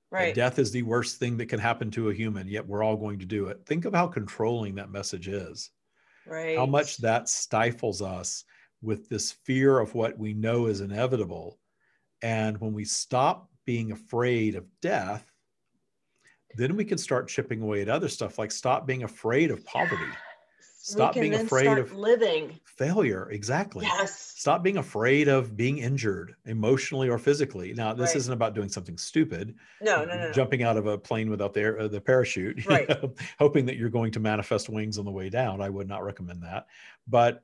Right. 0.10 0.34
death 0.34 0.58
is 0.58 0.72
the 0.72 0.84
worst 0.84 1.18
thing 1.18 1.38
that 1.38 1.48
can 1.48 1.60
happen 1.60 1.92
to 1.92 2.10
a 2.10 2.14
human 2.14 2.48
yet 2.48 2.66
we're 2.66 2.84
all 2.84 2.96
going 2.96 3.20
to 3.20 3.26
do 3.26 3.48
it. 3.48 3.60
Think 3.66 3.86
of 3.86 3.94
how 3.94 4.08
controlling 4.08 4.76
that 4.76 4.92
message 4.92 5.28
is. 5.28 5.70
Right. 6.26 6.58
how 6.58 6.66
much 6.66 6.98
that 6.98 7.30
stifles 7.30 8.02
us 8.02 8.44
with 8.82 9.08
this 9.08 9.32
fear 9.32 9.80
of 9.80 9.96
what 9.96 10.18
we 10.18 10.34
know 10.34 10.66
is 10.66 10.82
inevitable. 10.82 11.58
And 12.22 12.60
when 12.60 12.74
we 12.74 12.84
stop 12.84 13.50
being 13.68 13.92
afraid 13.92 14.56
of 14.56 14.66
death, 14.82 15.30
then 16.56 16.76
we 16.76 16.86
can 16.86 16.98
start 16.98 17.28
chipping 17.28 17.62
away 17.62 17.82
at 17.82 17.90
other 17.90 18.08
stuff 18.08 18.40
like 18.40 18.52
stop 18.52 18.88
being 18.88 19.04
afraid 19.04 19.52
of 19.52 19.64
poverty. 19.66 20.12
Stop 20.80 21.16
being 21.16 21.34
afraid 21.34 21.78
of 21.78 21.94
living 21.94 22.58
failure. 22.64 23.30
Exactly. 23.30 23.86
Yes. 23.86 24.34
Stop 24.38 24.64
being 24.64 24.78
afraid 24.78 25.28
of 25.28 25.58
being 25.58 25.80
injured 25.80 26.34
emotionally 26.46 27.10
or 27.10 27.18
physically. 27.18 27.74
Now, 27.74 27.94
this 27.94 28.12
right. 28.12 28.16
isn't 28.16 28.34
about 28.34 28.56
doing 28.56 28.70
something 28.70 28.98
stupid. 28.98 29.56
No, 29.82 30.06
no, 30.06 30.16
no. 30.16 30.32
Jumping 30.32 30.64
out 30.64 30.78
of 30.78 30.88
a 30.88 30.98
plane 30.98 31.30
without 31.30 31.54
the, 31.54 31.60
air, 31.60 31.80
uh, 31.82 31.88
the 31.90 32.00
parachute, 32.00 32.66
right. 32.70 32.88
know, 32.88 33.14
hoping 33.38 33.66
that 33.66 33.76
you're 33.76 33.90
going 33.90 34.14
to 34.14 34.22
manifest 34.22 34.70
wings 34.70 34.98
on 34.98 35.04
the 35.04 35.12
way 35.12 35.30
down. 35.30 35.60
I 35.60 35.70
would 35.70 35.90
not 35.90 36.06
recommend 36.06 36.42
that. 36.44 36.68
But 37.06 37.44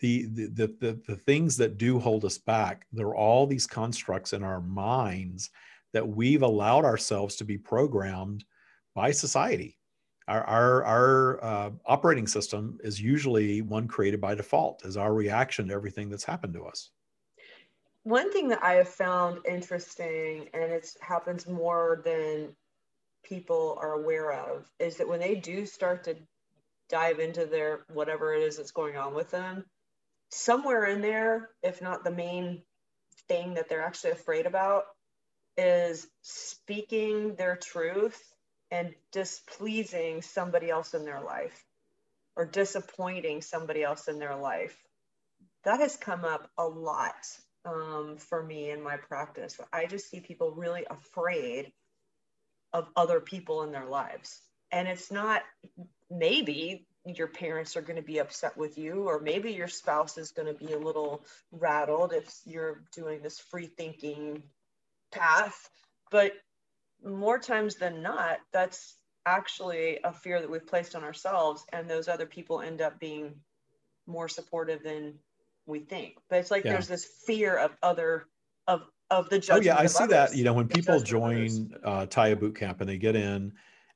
the, 0.00 0.26
the 0.26 0.66
the 0.80 1.00
the 1.06 1.16
things 1.16 1.56
that 1.56 1.78
do 1.78 1.98
hold 1.98 2.24
us 2.24 2.36
back 2.36 2.86
there 2.92 3.06
are 3.06 3.16
all 3.16 3.46
these 3.46 3.66
constructs 3.66 4.32
in 4.32 4.42
our 4.42 4.60
minds 4.60 5.50
that 5.94 6.06
we've 6.06 6.42
allowed 6.42 6.84
ourselves 6.84 7.36
to 7.36 7.44
be 7.44 7.56
programmed 7.56 8.44
by 8.94 9.12
society. 9.12 9.78
Our 10.28 10.42
our, 10.44 10.84
our 10.84 11.44
uh, 11.44 11.70
operating 11.86 12.26
system 12.26 12.78
is 12.82 13.00
usually 13.00 13.62
one 13.62 13.88
created 13.88 14.20
by 14.20 14.34
default 14.34 14.84
as 14.84 14.96
our 14.96 15.14
reaction 15.14 15.68
to 15.68 15.74
everything 15.74 16.10
that's 16.10 16.24
happened 16.24 16.52
to 16.54 16.64
us. 16.64 16.90
One 18.02 18.30
thing 18.32 18.48
that 18.48 18.62
i 18.62 18.74
have 18.74 18.88
found 18.88 19.38
interesting 19.46 20.48
and 20.52 20.64
it 20.64 20.86
happens 21.00 21.46
more 21.48 22.02
than 22.04 22.54
people 23.22 23.78
are 23.80 23.92
aware 23.92 24.32
of 24.32 24.70
is 24.78 24.96
that 24.96 25.08
when 25.08 25.20
they 25.20 25.34
do 25.36 25.64
start 25.64 26.04
to 26.04 26.16
dive 26.90 27.18
into 27.18 27.46
their 27.46 27.86
whatever 27.94 28.34
it 28.34 28.42
is 28.42 28.58
that's 28.58 28.70
going 28.70 28.96
on 28.98 29.14
with 29.14 29.30
them 29.30 29.64
somewhere 30.34 30.84
in 30.86 31.00
there, 31.00 31.50
if 31.62 31.80
not 31.80 32.04
the 32.04 32.10
main 32.10 32.62
thing 33.28 33.54
that 33.54 33.68
they're 33.68 33.84
actually 33.84 34.10
afraid 34.10 34.46
about, 34.46 34.84
is 35.56 36.06
speaking 36.22 37.36
their 37.36 37.56
truth 37.56 38.20
and 38.70 38.94
displeasing 39.12 40.22
somebody 40.22 40.70
else 40.70 40.94
in 40.94 41.04
their 41.04 41.20
life 41.20 41.64
or 42.36 42.44
disappointing 42.44 43.40
somebody 43.40 43.82
else 43.82 44.08
in 44.08 44.18
their 44.18 44.36
life. 44.36 44.76
That 45.64 45.80
has 45.80 45.96
come 45.96 46.24
up 46.24 46.50
a 46.58 46.66
lot 46.66 47.14
um, 47.64 48.16
for 48.18 48.42
me 48.42 48.70
in 48.70 48.82
my 48.82 48.96
practice. 48.96 49.58
I 49.72 49.86
just 49.86 50.10
see 50.10 50.20
people 50.20 50.50
really 50.50 50.84
afraid 50.90 51.72
of 52.72 52.88
other 52.96 53.20
people 53.20 53.62
in 53.62 53.70
their 53.70 53.86
lives. 53.86 54.40
And 54.72 54.88
it's 54.88 55.12
not 55.12 55.42
maybe 56.10 56.88
your 57.04 57.28
parents 57.28 57.76
are 57.76 57.82
going 57.82 57.96
to 57.96 58.02
be 58.02 58.18
upset 58.18 58.56
with 58.56 58.78
you, 58.78 59.08
or 59.08 59.20
maybe 59.20 59.52
your 59.52 59.68
spouse 59.68 60.16
is 60.16 60.30
going 60.30 60.48
to 60.48 60.66
be 60.66 60.72
a 60.72 60.78
little 60.78 61.24
rattled 61.52 62.12
if 62.12 62.32
you're 62.46 62.82
doing 62.94 63.20
this 63.22 63.38
free 63.38 63.66
thinking 63.66 64.42
path. 65.12 65.68
But 66.10 66.32
more 67.04 67.38
times 67.38 67.76
than 67.76 68.02
not, 68.02 68.38
that's 68.52 68.96
actually 69.26 69.98
a 70.02 70.12
fear 70.12 70.40
that 70.40 70.50
we've 70.50 70.66
placed 70.66 70.94
on 70.94 71.04
ourselves, 71.04 71.64
and 71.72 71.88
those 71.88 72.08
other 72.08 72.26
people 72.26 72.60
end 72.60 72.80
up 72.80 72.98
being 72.98 73.34
more 74.06 74.28
supportive 74.28 74.82
than 74.82 75.14
we 75.66 75.80
think. 75.80 76.14
But 76.30 76.40
it's 76.40 76.50
like 76.50 76.64
yeah. 76.64 76.72
there's 76.72 76.88
this 76.88 77.06
fear 77.26 77.56
of 77.56 77.76
other 77.82 78.26
of 78.66 78.82
of 79.10 79.28
the 79.28 79.38
judgment. 79.38 79.62
Oh 79.62 79.64
yeah, 79.66 79.78
I 79.78 79.86
see 79.86 80.04
others, 80.04 80.30
that. 80.30 80.36
You 80.36 80.44
know, 80.44 80.54
when 80.54 80.68
people 80.68 81.00
join 81.00 81.74
uh, 81.84 82.06
Tya 82.06 82.36
boot 82.36 82.56
camp 82.56 82.80
and 82.80 82.88
they 82.88 82.98
get 82.98 83.16
in, 83.16 83.52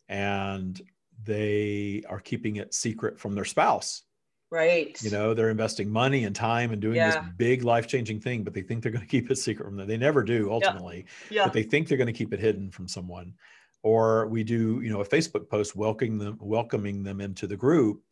and 0.09 0.81
they 1.23 2.03
are 2.09 2.21
keeping 2.21 2.57
it 2.57 2.75
secret 2.75 3.19
from 3.19 3.35
their 3.35 3.45
spouse. 3.45 4.03
Right. 4.51 5.01
You 5.03 5.11
know, 5.11 5.35
they're 5.35 5.51
investing 5.51 5.91
money 5.91 6.25
and 6.25 6.35
time 6.35 6.73
and 6.73 6.81
doing 6.81 6.97
yeah. 6.97 7.21
this 7.21 7.31
big 7.37 7.65
life 7.65 7.87
changing 7.87 8.21
thing, 8.21 8.45
but 8.45 8.55
they 8.55 8.63
think 8.63 8.83
they're 8.83 8.93
going 8.93 9.05
to 9.07 9.11
keep 9.11 9.31
it 9.31 9.37
secret 9.37 9.67
from 9.67 9.77
them. 9.77 9.87
They 9.87 9.99
never 9.99 10.23
do 10.23 10.51
ultimately, 10.51 11.07
yeah. 11.31 11.37
Yeah. 11.37 11.45
but 11.45 11.53
they 11.53 11.63
think 11.63 11.89
they're 11.89 11.99
going 11.99 12.07
to 12.07 12.13
keep 12.13 12.33
it 12.33 12.41
hidden 12.41 12.71
from 12.71 12.89
someone. 12.89 13.35
Or 13.83 14.27
we 14.27 14.43
do, 14.43 14.81
you 14.83 14.91
know, 14.91 15.01
a 15.01 15.07
Facebook 15.07 15.49
post 15.49 15.77
welcoming 15.77 16.19
them, 16.19 16.39
welcoming 16.41 17.03
them 17.03 17.21
into 17.21 17.47
the 17.47 17.57
group. 17.57 18.03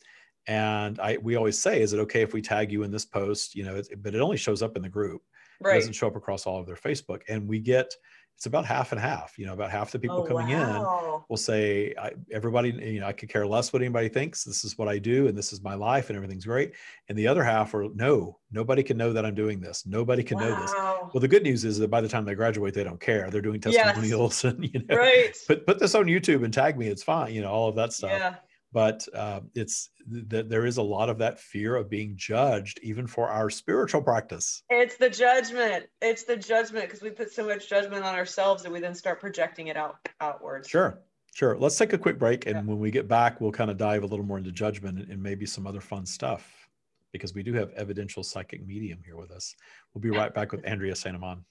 And 0.47 1.01
I, 1.01 1.17
we 1.17 1.35
always 1.35 1.59
say, 1.59 1.81
is 1.81 1.93
it 1.93 1.99
okay 2.01 2.23
if 2.23 2.33
we 2.33 2.41
tag 2.41 2.71
you 2.71 2.85
in 2.85 2.93
this 2.93 3.05
post? 3.05 3.57
You 3.57 3.65
know, 3.65 3.83
but 3.99 4.15
it 4.15 4.21
only 4.21 4.37
shows 4.37 4.63
up 4.63 4.77
in 4.77 4.83
the 4.83 4.89
group. 4.89 5.23
Right. 5.61 5.77
It 5.77 5.81
doesn't 5.81 5.95
show 5.95 6.07
up 6.07 6.17
across 6.17 6.47
all 6.47 6.61
of 6.61 6.67
their 6.67 6.77
Facebook. 6.77 7.23
And 7.29 7.49
we 7.49 7.59
get 7.59 7.93
it's 8.37 8.45
about 8.45 8.67
half 8.67 8.93
and 8.93 9.01
half. 9.01 9.39
You 9.39 9.47
know, 9.47 9.55
about 9.55 9.71
half 9.71 9.91
the 9.91 9.99
people 9.99 10.19
oh, 10.19 10.23
coming 10.25 10.49
wow. 10.49 11.17
in 11.17 11.23
will 11.29 11.39
say, 11.39 11.95
I, 11.99 12.13
everybody, 12.31 12.71
you 12.71 13.01
know, 13.01 13.07
I 13.07 13.13
could 13.13 13.31
care 13.31 13.47
less 13.47 13.73
what 13.73 13.81
anybody 13.81 14.11
thinks. 14.11 14.45
This 14.45 14.63
is 14.63 14.77
what 14.77 14.89
I 14.89 14.99
do, 14.99 15.27
and 15.27 15.37
this 15.37 15.55
is 15.55 15.63
my 15.63 15.75
life, 15.75 16.11
and 16.11 16.17
everything's 16.17 16.45
great. 16.45 16.75
And 17.09 17.17
the 17.17 17.27
other 17.27 17.43
half 17.43 17.73
are, 17.73 17.87
no, 17.95 18.39
nobody 18.53 18.83
can 18.83 18.99
know 18.99 19.15
that 19.15 19.25
I'm 19.25 19.35
doing 19.35 19.59
this. 19.59 19.87
Nobody 19.87 20.23
can 20.23 20.37
wow. 20.37 20.51
know 20.51 20.61
this. 20.61 20.73
Well, 21.15 21.21
the 21.21 21.29
good 21.29 21.45
news 21.45 21.65
is 21.65 21.79
that 21.79 21.89
by 21.89 22.03
the 22.03 22.09
time 22.09 22.27
they 22.27 22.35
graduate, 22.35 22.75
they 22.75 22.85
don't 22.85 23.01
care. 23.01 23.31
They're 23.31 23.41
doing 23.41 23.61
testimonials, 23.61 24.45
yes. 24.45 24.53
and 24.55 24.65
you 24.65 24.83
know, 24.87 24.97
right. 24.97 25.35
put 25.47 25.67
put 25.67 25.79
this 25.79 25.95
on 25.95 26.05
YouTube 26.05 26.45
and 26.45 26.53
tag 26.53 26.77
me. 26.77 26.89
It's 26.89 27.03
fine. 27.03 27.33
You 27.33 27.41
know, 27.41 27.51
all 27.51 27.71
of 27.71 27.77
that 27.77 27.95
stuff. 27.95 28.11
Yeah 28.11 28.35
but 28.77 29.09
uh, 29.15 29.41
it's 29.55 29.89
that 30.07 30.51
there 30.51 30.67
is 30.67 30.77
a 30.77 30.83
lot 30.83 31.09
of 31.09 31.17
that 31.17 31.41
fear 31.41 31.77
of 31.77 31.89
being 31.89 32.13
judged 32.15 32.79
even 32.83 33.07
for 33.07 33.31
our 33.31 33.49
spiritual 33.49 34.03
practice. 34.03 34.63
It's 34.69 34.99
the 34.99 35.09
judgment. 35.09 35.87
It's 36.03 36.25
the 36.25 36.37
judgment 36.37 36.85
because 36.85 37.01
we 37.01 37.09
put 37.09 37.33
so 37.33 37.47
much 37.47 37.71
judgment 37.71 38.05
on 38.05 38.15
ourselves 38.15 38.63
that 38.65 38.71
we 38.71 38.81
then 38.81 38.95
start 38.95 39.19
projecting 39.19 39.69
it 39.69 39.79
out 39.79 39.97
outwards. 40.21 40.69
Sure 40.69 40.99
sure. 41.33 41.57
Let's 41.57 41.79
take 41.79 41.95
a 41.95 41.99
quick 41.99 42.19
break 42.19 42.45
and 42.45 42.55
yeah. 42.55 42.63
when 42.63 42.79
we 42.79 42.91
get 42.91 43.09
back 43.09 43.41
we'll 43.41 43.51
kind 43.51 43.71
of 43.71 43.79
dive 43.79 44.03
a 44.03 44.07
little 44.07 44.27
more 44.27 44.37
into 44.37 44.53
judgment 44.53 44.99
and, 44.99 45.11
and 45.11 45.23
maybe 45.23 45.47
some 45.47 45.67
other 45.67 45.81
fun 45.81 46.05
stuff 46.05 46.69
because 47.13 47.35
we 47.35 47.43
do 47.43 47.55
have 47.55 47.71
evidential 47.79 48.23
psychic 48.23 48.67
medium 48.67 48.99
here 49.07 49.17
with 49.17 49.31
us. 49.31 49.57
We'll 49.95 50.03
be 50.03 50.11
right 50.11 50.35
back 50.35 50.53
with 50.53 50.67
Andrea 50.67 50.95
St. 50.95 51.17
Amand 51.17 51.45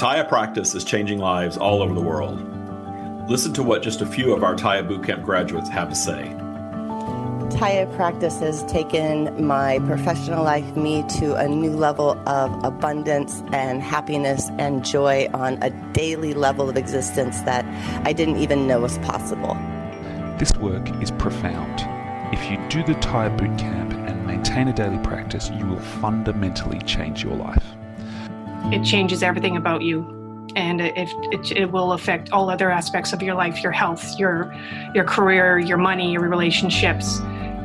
Tya 0.00 0.24
practice 0.24 0.74
is 0.74 0.82
changing 0.82 1.18
lives 1.18 1.58
all 1.58 1.82
over 1.82 1.92
the 1.92 2.00
world. 2.00 2.40
Listen 3.28 3.52
to 3.52 3.62
what 3.62 3.82
just 3.82 4.00
a 4.00 4.06
few 4.06 4.32
of 4.32 4.42
our 4.42 4.54
Tya 4.54 4.82
Bootcamp 4.82 5.22
graduates 5.22 5.68
have 5.68 5.90
to 5.90 5.94
say. 5.94 6.34
Tya 7.50 7.86
practice 7.96 8.40
has 8.40 8.64
taken 8.64 9.46
my 9.46 9.78
professional 9.80 10.42
life, 10.42 10.74
me, 10.74 11.04
to 11.18 11.34
a 11.34 11.46
new 11.46 11.72
level 11.72 12.18
of 12.26 12.64
abundance 12.64 13.42
and 13.52 13.82
happiness 13.82 14.48
and 14.58 14.82
joy 14.86 15.28
on 15.34 15.62
a 15.62 15.68
daily 15.92 16.32
level 16.32 16.70
of 16.70 16.78
existence 16.78 17.42
that 17.42 17.66
I 18.06 18.14
didn't 18.14 18.38
even 18.38 18.66
know 18.66 18.80
was 18.80 18.96
possible. 19.00 19.52
This 20.38 20.54
work 20.54 20.88
is 21.02 21.10
profound. 21.10 21.78
If 22.34 22.50
you 22.50 22.56
do 22.70 22.82
the 22.82 22.98
Tya 23.00 23.36
Bootcamp 23.36 23.92
and 24.08 24.26
maintain 24.26 24.68
a 24.68 24.72
daily 24.72 24.96
practice, 25.04 25.50
you 25.50 25.66
will 25.66 25.78
fundamentally 25.78 26.78
change 26.86 27.22
your 27.22 27.36
life. 27.36 27.66
It 28.72 28.84
changes 28.84 29.22
everything 29.22 29.56
about 29.56 29.82
you. 29.82 30.16
and 30.56 30.80
it, 30.80 30.92
it, 30.96 31.52
it, 31.52 31.70
will 31.70 31.92
affect 31.92 32.32
all 32.32 32.50
other 32.50 32.72
aspects 32.72 33.12
of 33.12 33.22
your 33.22 33.36
life 33.36 33.62
your 33.62 33.70
health 33.70 34.18
your 34.18 34.52
your 34.96 35.04
career 35.04 35.60
your 35.60 35.76
money 35.76 36.10
your 36.10 36.22
relationships 36.22 37.20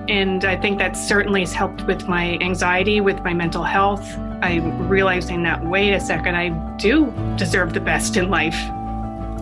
and 0.07 0.45
i 0.45 0.55
think 0.55 0.77
that 0.77 0.95
certainly 0.95 1.39
has 1.39 1.51
helped 1.51 1.81
with 1.87 2.07
my 2.07 2.37
anxiety 2.41 3.01
with 3.01 3.19
my 3.23 3.33
mental 3.33 3.63
health 3.63 4.05
i'm 4.43 4.87
realizing 4.87 5.41
that 5.41 5.65
wait 5.65 5.93
a 5.93 5.99
second 5.99 6.35
i 6.35 6.49
do 6.77 7.11
deserve 7.37 7.73
the 7.73 7.79
best 7.79 8.17
in 8.17 8.29
life 8.29 8.59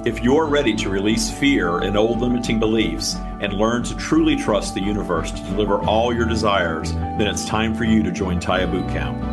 if 0.05 0.21
you're 0.21 0.47
ready 0.47 0.75
to 0.75 0.89
release 0.89 1.31
fear 1.31 1.79
and 1.79 1.95
old 1.95 2.19
limiting 2.19 2.59
beliefs 2.59 3.15
and 3.39 3.53
learn 3.53 3.83
to 3.83 3.95
truly 3.95 4.35
trust 4.35 4.73
the 4.73 4.81
universe 4.81 5.31
to 5.31 5.41
deliver 5.43 5.79
all 5.79 6.13
your 6.13 6.25
desires, 6.25 6.91
then 6.91 7.21
it's 7.21 7.45
time 7.45 7.73
for 7.73 7.85
you 7.85 8.03
to 8.03 8.11
join 8.11 8.37
Tya 8.37 8.67
Bootcamp. 8.67 9.32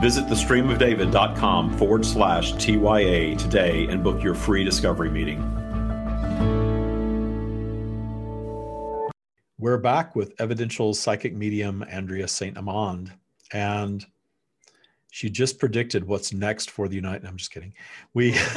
Visit 0.00 0.28
thestreamofdavid.com 0.28 1.76
forward 1.76 2.06
slash 2.06 2.54
TYA 2.54 3.36
today 3.36 3.86
and 3.90 4.02
book 4.02 4.22
your 4.22 4.34
free 4.34 4.64
discovery 4.64 5.10
meeting. 5.10 5.42
We're 9.58 9.76
back 9.76 10.16
with 10.16 10.32
evidential 10.40 10.94
psychic 10.94 11.34
medium 11.34 11.84
Andrea 11.90 12.26
St. 12.28 12.56
Amand. 12.56 13.12
And 13.52 14.06
she 15.10 15.28
just 15.28 15.58
predicted 15.58 16.06
what's 16.06 16.32
next 16.32 16.70
for 16.70 16.88
the 16.88 16.96
United. 16.96 17.26
I'm 17.26 17.36
just 17.36 17.50
kidding. 17.50 17.74
We 18.14 18.30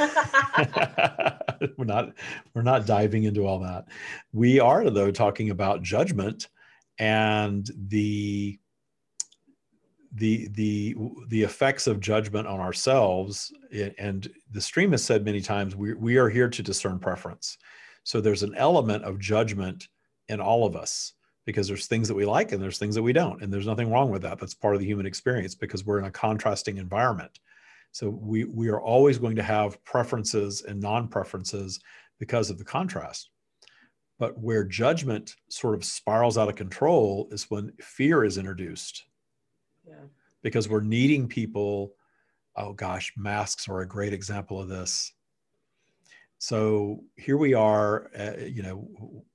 we're 1.76 1.84
not 1.84 2.14
we're 2.54 2.62
not 2.62 2.86
diving 2.86 3.24
into 3.24 3.46
all 3.46 3.58
that. 3.58 3.84
We 4.32 4.60
are 4.60 4.88
though 4.88 5.10
talking 5.10 5.50
about 5.50 5.82
judgment 5.82 6.48
and 6.98 7.70
the 7.76 8.58
the 10.14 10.48
the 10.52 10.96
the 11.28 11.42
effects 11.42 11.86
of 11.86 12.00
judgment 12.00 12.46
on 12.46 12.60
ourselves. 12.60 13.52
And 13.98 14.28
the 14.50 14.60
stream 14.60 14.92
has 14.92 15.04
said 15.04 15.24
many 15.24 15.40
times 15.40 15.74
we 15.76 15.94
we 15.94 16.16
are 16.16 16.28
here 16.28 16.48
to 16.48 16.62
discern 16.62 16.98
preference. 16.98 17.58
So 18.04 18.20
there's 18.20 18.42
an 18.42 18.54
element 18.54 19.04
of 19.04 19.18
judgment 19.18 19.88
in 20.28 20.40
all 20.40 20.66
of 20.66 20.76
us 20.76 21.14
because 21.46 21.68
there's 21.68 21.86
things 21.86 22.08
that 22.08 22.14
we 22.14 22.24
like 22.24 22.52
and 22.52 22.62
there's 22.62 22.78
things 22.78 22.94
that 22.94 23.02
we 23.02 23.12
don't 23.12 23.42
and 23.42 23.52
there's 23.52 23.66
nothing 23.66 23.90
wrong 23.90 24.10
with 24.10 24.22
that 24.22 24.38
that's 24.38 24.54
part 24.54 24.74
of 24.74 24.80
the 24.80 24.86
human 24.86 25.06
experience 25.06 25.54
because 25.54 25.84
we're 25.84 25.98
in 25.98 26.06
a 26.06 26.10
contrasting 26.10 26.78
environment 26.78 27.38
so 27.92 28.08
we 28.08 28.44
we 28.44 28.68
are 28.68 28.80
always 28.80 29.18
going 29.18 29.36
to 29.36 29.42
have 29.42 29.82
preferences 29.84 30.62
and 30.62 30.80
non-preferences 30.80 31.80
because 32.18 32.50
of 32.50 32.58
the 32.58 32.64
contrast 32.64 33.30
but 34.18 34.38
where 34.38 34.64
judgment 34.64 35.34
sort 35.50 35.74
of 35.74 35.84
spirals 35.84 36.38
out 36.38 36.48
of 36.48 36.56
control 36.56 37.28
is 37.30 37.50
when 37.50 37.72
fear 37.80 38.24
is 38.24 38.38
introduced 38.38 39.04
yeah. 39.86 39.94
because 40.42 40.68
we're 40.68 40.80
needing 40.80 41.28
people 41.28 41.94
oh 42.56 42.72
gosh 42.72 43.12
masks 43.16 43.68
are 43.68 43.80
a 43.80 43.88
great 43.88 44.12
example 44.12 44.60
of 44.60 44.68
this 44.68 45.12
so 46.44 47.02
here 47.16 47.38
we 47.38 47.54
are, 47.54 48.10
uh, 48.18 48.44
you 48.44 48.62
know, 48.62 48.86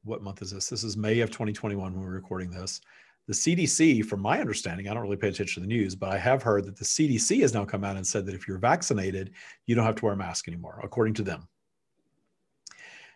what 0.03 0.21
month 0.21 0.43
is 0.43 0.51
this? 0.51 0.69
This 0.69 0.83
is 0.83 0.95
May 0.95 1.21
of 1.21 1.31
2021 1.31 1.91
when 1.91 2.03
we're 2.03 2.11
recording 2.11 2.51
this. 2.51 2.81
The 3.25 3.33
CDC, 3.33 4.05
from 4.05 4.21
my 4.21 4.39
understanding, 4.39 4.87
I 4.87 4.93
don't 4.93 5.01
really 5.01 5.17
pay 5.17 5.29
attention 5.29 5.63
to 5.63 5.67
the 5.67 5.73
news, 5.73 5.95
but 5.95 6.09
I 6.09 6.19
have 6.19 6.43
heard 6.43 6.65
that 6.65 6.77
the 6.77 6.85
CDC 6.85 7.41
has 7.41 7.51
now 7.51 7.65
come 7.65 7.83
out 7.83 7.95
and 7.95 8.05
said 8.05 8.27
that 8.27 8.35
if 8.35 8.47
you're 8.47 8.59
vaccinated, 8.59 9.31
you 9.65 9.73
don't 9.73 9.85
have 9.85 9.95
to 9.95 10.05
wear 10.05 10.13
a 10.13 10.17
mask 10.17 10.47
anymore, 10.47 10.81
according 10.83 11.15
to 11.15 11.23
them. 11.23 11.47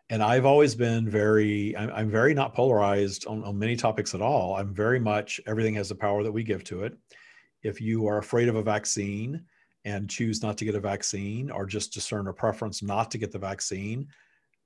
And 0.10 0.24
I've 0.24 0.46
always 0.46 0.74
been 0.74 1.08
very, 1.08 1.78
I'm, 1.78 1.92
I'm 1.92 2.10
very 2.10 2.34
not 2.34 2.56
polarized 2.56 3.28
on, 3.28 3.44
on 3.44 3.60
many 3.60 3.76
topics 3.76 4.16
at 4.16 4.24
all. 4.24 4.56
I'm 4.56 4.74
very 4.74 5.00
much, 5.00 5.40
everything 5.46 5.76
has 5.76 5.90
the 5.90 5.96
power 5.96 6.24
that 6.24 6.32
we 6.32 6.44
give 6.44 6.64
to 6.64 6.84
it. 6.84 6.98
If 7.64 7.82
you 7.82 8.08
are 8.08 8.18
afraid 8.18 8.50
of 8.50 8.56
a 8.56 8.64
vaccine, 8.64 9.46
and 9.86 10.10
choose 10.10 10.42
not 10.42 10.58
to 10.58 10.66
get 10.66 10.76
a 10.76 10.80
vaccine 10.80 11.52
or 11.52 11.66
just 11.66 11.94
discern 11.94 12.28
a 12.28 12.34
preference 12.34 12.82
not 12.82 13.12
to 13.12 13.18
get 13.18 13.32
the 13.32 13.40
vaccine 13.40 14.08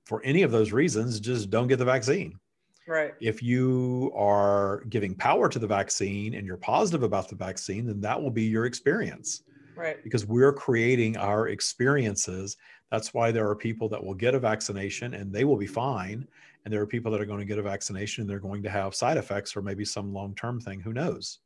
for 0.04 0.22
any 0.24 0.42
of 0.42 0.50
those 0.50 0.72
reasons 0.72 1.20
just 1.20 1.50
don't 1.50 1.66
get 1.66 1.78
the 1.78 1.84
vaccine. 1.84 2.38
Right. 2.86 3.14
If 3.20 3.42
you 3.42 4.10
are 4.16 4.84
giving 4.88 5.14
power 5.14 5.48
to 5.48 5.58
the 5.58 5.66
vaccine 5.66 6.34
and 6.34 6.46
you're 6.46 6.56
positive 6.56 7.02
about 7.02 7.28
the 7.28 7.36
vaccine 7.36 7.86
then 7.86 8.00
that 8.00 8.20
will 8.20 8.30
be 8.30 8.44
your 8.44 8.64
experience. 8.64 9.42
Right. 9.76 10.02
Because 10.02 10.26
we're 10.26 10.52
creating 10.52 11.16
our 11.16 11.48
experiences. 11.48 12.56
That's 12.90 13.12
why 13.12 13.30
there 13.30 13.48
are 13.48 13.54
people 13.54 13.88
that 13.90 14.02
will 14.02 14.14
get 14.14 14.34
a 14.34 14.38
vaccination 14.38 15.14
and 15.14 15.32
they 15.32 15.44
will 15.44 15.58
be 15.58 15.66
fine. 15.66 16.26
And 16.64 16.72
there 16.72 16.80
are 16.80 16.86
people 16.86 17.12
that 17.12 17.20
are 17.20 17.26
going 17.26 17.38
to 17.38 17.44
get 17.44 17.58
a 17.58 17.62
vaccination 17.62 18.22
and 18.22 18.30
they're 18.30 18.40
going 18.40 18.62
to 18.62 18.70
have 18.70 18.94
side 18.94 19.16
effects 19.16 19.56
or 19.56 19.62
maybe 19.62 19.84
some 19.84 20.12
long-term 20.12 20.60
thing. 20.60 20.80
Who 20.80 20.92
knows 20.92 21.40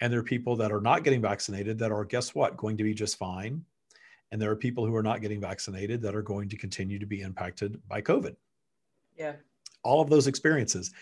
and 0.00 0.12
there 0.12 0.20
are 0.20 0.24
people 0.24 0.56
that 0.56 0.72
are 0.72 0.80
not 0.80 1.04
getting 1.04 1.22
vaccinated 1.22 1.78
that 1.78 1.92
are, 1.92 2.04
guess 2.04 2.34
what, 2.34 2.56
going 2.56 2.76
to 2.76 2.84
be 2.84 2.94
just 2.94 3.16
fine. 3.16 3.64
And 4.30 4.42
there 4.42 4.50
are 4.50 4.56
people 4.56 4.84
who 4.84 4.94
are 4.94 5.02
not 5.02 5.22
getting 5.22 5.40
vaccinated 5.40 6.02
that 6.02 6.14
are 6.14 6.22
going 6.22 6.48
to 6.48 6.56
continue 6.56 6.98
to 6.98 7.06
be 7.06 7.22
impacted 7.22 7.80
by 7.88 8.02
COVID. 8.02 8.36
Yeah. 9.16 9.34
All 9.82 10.00
of 10.00 10.10
those 10.10 10.26
experiences 10.26 10.92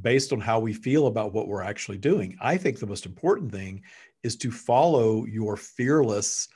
based 0.00 0.32
on 0.32 0.40
how 0.40 0.58
we 0.58 0.72
feel 0.72 1.06
about 1.06 1.32
what 1.32 1.48
we're 1.48 1.62
actually 1.62 1.98
doing. 1.98 2.36
I 2.40 2.56
think 2.56 2.78
the 2.78 2.86
most 2.86 3.06
important 3.06 3.50
thing 3.52 3.82
is 4.22 4.36
to 4.36 4.50
follow 4.50 5.24
your 5.24 5.56
fearless 5.56 6.48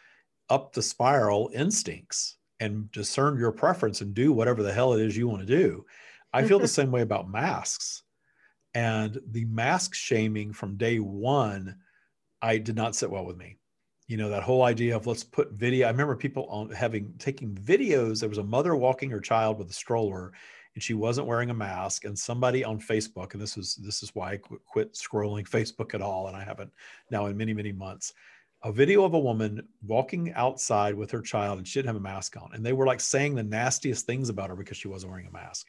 up 0.50 0.72
the 0.72 0.82
spiral 0.82 1.50
instincts 1.54 2.36
and 2.60 2.90
discern 2.90 3.38
your 3.38 3.52
preference 3.52 4.00
and 4.00 4.14
do 4.14 4.32
whatever 4.32 4.62
the 4.62 4.72
hell 4.72 4.92
it 4.92 5.00
is 5.00 5.16
you 5.16 5.28
want 5.28 5.46
to 5.46 5.46
do. 5.46 5.84
I 6.32 6.44
feel 6.44 6.58
the 6.58 6.68
same 6.68 6.90
way 6.90 7.02
about 7.02 7.30
masks. 7.30 8.02
And 8.74 9.18
the 9.30 9.44
mask 9.46 9.94
shaming 9.94 10.52
from 10.52 10.76
day 10.76 10.98
one 10.98 11.76
I 12.42 12.58
did 12.58 12.76
not 12.76 12.94
sit 12.94 13.10
well 13.10 13.24
with 13.24 13.36
me. 13.36 13.56
You 14.06 14.16
know, 14.16 14.30
that 14.30 14.42
whole 14.42 14.62
idea 14.62 14.96
of 14.96 15.06
let's 15.06 15.24
put 15.24 15.52
video. 15.52 15.86
I 15.86 15.90
remember 15.90 16.16
people 16.16 16.46
on 16.46 16.70
having 16.70 17.12
taking 17.18 17.54
videos. 17.54 18.20
There 18.20 18.28
was 18.28 18.38
a 18.38 18.44
mother 18.44 18.74
walking 18.74 19.10
her 19.10 19.20
child 19.20 19.58
with 19.58 19.70
a 19.70 19.74
stroller 19.74 20.32
and 20.78 20.82
she 20.82 20.94
wasn't 20.94 21.26
wearing 21.26 21.50
a 21.50 21.54
mask. 21.54 22.04
And 22.04 22.16
somebody 22.16 22.62
on 22.62 22.78
Facebook, 22.78 23.32
and 23.32 23.42
this 23.42 23.56
is 23.56 23.74
this 23.82 24.00
is 24.00 24.14
why 24.14 24.34
I 24.34 24.36
quit 24.36 24.94
scrolling 24.94 25.42
Facebook 25.48 25.92
at 25.92 26.00
all, 26.00 26.28
and 26.28 26.36
I 26.36 26.44
haven't 26.44 26.70
now 27.10 27.26
in 27.26 27.36
many, 27.36 27.52
many 27.52 27.72
months. 27.72 28.14
A 28.62 28.70
video 28.70 29.02
of 29.02 29.14
a 29.14 29.18
woman 29.18 29.66
walking 29.84 30.32
outside 30.34 30.94
with 30.94 31.10
her 31.10 31.20
child 31.20 31.58
and 31.58 31.66
she 31.66 31.80
didn't 31.80 31.88
have 31.88 31.96
a 31.96 32.00
mask 32.00 32.36
on. 32.36 32.50
And 32.52 32.64
they 32.64 32.72
were 32.72 32.86
like 32.86 33.00
saying 33.00 33.34
the 33.34 33.42
nastiest 33.42 34.06
things 34.06 34.28
about 34.28 34.50
her 34.50 34.56
because 34.56 34.76
she 34.76 34.86
wasn't 34.86 35.10
wearing 35.10 35.26
a 35.26 35.32
mask. 35.32 35.66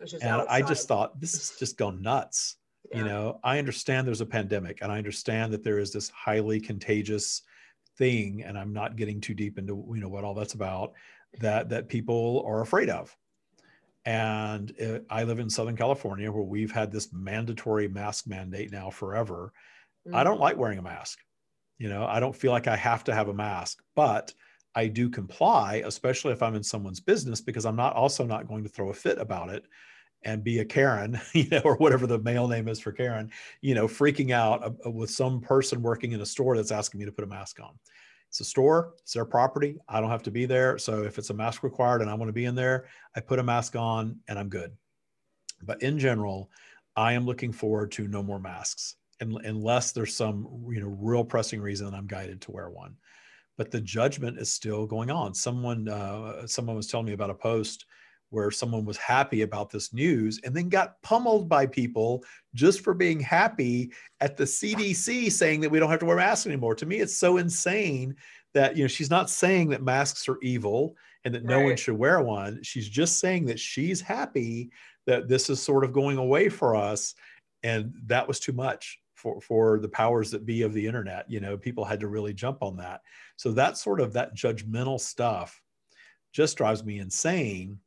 And 0.00 0.24
outside. 0.24 0.46
I 0.50 0.60
just 0.60 0.88
thought, 0.88 1.18
this 1.18 1.32
is 1.32 1.56
just 1.58 1.78
gone 1.78 2.02
nuts 2.02 2.57
yeah. 2.90 2.98
you 2.98 3.04
know 3.04 3.38
i 3.44 3.58
understand 3.58 4.06
there's 4.06 4.20
a 4.20 4.26
pandemic 4.26 4.78
and 4.82 4.90
i 4.92 4.98
understand 4.98 5.52
that 5.52 5.64
there 5.64 5.78
is 5.78 5.92
this 5.92 6.08
highly 6.10 6.60
contagious 6.60 7.42
thing 7.96 8.42
and 8.44 8.58
i'm 8.58 8.72
not 8.72 8.96
getting 8.96 9.20
too 9.20 9.34
deep 9.34 9.58
into 9.58 9.84
you 9.94 10.00
know 10.00 10.08
what 10.08 10.24
all 10.24 10.34
that's 10.34 10.54
about 10.54 10.92
that 11.40 11.68
that 11.68 11.88
people 11.88 12.44
are 12.46 12.62
afraid 12.62 12.88
of 12.88 13.14
and 14.04 14.70
it, 14.78 15.04
i 15.10 15.24
live 15.24 15.38
in 15.38 15.50
southern 15.50 15.76
california 15.76 16.30
where 16.30 16.42
we've 16.42 16.72
had 16.72 16.90
this 16.90 17.12
mandatory 17.12 17.88
mask 17.88 18.26
mandate 18.26 18.72
now 18.72 18.88
forever 18.88 19.52
mm-hmm. 20.06 20.16
i 20.16 20.22
don't 20.22 20.40
like 20.40 20.56
wearing 20.56 20.78
a 20.78 20.82
mask 20.82 21.18
you 21.78 21.88
know 21.88 22.06
i 22.06 22.20
don't 22.20 22.36
feel 22.36 22.52
like 22.52 22.68
i 22.68 22.76
have 22.76 23.04
to 23.04 23.14
have 23.14 23.28
a 23.28 23.34
mask 23.34 23.82
but 23.96 24.32
i 24.74 24.86
do 24.86 25.10
comply 25.10 25.82
especially 25.84 26.32
if 26.32 26.42
i'm 26.42 26.54
in 26.54 26.62
someone's 26.62 27.00
business 27.00 27.40
because 27.40 27.66
i'm 27.66 27.76
not 27.76 27.94
also 27.94 28.24
not 28.24 28.48
going 28.48 28.62
to 28.62 28.70
throw 28.70 28.90
a 28.90 28.94
fit 28.94 29.18
about 29.18 29.50
it 29.50 29.66
and 30.24 30.44
be 30.44 30.58
a 30.58 30.64
Karen, 30.64 31.20
you 31.32 31.48
know, 31.48 31.60
or 31.64 31.76
whatever 31.76 32.06
the 32.06 32.18
male 32.18 32.48
name 32.48 32.68
is 32.68 32.80
for 32.80 32.92
Karen, 32.92 33.30
you 33.60 33.74
know, 33.74 33.86
freaking 33.86 34.32
out 34.32 34.64
uh, 34.64 34.70
uh, 34.86 34.90
with 34.90 35.10
some 35.10 35.40
person 35.40 35.82
working 35.82 36.12
in 36.12 36.20
a 36.20 36.26
store 36.26 36.56
that's 36.56 36.72
asking 36.72 37.00
me 37.00 37.06
to 37.06 37.12
put 37.12 37.24
a 37.24 37.28
mask 37.28 37.60
on. 37.60 37.78
It's 38.28 38.40
a 38.40 38.44
store, 38.44 38.94
it's 38.98 39.14
their 39.14 39.24
property. 39.24 39.78
I 39.88 40.00
don't 40.00 40.10
have 40.10 40.22
to 40.24 40.30
be 40.30 40.44
there. 40.44 40.76
So 40.76 41.02
if 41.02 41.18
it's 41.18 41.30
a 41.30 41.34
mask 41.34 41.62
required 41.62 42.02
and 42.02 42.10
I 42.10 42.14
want 42.14 42.28
to 42.28 42.34
be 42.34 42.44
in 42.44 42.54
there, 42.54 42.86
I 43.16 43.20
put 43.20 43.38
a 43.38 43.42
mask 43.42 43.74
on 43.74 44.18
and 44.28 44.38
I'm 44.38 44.50
good. 44.50 44.72
But 45.62 45.82
in 45.82 45.98
general, 45.98 46.50
I 46.94 47.14
am 47.14 47.24
looking 47.24 47.52
forward 47.52 47.90
to 47.92 48.06
no 48.06 48.22
more 48.22 48.38
masks 48.38 48.96
unless 49.20 49.92
there's 49.92 50.14
some, 50.14 50.46
you 50.70 50.80
know, 50.80 50.96
real 51.00 51.24
pressing 51.24 51.60
reason 51.60 51.92
I'm 51.94 52.06
guided 52.06 52.40
to 52.42 52.52
wear 52.52 52.70
one. 52.70 52.96
But 53.56 53.70
the 53.70 53.80
judgment 53.80 54.38
is 54.38 54.52
still 54.52 54.86
going 54.86 55.10
on. 55.10 55.34
Someone, 55.34 55.88
uh, 55.88 56.46
someone 56.46 56.76
was 56.76 56.86
telling 56.86 57.06
me 57.06 57.14
about 57.14 57.30
a 57.30 57.34
post 57.34 57.86
where 58.30 58.50
someone 58.50 58.84
was 58.84 58.96
happy 58.96 59.42
about 59.42 59.70
this 59.70 59.92
news 59.92 60.40
and 60.44 60.54
then 60.54 60.68
got 60.68 61.00
pummeled 61.02 61.48
by 61.48 61.66
people 61.66 62.22
just 62.54 62.80
for 62.80 62.94
being 62.94 63.20
happy 63.20 63.90
at 64.20 64.36
the 64.36 64.44
CDC 64.44 65.32
saying 65.32 65.60
that 65.60 65.70
we 65.70 65.78
don't 65.78 65.90
have 65.90 66.00
to 66.00 66.06
wear 66.06 66.16
masks 66.16 66.46
anymore. 66.46 66.74
To 66.74 66.86
me, 66.86 66.96
it's 66.96 67.16
so 67.16 67.38
insane 67.38 68.14
that 68.54 68.76
you 68.76 68.84
know 68.84 68.88
she's 68.88 69.10
not 69.10 69.30
saying 69.30 69.68
that 69.70 69.82
masks 69.82 70.28
are 70.28 70.38
evil 70.42 70.96
and 71.24 71.34
that 71.34 71.44
no 71.44 71.60
one 71.60 71.76
should 71.76 71.98
wear 71.98 72.20
one. 72.20 72.62
She's 72.62 72.88
just 72.88 73.18
saying 73.18 73.46
that 73.46 73.58
she's 73.58 74.00
happy 74.00 74.70
that 75.06 75.28
this 75.28 75.50
is 75.50 75.60
sort 75.60 75.84
of 75.84 75.92
going 75.92 76.18
away 76.18 76.48
for 76.48 76.76
us, 76.76 77.14
and 77.62 77.92
that 78.06 78.26
was 78.26 78.40
too 78.40 78.52
much 78.52 79.00
for 79.14 79.40
for 79.40 79.78
the 79.80 79.88
powers 79.88 80.30
that 80.30 80.46
be 80.46 80.62
of 80.62 80.72
the 80.72 80.86
internet. 80.86 81.30
You 81.30 81.40
know, 81.40 81.56
people 81.56 81.84
had 81.84 82.00
to 82.00 82.08
really 82.08 82.34
jump 82.34 82.62
on 82.62 82.76
that. 82.76 83.00
So 83.36 83.52
that 83.52 83.78
sort 83.78 84.00
of 84.00 84.12
that 84.12 84.36
judgmental 84.36 85.00
stuff 85.00 85.60
just 86.32 86.56
drives 86.56 86.84
me 86.84 86.98
insane 86.98 87.78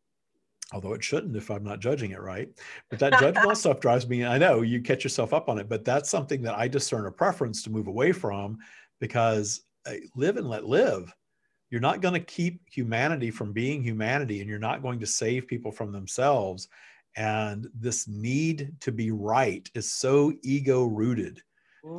although 0.73 0.93
it 0.93 1.03
shouldn't 1.03 1.35
if 1.35 1.49
I'm 1.49 1.63
not 1.63 1.79
judging 1.79 2.11
it 2.11 2.21
right. 2.21 2.49
But 2.89 2.99
that 2.99 3.13
judgmental 3.13 3.55
stuff 3.57 3.79
drives 3.79 4.07
me. 4.07 4.25
I 4.25 4.37
know 4.37 4.61
you 4.61 4.81
catch 4.81 5.03
yourself 5.03 5.33
up 5.33 5.49
on 5.49 5.59
it, 5.59 5.69
but 5.69 5.85
that's 5.85 6.09
something 6.09 6.41
that 6.43 6.57
I 6.57 6.67
discern 6.67 7.05
a 7.05 7.11
preference 7.11 7.63
to 7.63 7.69
move 7.69 7.87
away 7.87 8.11
from 8.11 8.57
because 8.99 9.61
I 9.85 10.01
live 10.15 10.37
and 10.37 10.47
let 10.47 10.65
live. 10.65 11.13
you're 11.69 11.81
not 11.81 12.01
going 12.01 12.13
to 12.13 12.19
keep 12.19 12.61
humanity 12.69 13.31
from 13.31 13.53
being 13.53 13.81
humanity 13.81 14.39
and 14.41 14.49
you're 14.49 14.59
not 14.59 14.81
going 14.81 14.99
to 14.99 15.05
save 15.05 15.47
people 15.47 15.71
from 15.71 15.91
themselves 15.91 16.67
and 17.15 17.67
this 17.73 18.07
need 18.07 18.73
to 18.79 18.91
be 18.91 19.11
right 19.11 19.69
is 19.75 19.91
so 19.91 20.33
ego 20.43 20.85
rooted 20.85 21.41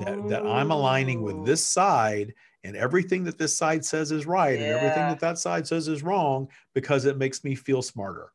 that, 0.01 0.29
that 0.29 0.47
i'm 0.47 0.71
aligning 0.71 1.23
with 1.23 1.45
this 1.45 1.65
side 1.65 2.33
and 2.65 2.77
everything 2.77 3.25
that 3.25 3.37
this 3.37 3.57
side 3.57 3.85
says 3.85 4.13
is 4.13 4.27
right 4.27 4.59
yeah. 4.59 4.67
and 4.67 4.77
everything 4.77 5.09
that 5.09 5.21
that 5.21 5.39
side 5.39 5.67
says 5.67 5.89
is 5.89 6.03
wrong 6.03 6.49
because 6.75 7.05
it 7.05 7.19
makes 7.19 7.45
me 7.45 7.55
feel 7.55 7.83
smarter 7.83 8.33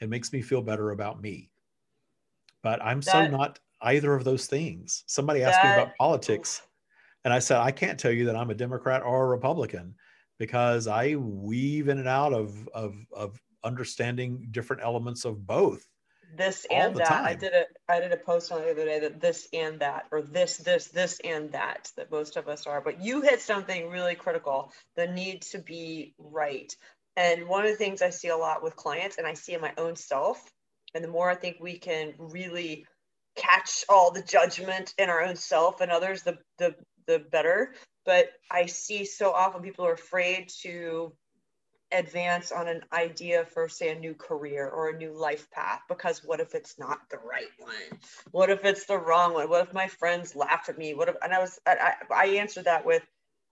it 0.00 0.08
makes 0.08 0.32
me 0.32 0.42
feel 0.42 0.62
better 0.62 0.90
about 0.90 1.20
me 1.20 1.50
but 2.62 2.82
i'm 2.82 3.00
that, 3.00 3.12
so 3.12 3.26
not 3.26 3.58
either 3.82 4.14
of 4.14 4.24
those 4.24 4.46
things 4.46 5.04
somebody 5.06 5.42
asked 5.42 5.60
that, 5.62 5.76
me 5.76 5.82
about 5.82 5.96
politics 5.96 6.62
and 7.24 7.32
i 7.32 7.38
said 7.38 7.58
i 7.58 7.70
can't 7.70 7.98
tell 7.98 8.12
you 8.12 8.24
that 8.24 8.36
i'm 8.36 8.50
a 8.50 8.54
democrat 8.54 9.02
or 9.02 9.24
a 9.24 9.28
republican 9.28 9.94
because 10.38 10.86
i 10.86 11.14
weave 11.16 11.88
in 11.88 11.98
and 11.98 12.08
out 12.08 12.32
of 12.32 12.68
of, 12.68 12.94
of 13.12 13.40
understanding 13.64 14.48
different 14.50 14.82
elements 14.82 15.24
of 15.24 15.46
both 15.46 15.86
this 16.36 16.66
and 16.70 16.94
that. 16.96 17.06
Time. 17.06 17.24
I 17.24 17.34
did 17.34 17.52
a 17.52 17.64
I 17.88 18.00
did 18.00 18.12
a 18.12 18.16
post 18.16 18.52
on 18.52 18.60
the 18.60 18.70
other 18.70 18.84
day 18.84 19.00
that 19.00 19.20
this 19.20 19.48
and 19.52 19.80
that, 19.80 20.06
or 20.10 20.22
this, 20.22 20.58
this, 20.58 20.88
this 20.88 21.20
and 21.24 21.50
that, 21.52 21.90
that 21.96 22.10
most 22.10 22.36
of 22.36 22.48
us 22.48 22.66
are. 22.66 22.80
But 22.80 23.02
you 23.02 23.22
hit 23.22 23.40
something 23.40 23.88
really 23.88 24.14
critical: 24.14 24.72
the 24.96 25.06
need 25.06 25.42
to 25.42 25.58
be 25.58 26.14
right. 26.18 26.74
And 27.16 27.48
one 27.48 27.64
of 27.64 27.70
the 27.70 27.76
things 27.76 28.02
I 28.02 28.10
see 28.10 28.28
a 28.28 28.36
lot 28.36 28.62
with 28.62 28.76
clients, 28.76 29.18
and 29.18 29.26
I 29.26 29.34
see 29.34 29.54
in 29.54 29.60
my 29.60 29.72
own 29.76 29.96
self, 29.96 30.40
and 30.94 31.02
the 31.02 31.08
more 31.08 31.28
I 31.30 31.34
think 31.34 31.56
we 31.60 31.78
can 31.78 32.14
really 32.18 32.86
catch 33.36 33.84
all 33.88 34.10
the 34.10 34.22
judgment 34.22 34.94
in 34.98 35.10
our 35.10 35.22
own 35.22 35.36
self 35.36 35.80
and 35.80 35.90
others, 35.90 36.22
the 36.22 36.38
the 36.58 36.74
the 37.06 37.18
better. 37.18 37.74
But 38.04 38.30
I 38.50 38.66
see 38.66 39.04
so 39.04 39.32
often 39.32 39.62
people 39.62 39.86
are 39.86 39.92
afraid 39.92 40.48
to 40.62 41.12
advance 41.90 42.52
on 42.52 42.68
an 42.68 42.82
idea 42.92 43.44
for 43.46 43.68
say 43.68 43.90
a 43.90 43.98
new 43.98 44.14
career 44.14 44.68
or 44.68 44.90
a 44.90 44.96
new 44.96 45.12
life 45.18 45.50
path 45.50 45.80
because 45.88 46.22
what 46.22 46.40
if 46.40 46.54
it's 46.54 46.78
not 46.78 46.98
the 47.10 47.18
right 47.18 47.48
one? 47.58 48.00
What 48.30 48.50
if 48.50 48.64
it's 48.64 48.86
the 48.86 48.98
wrong 48.98 49.32
one? 49.34 49.48
What 49.48 49.66
if 49.66 49.72
my 49.72 49.88
friends 49.88 50.36
laugh 50.36 50.68
at 50.68 50.78
me? 50.78 50.94
What 50.94 51.08
if 51.08 51.16
and 51.22 51.32
i 51.32 51.38
was 51.38 51.58
i, 51.66 51.94
I 52.14 52.26
answered 52.26 52.64
that 52.64 52.84
with 52.84 53.02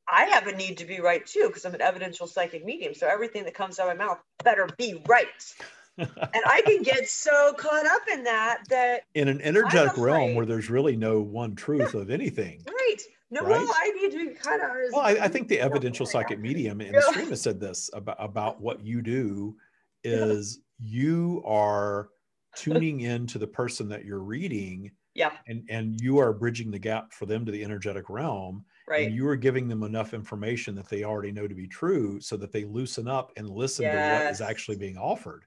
i 0.09 0.25
have 0.25 0.47
a 0.47 0.57
need 0.57 0.77
to 0.77 0.85
be 0.85 1.01
right 1.01 1.27
too 1.27 1.45
because 1.47 1.65
i'm 1.65 1.75
an 1.75 1.81
evidential 1.81 2.27
psychic 2.27 2.65
medium 2.65 2.95
so 2.95 3.07
everything 3.07 3.45
that 3.45 3.55
comes 3.55 3.79
out 3.79 3.89
of 3.89 3.97
my 3.97 4.05
mouth 4.05 4.19
better 4.45 4.69
be 4.77 5.03
right 5.07 5.27
and 5.99 6.43
i 6.47 6.63
can 6.63 6.83
get 6.83 7.09
so 7.09 7.53
caught 7.59 7.87
up 7.87 8.03
in 8.13 8.25
that 8.25 8.59
that 8.69 9.03
in 9.15 9.29
an 9.29 9.41
energetic 9.41 9.97
realm 9.97 10.35
where 10.35 10.47
there's 10.47 10.71
really 10.71 10.97
no 10.97 11.21
one 11.21 11.55
truth 11.55 11.95
of 11.95 12.11
anything 12.11 12.63
right 12.67 13.01
no, 13.31 13.41
right? 13.43 13.51
well, 13.51 13.75
I 13.75 13.91
need 13.91 14.13
to 14.13 14.35
kind 14.35 14.63
of. 14.63 14.71
Well, 14.93 15.01
I, 15.01 15.25
I, 15.25 15.29
think 15.29 15.49
the 15.49 15.59
evidential 15.59 16.07
psychic 16.07 16.39
medium 16.39 16.81
and 16.81 16.93
yeah. 16.93 17.01
the 17.01 17.13
stream 17.13 17.31
has 17.31 17.41
said 17.41 17.59
this 17.59 17.91
about 17.93 18.17
about 18.21 18.61
what 18.61 18.85
you 18.85 19.03
do 19.03 19.57
is 20.05 20.61
yeah. 20.79 21.01
you 21.01 21.43
are 21.45 22.09
tuning 22.55 23.01
in 23.01 23.27
to 23.29 23.39
the 23.39 23.47
person 23.47 23.89
that 23.89 24.05
you're 24.05 24.23
reading. 24.23 24.93
Yeah. 25.15 25.33
And 25.49 25.65
and 25.69 26.01
you 26.01 26.19
are 26.19 26.33
bridging 26.33 26.71
the 26.71 26.79
gap 26.79 27.13
for 27.13 27.27
them 27.27 27.45
to 27.47 27.53
the 27.53 27.65
energetic 27.65 28.09
realm. 28.09 28.65
Right. 28.89 29.07
And 29.07 29.15
you 29.15 29.27
are 29.29 29.37
giving 29.37 29.67
them 29.67 29.83
enough 29.83 30.15
information 30.15 30.77
that 30.77 30.89
they 30.89 31.03
already 31.03 31.33
know 31.33 31.49
to 31.49 31.55
be 31.55 31.67
true 31.67 32.21
so 32.21 32.37
that 32.37 32.53
they 32.53 32.65
loosen 32.65 33.09
up 33.09 33.33
and 33.37 33.51
listen 33.51 33.85
yes. 33.85 34.21
to 34.21 34.25
what 34.25 34.33
is 34.33 34.41
actually 34.41 34.77
being 34.77 34.97
offered. 34.97 35.45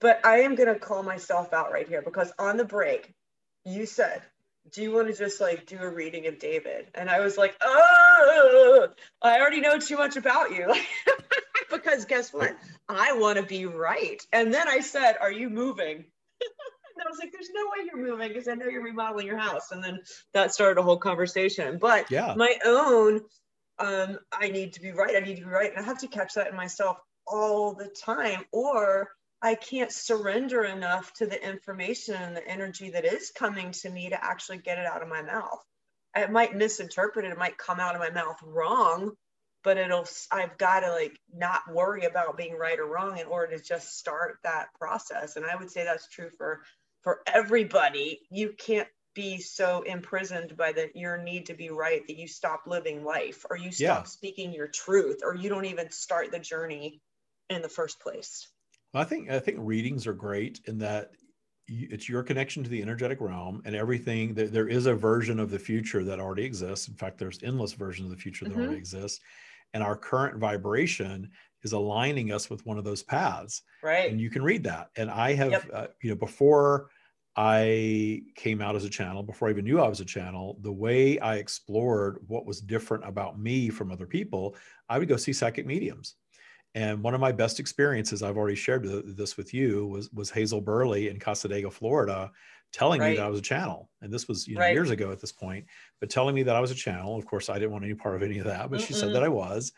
But 0.00 0.24
I 0.24 0.40
am 0.40 0.54
going 0.54 0.72
to 0.72 0.80
call 0.80 1.02
myself 1.02 1.52
out 1.52 1.70
right 1.70 1.86
here 1.86 2.02
because 2.02 2.32
on 2.38 2.56
the 2.56 2.64
break, 2.64 3.14
you 3.64 3.86
said 3.86 4.22
do 4.70 4.80
you 4.80 4.92
want 4.92 5.08
to 5.08 5.12
just 5.12 5.40
like 5.40 5.66
do 5.66 5.76
a 5.78 5.88
reading 5.88 6.28
of 6.28 6.38
David? 6.38 6.86
And 6.94 7.10
I 7.10 7.18
was 7.18 7.36
like, 7.36 7.56
oh, 7.60 8.88
I 9.20 9.40
already 9.40 9.60
know 9.60 9.76
too 9.78 9.96
much 9.96 10.16
about 10.16 10.52
you. 10.52 10.72
because 11.72 12.04
guess 12.04 12.32
what? 12.32 12.56
I 12.88 13.12
want 13.14 13.38
to 13.38 13.44
be 13.44 13.66
right. 13.66 14.22
And 14.32 14.52
then 14.52 14.68
I 14.68 14.80
said, 14.80 15.16
Are 15.20 15.32
you 15.32 15.50
moving? 15.50 16.04
and 16.96 17.06
I 17.06 17.10
was 17.10 17.18
like, 17.18 17.32
There's 17.32 17.50
no 17.54 17.64
way 17.64 17.86
you're 17.86 18.04
moving 18.04 18.28
because 18.28 18.48
I 18.48 18.54
know 18.54 18.66
you're 18.66 18.82
remodeling 18.82 19.26
your 19.26 19.38
house. 19.38 19.70
And 19.72 19.82
then 19.82 20.00
that 20.34 20.54
started 20.54 20.80
a 20.80 20.82
whole 20.82 20.98
conversation. 20.98 21.78
But 21.78 22.10
yeah. 22.10 22.34
my 22.36 22.56
own, 22.64 23.22
um, 23.78 24.18
I 24.32 24.48
need 24.48 24.74
to 24.74 24.80
be 24.80 24.92
right. 24.92 25.16
I 25.16 25.20
need 25.20 25.36
to 25.36 25.44
be 25.44 25.50
right. 25.50 25.70
And 25.70 25.82
I 25.82 25.86
have 25.86 25.98
to 25.98 26.08
catch 26.08 26.34
that 26.34 26.48
in 26.48 26.56
myself 26.56 26.98
all 27.26 27.74
the 27.74 27.88
time. 27.88 28.44
Or 28.52 29.10
I 29.42 29.56
can't 29.56 29.90
surrender 29.90 30.62
enough 30.64 31.12
to 31.14 31.26
the 31.26 31.42
information 31.44 32.14
and 32.14 32.36
the 32.36 32.46
energy 32.46 32.90
that 32.90 33.04
is 33.04 33.32
coming 33.34 33.72
to 33.72 33.90
me 33.90 34.10
to 34.10 34.24
actually 34.24 34.58
get 34.58 34.78
it 34.78 34.86
out 34.86 35.02
of 35.02 35.08
my 35.08 35.22
mouth. 35.22 35.58
I 36.14 36.26
might 36.26 36.54
misinterpret 36.54 37.24
it, 37.24 37.32
it 37.32 37.38
might 37.38 37.58
come 37.58 37.80
out 37.80 37.96
of 37.96 38.00
my 38.00 38.10
mouth 38.10 38.36
wrong, 38.44 39.12
but 39.64 39.78
it'll, 39.78 40.06
I've 40.30 40.56
got 40.58 40.80
to 40.80 40.92
like 40.92 41.18
not 41.34 41.62
worry 41.72 42.04
about 42.04 42.36
being 42.36 42.54
right 42.54 42.78
or 42.78 42.86
wrong 42.86 43.18
in 43.18 43.26
order 43.26 43.56
to 43.56 43.64
just 43.64 43.98
start 43.98 44.38
that 44.44 44.68
process. 44.78 45.34
And 45.34 45.44
I 45.44 45.56
would 45.56 45.70
say 45.70 45.84
that's 45.84 46.08
true 46.08 46.30
for, 46.36 46.62
for 47.02 47.20
everybody. 47.26 48.20
You 48.30 48.54
can't 48.58 48.88
be 49.14 49.38
so 49.38 49.82
imprisoned 49.82 50.56
by 50.56 50.72
the 50.72 50.90
your 50.94 51.18
need 51.18 51.46
to 51.46 51.54
be 51.54 51.70
right 51.70 52.06
that 52.06 52.16
you 52.16 52.26
stop 52.26 52.62
living 52.66 53.04
life 53.04 53.44
or 53.50 53.56
you 53.56 53.70
stop 53.70 53.80
yeah. 53.80 54.02
speaking 54.04 54.52
your 54.52 54.68
truth 54.68 55.20
or 55.22 55.34
you 55.34 55.48
don't 55.48 55.66
even 55.66 55.90
start 55.90 56.30
the 56.30 56.38
journey 56.38 57.00
in 57.50 57.60
the 57.60 57.68
first 57.68 58.00
place. 58.00 58.48
I 58.94 59.04
think 59.04 59.30
I 59.30 59.38
think 59.38 59.58
readings 59.60 60.06
are 60.06 60.14
great 60.14 60.60
in 60.66 60.78
that 60.78 61.12
it's 61.68 62.08
your 62.08 62.22
connection 62.22 62.62
to 62.64 62.70
the 62.70 62.82
energetic 62.82 63.20
realm 63.20 63.62
and 63.64 63.74
everything 63.74 64.34
that 64.34 64.52
there 64.52 64.68
is 64.68 64.86
a 64.86 64.94
version 64.94 65.38
of 65.38 65.50
the 65.50 65.58
future 65.58 66.02
that 66.04 66.18
already 66.18 66.44
exists 66.44 66.88
in 66.88 66.94
fact 66.94 67.18
there's 67.18 67.38
endless 67.42 67.72
versions 67.72 68.10
of 68.10 68.16
the 68.16 68.20
future 68.20 68.44
that 68.44 68.50
mm-hmm. 68.50 68.62
already 68.62 68.76
exist 68.76 69.20
and 69.72 69.82
our 69.82 69.96
current 69.96 70.38
vibration 70.38 71.30
is 71.62 71.72
aligning 71.72 72.32
us 72.32 72.50
with 72.50 72.64
one 72.66 72.78
of 72.78 72.84
those 72.84 73.02
paths 73.02 73.62
right 73.82 74.10
and 74.10 74.20
you 74.20 74.30
can 74.30 74.42
read 74.42 74.64
that 74.64 74.90
and 74.96 75.10
i 75.10 75.32
have 75.32 75.50
yep. 75.50 75.70
uh, 75.72 75.86
you 76.02 76.10
know 76.10 76.16
before 76.16 76.88
i 77.36 78.22
came 78.34 78.60
out 78.60 78.76
as 78.76 78.84
a 78.84 78.90
channel 78.90 79.22
before 79.22 79.48
i 79.48 79.50
even 79.50 79.64
knew 79.64 79.80
i 79.80 79.88
was 79.88 80.00
a 80.00 80.04
channel 80.04 80.58
the 80.62 80.72
way 80.72 81.18
i 81.20 81.36
explored 81.36 82.18
what 82.26 82.46
was 82.46 82.60
different 82.60 83.06
about 83.06 83.38
me 83.38 83.68
from 83.68 83.90
other 83.90 84.06
people 84.06 84.54
i 84.88 84.98
would 84.98 85.08
go 85.08 85.16
see 85.16 85.32
psychic 85.32 85.66
mediums 85.66 86.16
and 86.74 87.02
one 87.02 87.14
of 87.14 87.20
my 87.20 87.32
best 87.32 87.60
experiences, 87.60 88.22
I've 88.22 88.38
already 88.38 88.56
shared 88.56 88.84
this 89.04 89.36
with 89.36 89.52
you, 89.52 89.86
was 89.88 90.10
was 90.12 90.30
Hazel 90.30 90.60
Burley 90.60 91.08
in 91.08 91.18
Cassadaga, 91.18 91.70
Florida, 91.70 92.30
telling 92.72 93.00
right. 93.00 93.10
me 93.10 93.16
that 93.16 93.26
I 93.26 93.28
was 93.28 93.38
a 93.38 93.42
channel. 93.42 93.90
And 94.00 94.12
this 94.12 94.26
was 94.26 94.48
you 94.48 94.54
know, 94.54 94.62
right. 94.62 94.72
years 94.72 94.90
ago 94.90 95.12
at 95.12 95.20
this 95.20 95.32
point, 95.32 95.66
but 96.00 96.08
telling 96.08 96.34
me 96.34 96.42
that 96.44 96.56
I 96.56 96.60
was 96.60 96.70
a 96.70 96.74
channel. 96.74 97.16
Of 97.16 97.26
course, 97.26 97.50
I 97.50 97.54
didn't 97.54 97.72
want 97.72 97.84
any 97.84 97.94
part 97.94 98.16
of 98.16 98.22
any 98.22 98.38
of 98.38 98.46
that, 98.46 98.70
but 98.70 98.80
Mm-mm. 98.80 98.86
she 98.86 98.94
said 98.94 99.14
that 99.14 99.22
I 99.22 99.28
was. 99.28 99.72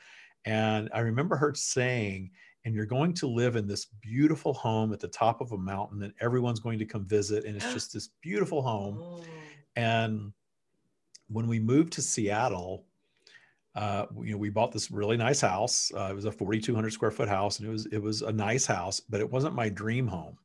And 0.44 0.90
I 0.92 1.00
remember 1.00 1.36
her 1.36 1.54
saying, 1.54 2.30
and 2.64 2.74
you're 2.74 2.86
going 2.86 3.12
to 3.14 3.26
live 3.26 3.56
in 3.56 3.66
this 3.66 3.86
beautiful 4.00 4.54
home 4.54 4.92
at 4.92 5.00
the 5.00 5.08
top 5.08 5.40
of 5.40 5.52
a 5.52 5.58
mountain 5.58 6.02
and 6.02 6.14
everyone's 6.20 6.60
going 6.60 6.78
to 6.78 6.84
come 6.86 7.04
visit. 7.04 7.44
And 7.44 7.56
it's 7.56 7.72
just 7.72 7.92
this 7.92 8.10
beautiful 8.22 8.62
home. 8.62 8.98
Oh. 9.00 9.24
And 9.76 10.32
when 11.28 11.46
we 11.46 11.58
moved 11.58 11.92
to 11.94 12.02
Seattle, 12.02 12.84
uh, 13.74 14.06
you 14.22 14.32
know, 14.32 14.38
we 14.38 14.50
bought 14.50 14.72
this 14.72 14.90
really 14.90 15.16
nice 15.16 15.40
house. 15.40 15.90
Uh, 15.94 16.08
it 16.10 16.14
was 16.14 16.26
a 16.26 16.32
4,200 16.32 16.92
square 16.92 17.10
foot 17.10 17.28
house, 17.28 17.58
and 17.58 17.68
it 17.68 17.72
was 17.72 17.86
it 17.86 17.98
was 17.98 18.22
a 18.22 18.30
nice 18.30 18.66
house, 18.66 19.00
but 19.00 19.20
it 19.20 19.28
wasn't 19.28 19.54
my 19.54 19.68
dream 19.68 20.06
home. 20.06 20.38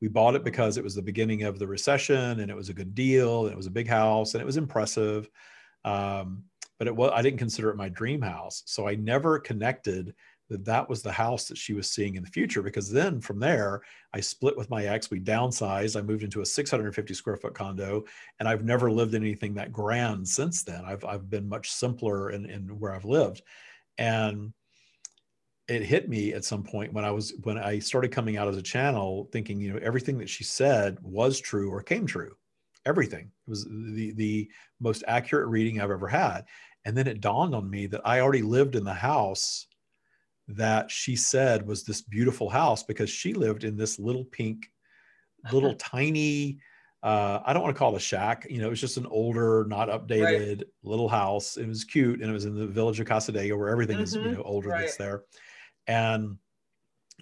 We 0.00 0.08
bought 0.08 0.34
it 0.34 0.42
because 0.42 0.76
it 0.76 0.82
was 0.82 0.96
the 0.96 1.02
beginning 1.02 1.44
of 1.44 1.60
the 1.60 1.66
recession, 1.66 2.40
and 2.40 2.50
it 2.50 2.56
was 2.56 2.70
a 2.70 2.74
good 2.74 2.92
deal, 2.92 3.44
and 3.44 3.52
it 3.52 3.56
was 3.56 3.68
a 3.68 3.70
big 3.70 3.86
house, 3.86 4.34
and 4.34 4.42
it 4.42 4.46
was 4.46 4.56
impressive. 4.56 5.30
Um, 5.84 6.42
but 6.82 6.88
it 6.88 6.96
was 6.96 7.12
I 7.14 7.22
didn't 7.22 7.38
consider 7.38 7.70
it 7.70 7.76
my 7.76 7.88
dream 7.88 8.20
house, 8.20 8.64
so 8.66 8.88
I 8.88 8.96
never 8.96 9.38
connected 9.38 10.12
that 10.48 10.64
that 10.64 10.88
was 10.88 11.00
the 11.00 11.12
house 11.12 11.44
that 11.44 11.56
she 11.56 11.74
was 11.74 11.88
seeing 11.88 12.16
in 12.16 12.24
the 12.24 12.30
future 12.30 12.60
because 12.60 12.90
then 12.90 13.20
from 13.20 13.38
there 13.38 13.82
i 14.12 14.18
split 14.18 14.56
with 14.56 14.68
my 14.68 14.86
ex 14.86 15.08
we 15.08 15.20
downsized 15.20 15.96
i 15.96 16.02
moved 16.02 16.24
into 16.24 16.40
a 16.40 16.44
650 16.44 17.14
square 17.14 17.36
foot 17.36 17.54
condo 17.54 18.04
and 18.40 18.48
i've 18.48 18.64
never 18.64 18.90
lived 18.90 19.14
in 19.14 19.22
anything 19.22 19.54
that 19.54 19.72
grand 19.72 20.26
since 20.28 20.64
then. 20.64 20.84
I've, 20.84 21.04
I've 21.04 21.30
been 21.30 21.48
much 21.48 21.70
simpler 21.70 22.30
in, 22.30 22.46
in 22.46 22.62
where 22.80 22.92
i've 22.92 23.04
lived. 23.04 23.42
And 23.96 24.52
it 25.68 25.84
hit 25.84 26.08
me 26.08 26.34
at 26.34 26.44
some 26.44 26.64
point 26.64 26.92
when 26.92 27.04
i 27.04 27.12
was 27.12 27.32
when 27.44 27.58
i 27.58 27.78
started 27.78 28.10
coming 28.10 28.36
out 28.36 28.48
as 28.48 28.56
a 28.56 28.62
channel 28.62 29.28
thinking 29.30 29.60
you 29.60 29.72
know 29.72 29.78
everything 29.80 30.18
that 30.18 30.28
she 30.28 30.42
said 30.42 30.98
was 31.00 31.38
true 31.38 31.70
or 31.70 31.80
came 31.80 32.06
true. 32.06 32.34
Everything. 32.84 33.30
It 33.46 33.50
was 33.50 33.64
the 33.64 34.12
the 34.16 34.50
most 34.80 35.04
accurate 35.06 35.48
reading 35.48 35.80
i've 35.80 35.92
ever 35.92 36.08
had 36.08 36.44
and 36.84 36.96
then 36.96 37.06
it 37.06 37.20
dawned 37.20 37.54
on 37.54 37.68
me 37.68 37.86
that 37.86 38.00
i 38.04 38.20
already 38.20 38.42
lived 38.42 38.76
in 38.76 38.84
the 38.84 38.94
house 38.94 39.66
that 40.48 40.90
she 40.90 41.16
said 41.16 41.66
was 41.66 41.84
this 41.84 42.00
beautiful 42.02 42.48
house 42.48 42.82
because 42.82 43.10
she 43.10 43.32
lived 43.32 43.64
in 43.64 43.76
this 43.76 43.98
little 43.98 44.24
pink, 44.24 44.70
little 45.52 45.74
tiny, 45.74 46.58
uh, 47.02 47.40
I 47.44 47.52
don't 47.52 47.62
want 47.62 47.74
to 47.74 47.78
call 47.78 47.94
it 47.94 47.96
a 47.96 48.00
shack. 48.00 48.46
You 48.48 48.60
know, 48.60 48.68
it 48.68 48.70
was 48.70 48.80
just 48.80 48.96
an 48.96 49.06
older, 49.06 49.64
not 49.68 49.88
updated 49.88 50.58
right. 50.58 50.66
little 50.84 51.08
house. 51.08 51.56
It 51.56 51.66
was 51.66 51.82
cute, 51.82 52.20
and 52.20 52.30
it 52.30 52.32
was 52.32 52.44
in 52.44 52.54
the 52.54 52.66
village 52.66 53.00
of 53.00 53.08
Cassadaga, 53.08 53.58
where 53.58 53.70
everything 53.70 53.96
mm-hmm. 53.96 54.04
is 54.04 54.14
you 54.14 54.20
mm-hmm. 54.20 54.34
know 54.34 54.42
older 54.42 54.68
right. 54.68 54.82
that's 54.82 54.96
there. 54.96 55.24
And 55.88 56.36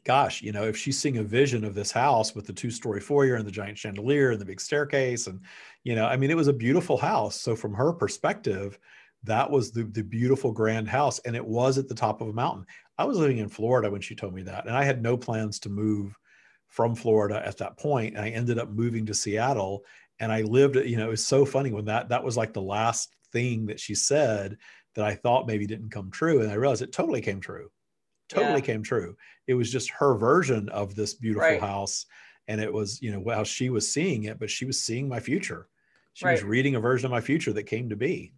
gosh, 0.05 0.43
you 0.43 0.53
know, 0.53 0.65
if 0.65 0.77
she's 0.77 0.99
seeing 0.99 1.17
a 1.17 1.23
vision 1.23 1.65
of 1.65 1.75
this 1.75 1.91
house 1.91 2.35
with 2.35 2.47
the 2.47 2.53
two-story 2.53 3.01
foyer 3.01 3.37
and 3.37 3.47
the 3.47 3.51
giant 3.51 3.79
chandelier 3.79 4.33
and 4.33 4.41
the 4.41 4.45
big 4.45 4.61
staircase, 4.61 5.29
and 5.29 5.41
you 5.83 5.95
know, 5.95 6.05
I 6.05 6.19
mean, 6.19 6.31
it 6.31 6.37
was 6.37 6.49
a 6.49 6.53
beautiful 6.53 6.99
house. 6.99 7.41
So 7.41 7.57
from 7.57 7.73
her 7.73 7.95
perspective, 7.95 8.79
that 9.25 9.51
was 9.51 9.71
the, 9.71 9.85
the 9.85 10.03
beautiful 10.03 10.53
grand 10.53 10.89
house 10.89 11.19
and 11.21 11.37
it 11.37 11.45
was 11.45 11.79
at 11.79 11.89
the 11.89 11.95
top 11.95 12.21
of 12.21 12.29
a 12.29 12.33
mountain 12.33 12.65
i 12.99 13.05
was 13.05 13.19
living 13.19 13.39
in 13.39 13.49
florida 13.49 13.91
when 13.91 14.01
she 14.01 14.15
told 14.15 14.35
me 14.35 14.43
that 14.43 14.67
and 14.67 14.77
i 14.77 14.85
had 14.85 15.03
no 15.03 15.17
plans 15.17 15.59
to 15.59 15.69
move 15.69 16.17
from 16.69 16.95
florida 16.95 17.43
at 17.45 17.59
that 17.59 17.77
point 17.79 18.15
and 18.15 18.25
i 18.25 18.31
ended 18.31 18.59
up 18.59 18.71
moving 18.71 19.05
to 19.05 19.15
seattle 19.15 19.85
and 20.21 20.33
i 20.33 20.43
lived 20.43 20.77
you 20.77 20.97
know 20.97 21.07
it 21.07 21.11
was 21.11 21.27
so 21.27 21.45
funny 21.45 21.73
when 21.73 21.85
that 21.85 22.09
that 22.09 22.25
was 22.25 22.37
like 22.37 22.53
the 22.53 22.63
last 22.63 23.15
thing 23.33 23.67
that 23.67 23.81
she 23.81 23.95
said 23.95 24.57
that 24.95 25.05
i 25.05 25.15
thought 25.15 25.47
maybe 25.47 25.67
didn't 25.67 25.91
come 25.91 26.11
true 26.11 26.41
and 26.41 26.51
i 26.51 26.55
realized 26.55 26.83
it 26.83 26.93
totally 26.93 27.21
came 27.21 27.41
true 27.41 27.71
totally 28.29 28.55
yeah. 28.55 28.61
came 28.61 28.83
true 28.83 29.17
it 29.47 29.55
was 29.55 29.71
just 29.71 29.91
her 29.91 30.17
version 30.17 30.69
of 30.69 30.95
this 30.95 31.15
beautiful 31.15 31.49
right. 31.49 31.61
house 31.61 32.07
and 32.49 32.61
it 32.61 32.73
was 32.73 33.01
you 33.03 33.13
know 33.13 33.35
how 33.35 33.45
she 33.45 33.71
was 33.71 33.91
seeing 33.91 34.25
it 34.25 34.39
but 34.39 34.51
she 34.51 34.65
was 34.65 34.81
seeing 34.81 35.09
my 35.09 35.21
future 35.21 35.69
she 36.13 36.25
right. 36.25 36.33
was 36.33 36.43
reading 36.43 36.75
a 36.75 36.81
version 36.81 37.07
of 37.07 37.13
my 37.13 37.21
future 37.21 37.53
that 37.53 37.65
came 37.65 37.89
to 37.89 37.97
be 37.97 38.33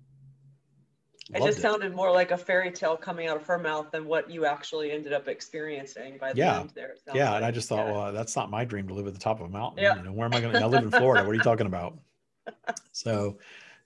Loved 1.31 1.45
it 1.45 1.47
just 1.47 1.59
it. 1.59 1.63
sounded 1.63 1.95
more 1.95 2.11
like 2.11 2.31
a 2.31 2.37
fairy 2.37 2.73
tale 2.73 2.97
coming 2.97 3.29
out 3.29 3.37
of 3.37 3.47
her 3.47 3.59
mouth 3.59 3.91
than 3.93 4.07
what 4.07 4.31
you 4.31 4.45
actually 4.45 4.91
ended 4.91 5.13
up 5.13 5.29
experiencing 5.29 6.19
by 6.19 6.33
the 6.33 6.39
yeah. 6.39 6.61
end 6.61 6.71
there. 6.75 6.97
Yeah, 7.15 7.31
like. 7.31 7.37
and 7.37 7.45
I 7.45 7.51
just 7.51 7.69
thought, 7.69 7.87
yeah. 7.87 7.93
well, 7.93 8.13
that's 8.13 8.35
not 8.35 8.51
my 8.51 8.65
dream 8.65 8.89
to 8.89 8.95
live 8.95 9.07
at 9.07 9.15
the 9.15 9.21
top 9.21 9.41
of 9.41 9.47
a 9.47 9.49
mountain. 9.49 9.83
Yeah. 9.83 9.97
You 9.97 10.03
know, 10.03 10.13
where 10.13 10.27
am 10.27 10.35
I 10.35 10.41
going 10.41 10.53
to? 10.53 10.61
I 10.61 10.67
live 10.67 10.83
in 10.83 10.91
Florida. 10.91 11.25
What 11.25 11.31
are 11.31 11.35
you 11.35 11.41
talking 11.41 11.67
about? 11.67 11.99
So, 12.91 13.39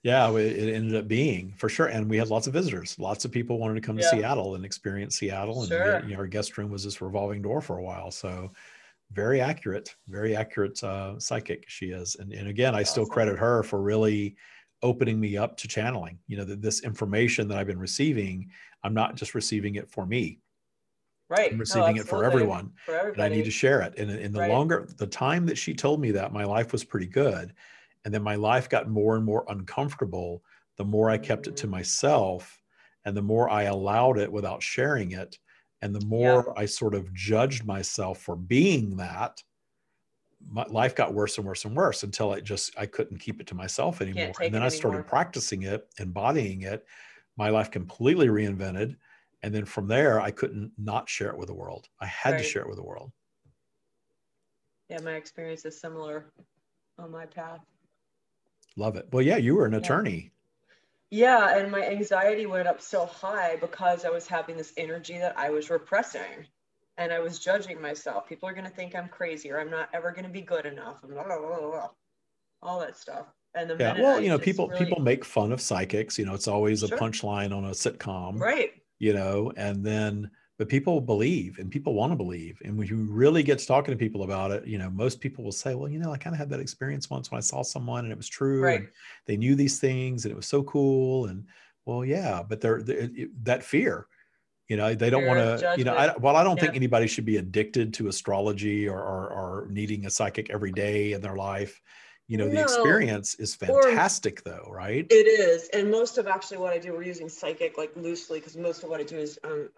yeah, 0.03 0.31
it, 0.35 0.73
ended 0.73 0.95
up 0.95 1.07
being 1.07 1.53
for 1.57 1.69
sure, 1.69 1.87
and 1.87 2.09
we 2.09 2.17
had 2.17 2.29
lots 2.29 2.47
of 2.47 2.53
visitors. 2.53 2.97
Lots 2.97 3.23
of 3.23 3.31
people 3.31 3.59
wanted 3.59 3.75
to 3.75 3.81
come 3.81 3.97
to. 3.97 4.03
Seattle 4.03 4.55
and 4.55 4.65
experience 4.65 5.15
Seattle, 5.15 5.61
and 5.61 5.69
sure. 5.69 6.01
we, 6.01 6.09
you 6.09 6.13
know, 6.13 6.21
our 6.21 6.27
guest 6.27 6.57
room 6.57 6.71
was 6.71 6.83
this 6.83 7.01
revolving 7.01 7.41
door 7.41 7.61
for 7.61 7.77
a 7.77 7.83
while. 7.83 8.09
So, 8.09 8.51
very 9.11 9.41
accurate, 9.41 9.95
very 10.07 10.35
accurate 10.35 10.83
uh, 10.83 11.19
psychic 11.19 11.65
she 11.67 11.87
is, 11.87 12.15
and 12.15 12.33
and 12.33 12.47
again, 12.47 12.73
I 12.73 12.83
still 12.83 13.05
credit 13.05 13.37
her 13.37 13.63
for 13.63 13.81
really 13.81 14.35
opening 14.83 15.19
me 15.19 15.37
up 15.37 15.57
to 15.57 15.67
channeling 15.67 16.19
you 16.27 16.37
know 16.37 16.45
that 16.45 16.61
this 16.61 16.83
information 16.83 17.47
that 17.47 17.57
i've 17.57 17.67
been 17.67 17.79
receiving 17.79 18.49
i'm 18.83 18.93
not 18.93 19.15
just 19.15 19.35
receiving 19.35 19.75
it 19.75 19.89
for 19.89 20.05
me. 20.05 20.39
Right. 21.29 21.51
I'm 21.51 21.59
receiving 21.59 21.97
it 21.97 22.07
for 22.07 22.23
everyone 22.23 22.71
for 22.85 23.09
and 23.09 23.21
i 23.21 23.27
need 23.27 23.43
to 23.45 23.51
share 23.51 23.81
it. 23.81 23.95
And 23.97 24.09
in 24.09 24.31
the 24.31 24.39
right. 24.39 24.49
longer 24.49 24.87
the 24.97 25.07
time 25.07 25.45
that 25.47 25.57
she 25.57 25.73
told 25.73 25.99
me 25.99 26.11
that 26.11 26.31
my 26.31 26.45
life 26.45 26.71
was 26.71 26.85
pretty 26.85 27.07
good 27.07 27.53
and 28.05 28.13
then 28.13 28.23
my 28.23 28.35
life 28.35 28.69
got 28.69 28.87
more 28.87 29.17
and 29.17 29.25
more 29.25 29.43
uncomfortable 29.49 30.41
the 30.77 30.85
more 30.85 31.09
i 31.09 31.17
kept 31.17 31.47
it 31.47 31.57
to 31.57 31.67
myself 31.67 32.61
and 33.03 33.17
the 33.17 33.21
more 33.21 33.49
i 33.49 33.63
allowed 33.63 34.17
it 34.17 34.31
without 34.31 34.63
sharing 34.63 35.11
it 35.11 35.37
and 35.81 35.93
the 35.93 36.05
more 36.05 36.45
yeah. 36.47 36.61
i 36.61 36.65
sort 36.65 36.95
of 36.95 37.13
judged 37.13 37.65
myself 37.65 38.19
for 38.19 38.37
being 38.37 38.95
that 38.95 39.43
my 40.49 40.65
life 40.69 40.95
got 40.95 41.13
worse 41.13 41.37
and 41.37 41.45
worse 41.47 41.65
and 41.65 41.75
worse 41.75 42.03
until 42.03 42.31
I 42.31 42.39
just 42.39 42.77
I 42.77 42.85
couldn't 42.85 43.19
keep 43.19 43.41
it 43.41 43.47
to 43.47 43.55
myself 43.55 44.01
anymore. 44.01 44.33
And 44.41 44.53
then 44.53 44.63
I 44.63 44.69
started 44.69 45.07
practicing 45.07 45.63
it, 45.63 45.87
embodying 45.99 46.61
it. 46.61 46.85
My 47.37 47.49
life 47.49 47.71
completely 47.71 48.27
reinvented. 48.27 48.95
And 49.43 49.53
then 49.53 49.65
from 49.65 49.87
there, 49.87 50.19
I 50.19 50.31
couldn't 50.31 50.71
not 50.77 51.09
share 51.09 51.29
it 51.29 51.37
with 51.37 51.47
the 51.47 51.53
world. 51.53 51.87
I 51.99 52.07
had 52.07 52.31
right. 52.31 52.37
to 52.39 52.43
share 52.43 52.63
it 52.63 52.67
with 52.67 52.77
the 52.77 52.83
world. 52.83 53.11
Yeah, 54.89 54.99
my 55.01 55.13
experience 55.13 55.65
is 55.65 55.79
similar 55.79 56.31
on 56.97 57.11
my 57.11 57.25
path. 57.25 57.59
Love 58.77 58.95
it. 58.95 59.07
Well, 59.11 59.21
yeah, 59.21 59.37
you 59.37 59.55
were 59.55 59.65
an 59.65 59.73
yeah. 59.73 59.79
attorney. 59.79 60.31
Yeah, 61.09 61.57
and 61.57 61.71
my 61.71 61.85
anxiety 61.87 62.45
went 62.45 62.67
up 62.67 62.81
so 62.81 63.05
high 63.05 63.57
because 63.57 64.05
I 64.05 64.09
was 64.09 64.27
having 64.27 64.57
this 64.57 64.73
energy 64.77 65.17
that 65.17 65.37
I 65.37 65.49
was 65.49 65.69
repressing 65.69 66.47
and 66.97 67.13
I 67.13 67.19
was 67.19 67.39
judging 67.39 67.81
myself. 67.81 68.27
People 68.27 68.49
are 68.49 68.53
going 68.53 68.65
to 68.65 68.71
think 68.71 68.95
I'm 68.95 69.07
crazy 69.07 69.51
or 69.51 69.59
I'm 69.59 69.69
not 69.69 69.89
ever 69.93 70.11
going 70.11 70.25
to 70.25 70.29
be 70.29 70.41
good 70.41 70.65
enough. 70.65 71.01
Blah, 71.01 71.23
blah, 71.23 71.37
blah, 71.37 71.89
all 72.61 72.79
that 72.79 72.97
stuff. 72.97 73.27
And 73.55 73.69
the 73.69 73.77
yeah, 73.79 73.99
well, 73.99 74.21
you 74.21 74.29
know, 74.29 74.37
people 74.37 74.67
really... 74.67 74.85
people 74.85 75.01
make 75.01 75.23
fun 75.25 75.51
of 75.51 75.61
psychics. 75.61 76.17
You 76.19 76.25
know, 76.25 76.33
it's 76.33 76.47
always 76.47 76.79
sure. 76.79 76.95
a 76.95 76.99
punchline 76.99 77.55
on 77.55 77.65
a 77.65 77.71
sitcom, 77.71 78.39
right? 78.39 78.71
You 78.99 79.13
know, 79.13 79.51
and 79.55 79.83
then 79.83 80.29
but 80.57 80.69
people 80.69 80.99
believe 80.99 81.59
and 81.59 81.69
people 81.69 81.93
want 81.93 82.11
to 82.11 82.15
believe. 82.15 82.59
And 82.65 82.77
when 82.77 82.87
you 82.87 82.97
really 83.09 83.43
get 83.43 83.59
to 83.59 83.67
talking 83.67 83.91
to 83.91 83.97
people 83.97 84.23
about 84.23 84.49
it, 84.51 84.65
you 84.65 84.79
know, 84.79 84.89
most 84.89 85.19
people 85.21 85.43
will 85.43 85.51
say, 85.51 85.75
well, 85.75 85.89
you 85.89 85.99
know, 85.99 86.11
I 86.11 86.17
kind 86.17 86.33
of 86.33 86.39
had 86.39 86.49
that 86.49 86.59
experience 86.59 87.09
once 87.09 87.29
when 87.29 87.37
I 87.37 87.41
saw 87.41 87.61
someone 87.61 88.05
and 88.05 88.11
it 88.11 88.17
was 88.17 88.27
true, 88.27 88.61
right. 88.61 88.79
and 88.79 88.89
they 89.27 89.37
knew 89.37 89.55
these 89.55 89.79
things 89.79 90.25
and 90.25 90.31
it 90.31 90.35
was 90.35 90.47
so 90.47 90.63
cool. 90.63 91.27
And 91.27 91.45
well, 91.85 92.03
yeah, 92.03 92.41
but 92.47 92.59
they're, 92.59 92.81
they're 92.81 93.09
that 93.43 93.63
fear 93.63 94.07
you 94.67 94.75
know 94.75 94.93
they 94.93 95.09
don't 95.09 95.25
want 95.25 95.39
to 95.39 95.75
you 95.77 95.83
know 95.83 95.95
I, 95.95 96.15
well 96.17 96.35
i 96.35 96.43
don't 96.43 96.57
yeah. 96.57 96.63
think 96.63 96.75
anybody 96.75 97.07
should 97.07 97.25
be 97.25 97.37
addicted 97.37 97.93
to 97.95 98.07
astrology 98.07 98.87
or, 98.87 98.99
or, 98.99 99.29
or 99.29 99.67
needing 99.69 100.05
a 100.05 100.09
psychic 100.09 100.49
every 100.49 100.71
day 100.71 101.13
in 101.13 101.21
their 101.21 101.35
life. 101.35 101.81
You 102.27 102.37
know 102.37 102.47
no. 102.47 102.55
the 102.55 102.61
experience 102.61 103.35
is 103.35 103.55
fantastic 103.55 104.41
or, 104.45 104.51
though 104.51 104.69
right? 104.69 105.07
It 105.09 105.13
is 105.13 105.69
and 105.69 105.89
most 105.89 106.17
of 106.17 106.27
actually 106.27 106.57
what 106.57 106.73
i 106.73 106.77
do 106.77 106.91
we're 106.91 107.03
using 107.03 107.29
psychic 107.29 107.77
like 107.77 107.95
loosely 107.95 108.39
because 108.39 108.57
most 108.57 108.83
of 108.83 108.89
what 108.89 108.99
i 108.99 109.03
do 109.03 109.17
is 109.17 109.39
um, 109.45 109.69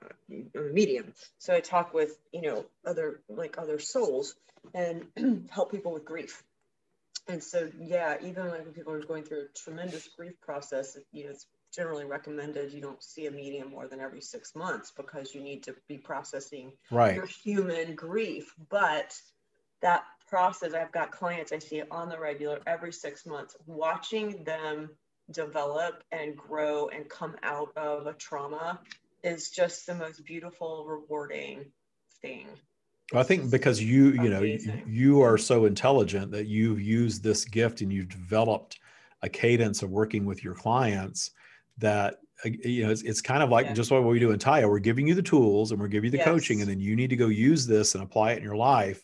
a 0.55 0.59
medium. 0.73 1.13
So 1.37 1.55
i 1.55 1.59
talk 1.59 1.93
with 1.93 2.17
you 2.33 2.41
know 2.41 2.65
other 2.85 3.21
like 3.29 3.59
other 3.59 3.77
souls 3.77 4.35
and 4.73 5.05
help 5.51 5.71
people 5.71 5.93
with 5.93 6.05
grief. 6.05 6.43
And 7.27 7.43
so 7.43 7.69
yeah 7.79 8.17
even 8.23 8.47
like 8.47 8.65
when 8.65 8.73
people 8.73 8.93
are 8.93 9.03
going 9.03 9.23
through 9.23 9.41
a 9.41 9.47
tremendous 9.55 10.09
grief 10.17 10.33
process 10.41 10.97
you 11.11 11.25
know 11.25 11.29
it's 11.29 11.45
generally 11.75 12.05
recommended 12.05 12.73
you 12.73 12.81
don't 12.81 13.03
see 13.03 13.27
a 13.27 13.31
medium 13.31 13.69
more 13.69 13.87
than 13.87 13.99
every 13.99 14.21
six 14.21 14.55
months 14.55 14.91
because 14.95 15.35
you 15.35 15.41
need 15.41 15.63
to 15.63 15.75
be 15.87 15.97
processing 15.97 16.71
right. 16.91 17.15
your 17.15 17.25
human 17.25 17.95
grief. 17.95 18.53
But 18.69 19.15
that 19.81 20.03
process, 20.27 20.73
I've 20.73 20.91
got 20.91 21.11
clients 21.11 21.51
I 21.51 21.59
see 21.59 21.83
on 21.91 22.09
the 22.09 22.19
regular 22.19 22.59
every 22.67 22.91
six 22.91 23.25
months, 23.25 23.55
watching 23.65 24.43
them 24.43 24.89
develop 25.31 26.03
and 26.11 26.35
grow 26.35 26.87
and 26.89 27.07
come 27.09 27.35
out 27.43 27.69
of 27.75 28.07
a 28.07 28.13
trauma 28.13 28.79
is 29.23 29.51
just 29.51 29.85
the 29.85 29.95
most 29.95 30.25
beautiful, 30.25 30.85
rewarding 30.85 31.65
thing. 32.21 32.47
I 33.13 33.23
think 33.23 33.49
because 33.49 33.81
you, 33.81 34.11
you 34.11 34.29
know, 34.29 34.41
you, 34.41 34.83
you 34.87 35.21
are 35.21 35.37
so 35.37 35.65
intelligent 35.65 36.31
that 36.31 36.45
you've 36.45 36.81
used 36.81 37.23
this 37.23 37.43
gift 37.43 37.81
and 37.81 37.91
you've 37.91 38.09
developed 38.09 38.79
a 39.23 39.29
cadence 39.29 39.81
of 39.81 39.89
working 39.89 40.25
with 40.25 40.43
your 40.43 40.53
clients 40.53 41.31
that 41.79 42.17
uh, 42.45 42.49
you 42.63 42.85
know 42.85 42.91
it's, 42.91 43.01
it's 43.01 43.21
kind 43.21 43.43
of 43.43 43.49
like 43.49 43.65
yeah. 43.65 43.73
just 43.73 43.91
what 43.91 44.03
we 44.03 44.19
do 44.19 44.31
in 44.31 44.39
Tya. 44.39 44.67
We're 44.67 44.79
giving 44.79 45.07
you 45.07 45.15
the 45.15 45.21
tools 45.21 45.71
and 45.71 45.79
we're 45.79 45.87
giving 45.87 46.05
you 46.05 46.11
the 46.11 46.17
yes. 46.17 46.25
coaching, 46.25 46.61
and 46.61 46.69
then 46.69 46.79
you 46.79 46.95
need 46.95 47.09
to 47.09 47.15
go 47.15 47.27
use 47.27 47.65
this 47.65 47.95
and 47.95 48.03
apply 48.03 48.33
it 48.33 48.37
in 48.37 48.43
your 48.43 48.55
life, 48.55 49.03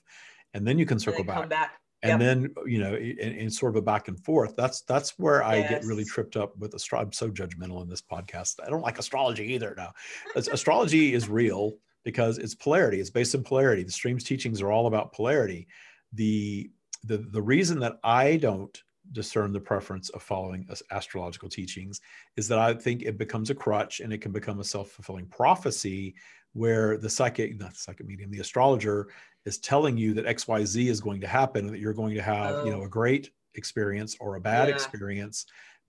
and 0.53 0.65
then 0.67 0.77
you 0.77 0.85
can 0.85 0.99
circle 0.99 1.23
back. 1.23 1.49
back. 1.49 1.79
And 2.03 2.11
yep. 2.11 2.19
then 2.19 2.53
you 2.67 2.77
know, 2.77 2.93
in, 2.95 3.17
in, 3.17 3.49
sort 3.49 3.71
of 3.71 3.77
a 3.77 3.81
back 3.81 4.09
and 4.09 4.19
forth. 4.23 4.55
That's 4.55 4.81
that's 4.81 5.17
where 5.17 5.43
I 5.43 5.57
yes. 5.57 5.69
get 5.69 5.85
really 5.85 6.05
tripped 6.05 6.35
up 6.35 6.55
with 6.57 6.75
astrology. 6.75 7.07
I'm 7.07 7.13
so 7.13 7.29
judgmental 7.29 7.81
in 7.81 7.89
this 7.89 8.01
podcast. 8.01 8.55
I 8.63 8.69
don't 8.69 8.83
like 8.83 8.99
astrology 8.99 9.53
either. 9.53 9.73
Now, 9.75 9.93
astrology 10.35 11.13
is 11.13 11.27
real 11.27 11.73
because 12.03 12.37
it's 12.37 12.53
polarity. 12.53 12.99
It's 12.99 13.09
based 13.09 13.33
on 13.33 13.43
polarity. 13.43 13.83
The 13.83 13.91
streams 13.91 14.23
teachings 14.23 14.61
are 14.61 14.71
all 14.71 14.87
about 14.87 15.13
polarity. 15.13 15.67
The 16.13 16.69
the 17.03 17.17
the 17.17 17.41
reason 17.41 17.79
that 17.79 17.97
I 18.03 18.37
don't 18.37 18.81
discern 19.11 19.51
the 19.51 19.59
preference 19.59 20.09
of 20.09 20.21
following 20.21 20.67
astrological 20.91 21.49
teachings 21.49 22.01
is 22.37 22.47
that 22.47 22.59
I 22.59 22.73
think 22.73 23.03
it 23.03 23.17
becomes 23.17 23.49
a 23.49 23.55
crutch 23.55 23.99
and 23.99 24.11
it 24.11 24.19
can 24.19 24.31
become 24.31 24.59
a 24.59 24.63
self 24.63 24.89
fulfilling 24.91 25.27
prophecy 25.27 26.15
where 26.53 26.97
the 26.97 27.09
psychic, 27.09 27.59
not 27.59 27.71
the 27.71 27.79
psychic 27.79 28.07
medium, 28.07 28.31
the 28.31 28.39
astrologer 28.39 29.07
is 29.45 29.57
telling 29.57 29.97
you 29.97 30.13
that 30.13 30.25
XYZ 30.25 30.87
is 30.87 31.01
going 31.01 31.21
to 31.21 31.27
happen, 31.27 31.67
that 31.67 31.79
you're 31.79 31.93
going 31.93 32.15
to 32.15 32.21
have, 32.21 32.55
oh. 32.55 32.65
you 32.65 32.71
know, 32.71 32.81
oh. 32.81 32.85
a 32.85 32.89
great 32.89 33.31
experience 33.55 34.15
or 34.19 34.35
a 34.35 34.41
bad 34.41 34.67
yeah. 34.67 34.73
experience 34.73 35.45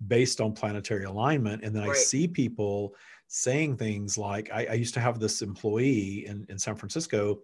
based 0.06 0.40
on 0.40 0.52
planetary 0.52 1.04
alignment. 1.04 1.62
And 1.62 1.74
then 1.74 1.84
right. 1.84 1.92
I 1.92 1.98
see 1.98 2.28
people 2.28 2.94
saying 3.28 3.76
things 3.76 4.18
like, 4.18 4.50
I, 4.52 4.66
I 4.66 4.74
used 4.74 4.94
to 4.94 5.00
have 5.00 5.18
this 5.18 5.42
employee 5.42 6.26
in, 6.26 6.46
in 6.48 6.58
San 6.58 6.76
Francisco. 6.76 7.40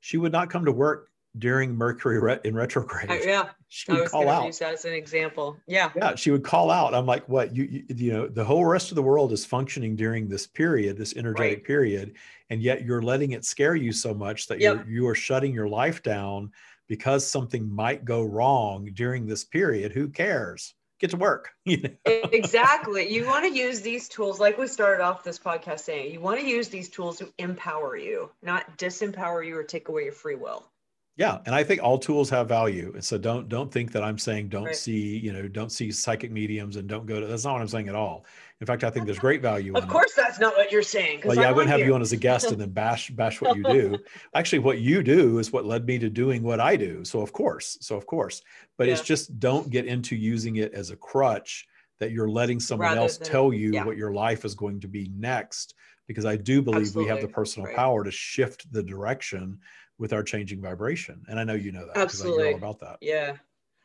She 0.00 0.18
would 0.18 0.32
not 0.32 0.50
come 0.50 0.64
to 0.64 0.72
work 0.72 1.10
during 1.38 1.74
Mercury 1.74 2.20
re- 2.20 2.40
in 2.44 2.54
retrograde. 2.54 3.10
Uh, 3.10 3.18
yeah, 3.22 3.48
she 3.68 3.92
would 3.92 4.08
call 4.08 4.28
out. 4.28 4.46
Use 4.46 4.58
that 4.58 4.74
as 4.74 4.84
an 4.84 4.92
example. 4.92 5.56
Yeah, 5.66 5.90
yeah, 5.96 6.14
she 6.14 6.30
would 6.30 6.44
call 6.44 6.70
out. 6.70 6.94
I'm 6.94 7.06
like, 7.06 7.28
what? 7.28 7.54
You, 7.54 7.64
you, 7.64 7.84
you 7.88 8.12
know, 8.12 8.28
the 8.28 8.44
whole 8.44 8.64
rest 8.64 8.90
of 8.90 8.96
the 8.96 9.02
world 9.02 9.32
is 9.32 9.44
functioning 9.44 9.96
during 9.96 10.28
this 10.28 10.46
period, 10.46 10.96
this 10.96 11.16
energetic 11.16 11.58
right. 11.58 11.64
period, 11.64 12.14
and 12.50 12.62
yet 12.62 12.84
you're 12.84 13.02
letting 13.02 13.32
it 13.32 13.44
scare 13.44 13.74
you 13.74 13.92
so 13.92 14.14
much 14.14 14.46
that 14.48 14.60
yep. 14.60 14.84
you're 14.86 14.94
you 14.94 15.08
are 15.08 15.14
shutting 15.14 15.52
your 15.52 15.68
life 15.68 16.02
down 16.02 16.50
because 16.88 17.26
something 17.26 17.68
might 17.68 18.04
go 18.04 18.22
wrong 18.22 18.90
during 18.94 19.26
this 19.26 19.44
period. 19.44 19.92
Who 19.92 20.08
cares? 20.08 20.74
Get 20.98 21.10
to 21.10 21.16
work. 21.16 21.50
You 21.66 21.82
know? 21.82 21.90
exactly. 22.32 23.12
You 23.12 23.26
want 23.26 23.44
to 23.44 23.50
use 23.50 23.80
these 23.80 24.08
tools, 24.08 24.38
like 24.38 24.56
we 24.56 24.68
started 24.68 25.02
off 25.02 25.24
this 25.24 25.38
podcast 25.38 25.80
saying. 25.80 26.12
You 26.12 26.20
want 26.20 26.38
to 26.40 26.46
use 26.46 26.68
these 26.68 26.88
tools 26.88 27.18
to 27.18 27.28
empower 27.38 27.96
you, 27.96 28.30
not 28.40 28.78
disempower 28.78 29.44
you 29.44 29.58
or 29.58 29.64
take 29.64 29.88
away 29.88 30.04
your 30.04 30.12
free 30.12 30.36
will 30.36 30.64
yeah 31.16 31.38
and 31.46 31.54
i 31.54 31.64
think 31.64 31.82
all 31.82 31.98
tools 31.98 32.28
have 32.30 32.48
value 32.48 32.92
and 32.94 33.04
so 33.04 33.16
don't 33.18 33.48
don't 33.48 33.72
think 33.72 33.92
that 33.92 34.02
i'm 34.02 34.18
saying 34.18 34.48
don't 34.48 34.64
right. 34.64 34.76
see 34.76 35.18
you 35.18 35.32
know 35.32 35.48
don't 35.48 35.72
see 35.72 35.90
psychic 35.90 36.30
mediums 36.30 36.76
and 36.76 36.88
don't 36.88 37.06
go 37.06 37.20
to 37.20 37.26
that's 37.26 37.44
not 37.44 37.54
what 37.54 37.62
i'm 37.62 37.68
saying 37.68 37.88
at 37.88 37.94
all 37.94 38.24
in 38.60 38.66
fact 38.66 38.84
i 38.84 38.90
think 38.90 39.06
there's 39.06 39.18
great 39.18 39.42
value 39.42 39.74
of 39.74 39.88
course 39.88 40.12
that's 40.14 40.38
not 40.38 40.54
what 40.56 40.70
you're 40.70 40.82
saying 40.82 41.20
well 41.24 41.36
yeah 41.36 41.42
i, 41.42 41.48
I 41.48 41.52
wouldn't 41.52 41.70
have 41.70 41.80
you 41.80 41.94
on 41.94 42.02
as 42.02 42.12
a 42.12 42.16
guest 42.16 42.52
and 42.52 42.60
then 42.60 42.70
bash 42.70 43.10
bash 43.10 43.40
what 43.40 43.56
you 43.56 43.64
do 43.64 43.98
actually 44.34 44.60
what 44.60 44.78
you 44.78 45.02
do 45.02 45.38
is 45.38 45.52
what 45.52 45.64
led 45.64 45.86
me 45.86 45.98
to 45.98 46.10
doing 46.10 46.42
what 46.42 46.60
i 46.60 46.76
do 46.76 47.04
so 47.04 47.20
of 47.20 47.32
course 47.32 47.78
so 47.80 47.96
of 47.96 48.06
course 48.06 48.42
but 48.76 48.86
yeah. 48.86 48.92
it's 48.92 49.02
just 49.02 49.38
don't 49.40 49.70
get 49.70 49.86
into 49.86 50.14
using 50.14 50.56
it 50.56 50.72
as 50.74 50.90
a 50.90 50.96
crutch 50.96 51.66
that 51.98 52.10
you're 52.10 52.28
letting 52.28 52.60
someone 52.60 52.88
Rather 52.88 53.00
else 53.00 53.16
than- 53.16 53.28
tell 53.28 53.52
you 53.52 53.72
yeah. 53.72 53.84
what 53.84 53.96
your 53.96 54.12
life 54.12 54.44
is 54.44 54.54
going 54.54 54.80
to 54.80 54.88
be 54.88 55.10
next 55.16 55.74
because 56.06 56.26
i 56.26 56.36
do 56.36 56.60
believe 56.60 56.94
we 56.94 57.06
have 57.06 57.22
the 57.22 57.28
personal 57.28 57.66
right. 57.66 57.76
power 57.76 58.04
to 58.04 58.10
shift 58.10 58.70
the 58.70 58.82
direction 58.82 59.58
with 59.98 60.12
our 60.12 60.22
changing 60.22 60.60
vibration 60.60 61.24
and 61.28 61.38
i 61.38 61.44
know 61.44 61.54
you 61.54 61.72
know 61.72 61.86
that 61.86 61.94
because 61.94 62.20
i 62.20 62.24
hear 62.24 62.34
Absolutely. 62.34 62.48
all 62.48 62.54
about 62.54 62.80
that 62.80 62.98
Yeah. 63.00 63.36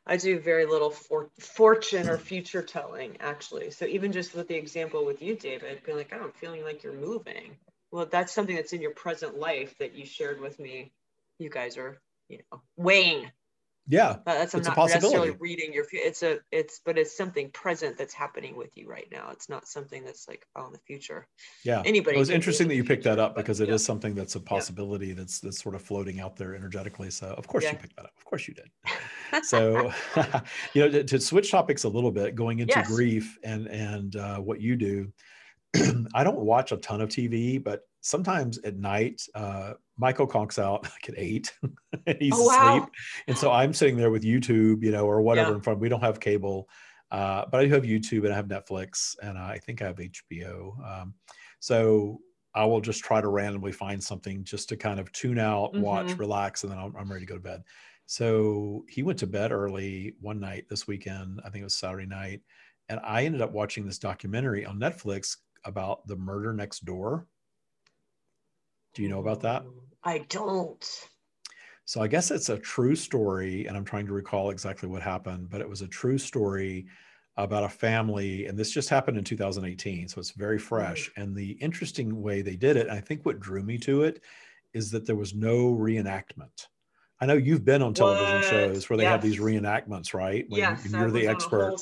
I 0.05 0.17
do 0.17 0.39
very 0.39 0.65
little 0.65 0.89
for 0.89 1.29
fortune 1.39 2.09
or 2.09 2.17
future 2.17 2.63
telling, 2.63 3.17
actually. 3.19 3.71
So 3.71 3.85
even 3.85 4.11
just 4.11 4.33
with 4.33 4.47
the 4.47 4.55
example 4.55 5.05
with 5.05 5.21
you, 5.21 5.35
David, 5.35 5.83
being 5.85 5.97
like, 5.97 6.11
oh, 6.13 6.23
I'm 6.23 6.31
feeling 6.31 6.63
like 6.63 6.83
you're 6.83 6.93
moving. 6.93 7.57
Well, 7.91 8.07
that's 8.07 8.33
something 8.33 8.55
that's 8.55 8.73
in 8.73 8.81
your 8.81 8.91
present 8.95 9.37
life 9.37 9.77
that 9.77 9.93
you 9.93 10.05
shared 10.05 10.41
with 10.41 10.59
me. 10.59 10.91
You 11.37 11.49
guys 11.49 11.77
are, 11.77 12.01
you 12.29 12.39
know, 12.51 12.61
weighing. 12.77 13.31
Yeah 13.87 14.13
That- 14.13 14.25
That's 14.25 14.53
I'm 14.53 14.59
It's 14.59 14.67
a 14.67 14.71
not 14.71 14.77
necessarily 14.77 15.31
possibility. 15.31 15.37
reading 15.39 15.73
your. 15.73 15.85
It's 15.91 16.23
a. 16.23 16.39
It's 16.51 16.81
but 16.85 16.97
it's 16.97 17.15
something 17.17 17.49
present 17.51 17.97
that's 17.97 18.13
happening 18.13 18.55
with 18.55 18.75
you 18.77 18.87
right 18.87 19.07
now. 19.11 19.29
It's 19.31 19.49
not 19.49 19.67
something 19.67 20.03
that's 20.03 20.27
like 20.27 20.45
oh 20.55 20.67
in 20.67 20.71
the 20.73 20.79
future. 20.79 21.27
yeah 21.65 21.81
Anybody. 21.85 22.15
it 22.15 22.19
was 22.19 22.29
interesting 22.29 22.67
that 22.67 22.75
you 22.75 22.83
picked 22.83 23.03
that 23.05 23.11
future, 23.15 23.21
up 23.23 23.35
but 23.35 23.41
because 23.43 23.59
it 23.59 23.69
is 23.69 23.81
yeah. 23.81 23.85
something 23.85 24.13
that's 24.15 24.35
a 24.35 24.39
possibility 24.39 25.13
that's 25.13 25.39
that's 25.39 25.61
sort 25.61 25.75
of 25.75 25.81
floating 25.81 26.19
out 26.19 26.35
there 26.35 26.55
energetically 26.55 27.09
so 27.09 27.27
of 27.37 27.47
course 27.47 27.63
you 27.63 27.73
picked 27.73 27.95
that 27.95 28.05
up 28.05 28.13
of 28.17 28.25
course 28.25 28.47
you 28.47 28.53
did 28.53 28.69
so 29.43 29.91
you 30.73 30.81
know 30.81 30.89
to, 30.89 31.03
to 31.03 31.19
switch 31.19 31.49
topics 31.51 31.83
a 31.83 31.89
little 31.89 32.11
bit 32.11 32.35
going 32.35 32.59
into 32.59 32.73
Yes. 32.75 32.87
grief 32.87 33.37
and 33.43 33.67
and 33.67 34.15
uh, 34.15 34.37
what 34.37 34.61
you 34.61 34.75
do 34.75 35.11
i 36.13 36.23
don't 36.23 36.39
watch 36.39 36.71
a 36.71 36.77
ton 36.77 37.01
of 37.01 37.09
tv 37.09 37.61
but 37.63 37.81
sometimes 38.01 38.57
at 38.59 38.75
night 38.77 39.21
uh, 39.35 39.73
michael 40.01 40.27
conks 40.27 40.57
out 40.59 40.83
like 40.93 41.07
at 41.09 41.15
eight 41.17 41.53
and 42.07 42.17
he's 42.19 42.33
Oh, 42.33 42.43
wow. 42.45 42.51
asleep 42.77 42.83
and 43.27 43.37
so 43.37 43.51
i'm 43.51 43.73
sitting 43.73 43.95
there 43.95 44.11
with 44.11 44.23
youtube 44.23 44.83
you 44.83 44.91
know 44.91 45.05
or 45.05 45.21
whatever 45.21 45.51
Yeah. 45.51 45.55
in 45.55 45.61
front 45.61 45.79
we 45.79 45.87
don't 45.89 46.01
have 46.01 46.19
cable 46.19 46.67
uh, 47.11 47.45
but 47.51 47.61
i 47.61 47.65
do 47.65 47.69
have 47.73 47.83
youtube 47.83 48.23
and 48.25 48.33
i 48.33 48.35
have 48.35 48.47
netflix 48.47 49.15
and 49.21 49.37
i 49.37 49.57
think 49.59 49.81
i 49.81 49.85
have 49.85 49.97
hbo 49.97 50.53
um, 50.89 51.13
so 51.59 52.19
i 52.55 52.65
will 52.65 52.81
just 52.81 53.01
try 53.03 53.21
to 53.21 53.27
randomly 53.29 53.71
find 53.71 54.03
something 54.03 54.43
just 54.43 54.67
to 54.69 54.75
kind 54.75 54.99
of 54.99 55.11
tune 55.11 55.39
out 55.39 55.73
watch 55.75 56.07
Mhm. 56.07 56.19
relax 56.19 56.63
and 56.63 56.71
then 56.71 56.79
I'm, 56.79 56.93
I'm 56.97 57.09
ready 57.11 57.25
to 57.25 57.29
go 57.29 57.35
to 57.35 57.41
bed 57.41 57.63
so 58.07 58.83
he 58.89 59.03
went 59.03 59.19
to 59.19 59.27
bed 59.27 59.53
early 59.53 60.15
one 60.19 60.39
night 60.41 60.65
this 60.69 60.85
weekend. 60.85 61.39
I 61.45 61.49
think 61.49 61.61
it 61.61 61.69
was 61.71 61.77
Saturday 61.77 62.07
night. 62.07 62.41
And 62.89 62.99
I 63.05 63.23
ended 63.23 63.41
up 63.41 63.53
watching 63.53 63.85
this 63.85 63.99
documentary 63.99 64.65
on 64.65 64.77
Netflix 64.77 65.37
about 65.63 66.05
the 66.07 66.17
murder 66.17 66.51
next 66.51 66.83
door. 66.83 67.27
Do 68.93 69.01
you 69.01 69.07
know 69.07 69.19
about 69.21 69.39
that? 69.41 69.63
I 70.03 70.19
don't. 70.29 71.07
So 71.85 72.01
I 72.01 72.07
guess 72.07 72.31
it's 72.31 72.49
a 72.49 72.57
true 72.57 72.95
story, 72.95 73.65
and 73.65 73.75
I'm 73.75 73.83
trying 73.83 74.05
to 74.07 74.13
recall 74.13 74.49
exactly 74.49 74.87
what 74.87 75.01
happened, 75.01 75.49
but 75.49 75.61
it 75.61 75.69
was 75.69 75.81
a 75.81 75.87
true 75.87 76.17
story 76.17 76.85
about 77.37 77.63
a 77.63 77.69
family, 77.69 78.45
and 78.45 78.57
this 78.57 78.71
just 78.71 78.89
happened 78.89 79.17
in 79.17 79.23
2018, 79.23 80.07
so 80.07 80.19
it's 80.19 80.31
very 80.31 80.59
fresh. 80.59 81.11
And 81.17 81.35
the 81.35 81.51
interesting 81.53 82.21
way 82.21 82.41
they 82.41 82.55
did 82.55 82.77
it, 82.77 82.87
and 82.87 82.97
I 82.97 83.01
think 83.01 83.25
what 83.25 83.39
drew 83.39 83.63
me 83.63 83.77
to 83.79 84.03
it, 84.03 84.21
is 84.73 84.91
that 84.91 85.05
there 85.05 85.15
was 85.15 85.33
no 85.33 85.73
reenactment. 85.73 86.67
I 87.19 87.25
know 87.25 87.33
you've 87.33 87.65
been 87.65 87.81
on 87.81 87.93
television 87.93 88.35
What? 88.35 88.45
shows 88.45 88.89
where 88.89 88.97
they 88.97 89.05
have 89.05 89.21
these 89.21 89.37
reenactments, 89.37 90.13
right? 90.13 90.45
When, 90.49 90.59
yes, 90.59 90.87
you're 90.89 91.11
the 91.11 91.27
expert. 91.27 91.67
Whole, 91.67 91.77